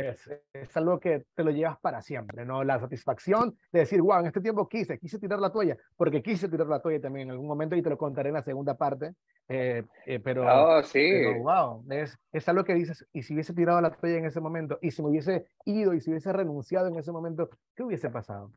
es, 0.00 0.76
algo 0.76 0.98
que 0.98 1.24
te 1.34 1.44
lo 1.44 1.50
llevas 1.50 1.78
para 1.80 2.02
siempre, 2.02 2.44
¿no? 2.44 2.64
La 2.64 2.78
satisfacción 2.78 3.56
de 3.72 3.80
decir, 3.80 4.00
wow, 4.02 4.20
en 4.20 4.26
este 4.26 4.40
tiempo 4.40 4.68
quise, 4.68 4.98
quise 4.98 5.18
tirar 5.18 5.38
la 5.38 5.50
toalla, 5.50 5.76
porque 5.96 6.22
quise 6.22 6.48
tirar 6.48 6.66
la 6.66 6.80
toalla 6.80 7.00
también 7.00 7.28
en 7.28 7.32
algún 7.32 7.46
momento 7.46 7.76
y 7.76 7.82
te 7.82 7.90
lo 7.90 7.98
contaré 7.98 8.28
en 8.28 8.34
la 8.34 8.42
segunda 8.42 8.76
parte, 8.76 9.14
eh, 9.48 9.84
eh, 10.06 10.20
pero, 10.20 10.44
oh, 10.46 10.82
sí. 10.82 11.24
wow, 11.40 11.84
es, 11.90 12.16
es 12.32 12.48
algo 12.48 12.64
que 12.64 12.74
dices, 12.74 13.06
y 13.12 13.22
si 13.22 13.34
hubiese 13.34 13.54
tirado 13.54 13.80
la 13.80 13.90
toalla 13.90 14.18
en 14.18 14.26
ese 14.26 14.40
momento, 14.40 14.78
y 14.80 14.90
si 14.90 15.02
me 15.02 15.08
hubiese 15.08 15.46
ido, 15.64 15.94
y 15.94 16.00
si 16.00 16.10
hubiese 16.10 16.32
renunciado 16.32 16.88
en 16.88 16.96
ese 16.96 17.12
momento, 17.12 17.50
¿qué 17.74 17.82
hubiese 17.82 18.10
pasado? 18.10 18.52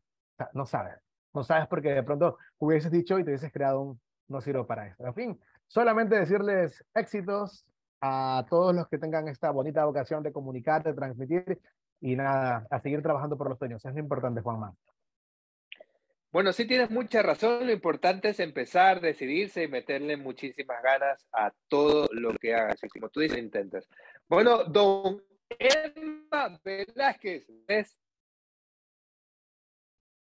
no 0.54 0.66
sabes, 0.66 0.96
no 1.34 1.44
sabes 1.44 1.68
porque 1.68 1.94
de 1.94 2.04
pronto 2.04 2.38
hubieses 2.58 2.92
dicho 2.92 3.18
y 3.18 3.24
te 3.24 3.30
hubieses 3.30 3.52
creado 3.52 3.82
un, 3.82 4.02
no 4.28 4.42
sirvo 4.42 4.66
para 4.66 4.88
esto. 4.88 5.06
En 5.06 5.14
fin, 5.14 5.40
solamente 5.68 6.20
decirles 6.20 6.84
éxitos, 6.94 7.66
a 8.06 8.46
todos 8.50 8.76
los 8.76 8.90
que 8.90 8.98
tengan 8.98 9.30
esta 9.30 9.50
bonita 9.50 9.86
vocación 9.86 10.24
de 10.24 10.34
comunicar, 10.34 10.84
de 10.84 10.94
transmitir 10.94 11.62
y 12.02 12.18
nada, 12.18 12.68
a 12.70 12.82
seguir 12.82 13.02
trabajando 13.02 13.38
por 13.38 13.48
los 13.48 13.58
sueños. 13.58 13.86
Es 13.86 13.96
importante, 13.96 14.42
Juanma. 14.42 14.76
Bueno, 16.30 16.52
sí 16.52 16.68
tienes 16.68 16.92
mucha 16.92 17.22
razón. 17.22 17.66
Lo 17.66 17.72
importante 17.72 18.30
es 18.30 18.42
empezar, 18.42 19.00
decidirse 19.00 19.64
y 19.64 19.68
meterle 19.70 20.18
muchísimas 20.18 20.84
ganas 20.84 21.26
a 21.32 21.54
todo 21.70 22.10
lo 22.12 22.34
que 22.34 22.54
hagas. 22.54 22.84
Y 22.84 22.90
como 22.90 23.08
tú 23.08 23.22
dices, 23.22 23.38
intentas. 23.38 23.88
Bueno, 24.28 24.66
don 24.66 25.24
Emma 25.58 26.60
Velázquez. 26.62 27.48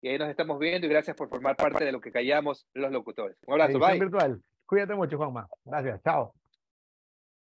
Y 0.02 0.10
ahí 0.10 0.18
nos 0.18 0.28
estamos 0.28 0.60
viendo 0.60 0.88
y 0.88 0.90
gracias 0.90 1.16
por 1.16 1.30
formar 1.30 1.56
parte 1.56 1.86
de 1.86 1.94
lo 1.94 2.02
que 2.02 2.12
callamos 2.12 2.68
los 2.74 2.92
locutores. 2.92 3.38
Un 3.48 3.54
abrazo, 3.54 3.80
bye. 3.80 3.98
virtual. 3.98 4.44
Cuídate 4.66 4.94
mucho, 4.94 5.16
Juanma. 5.16 5.48
Gracias. 5.64 6.02
Chao. 6.04 6.34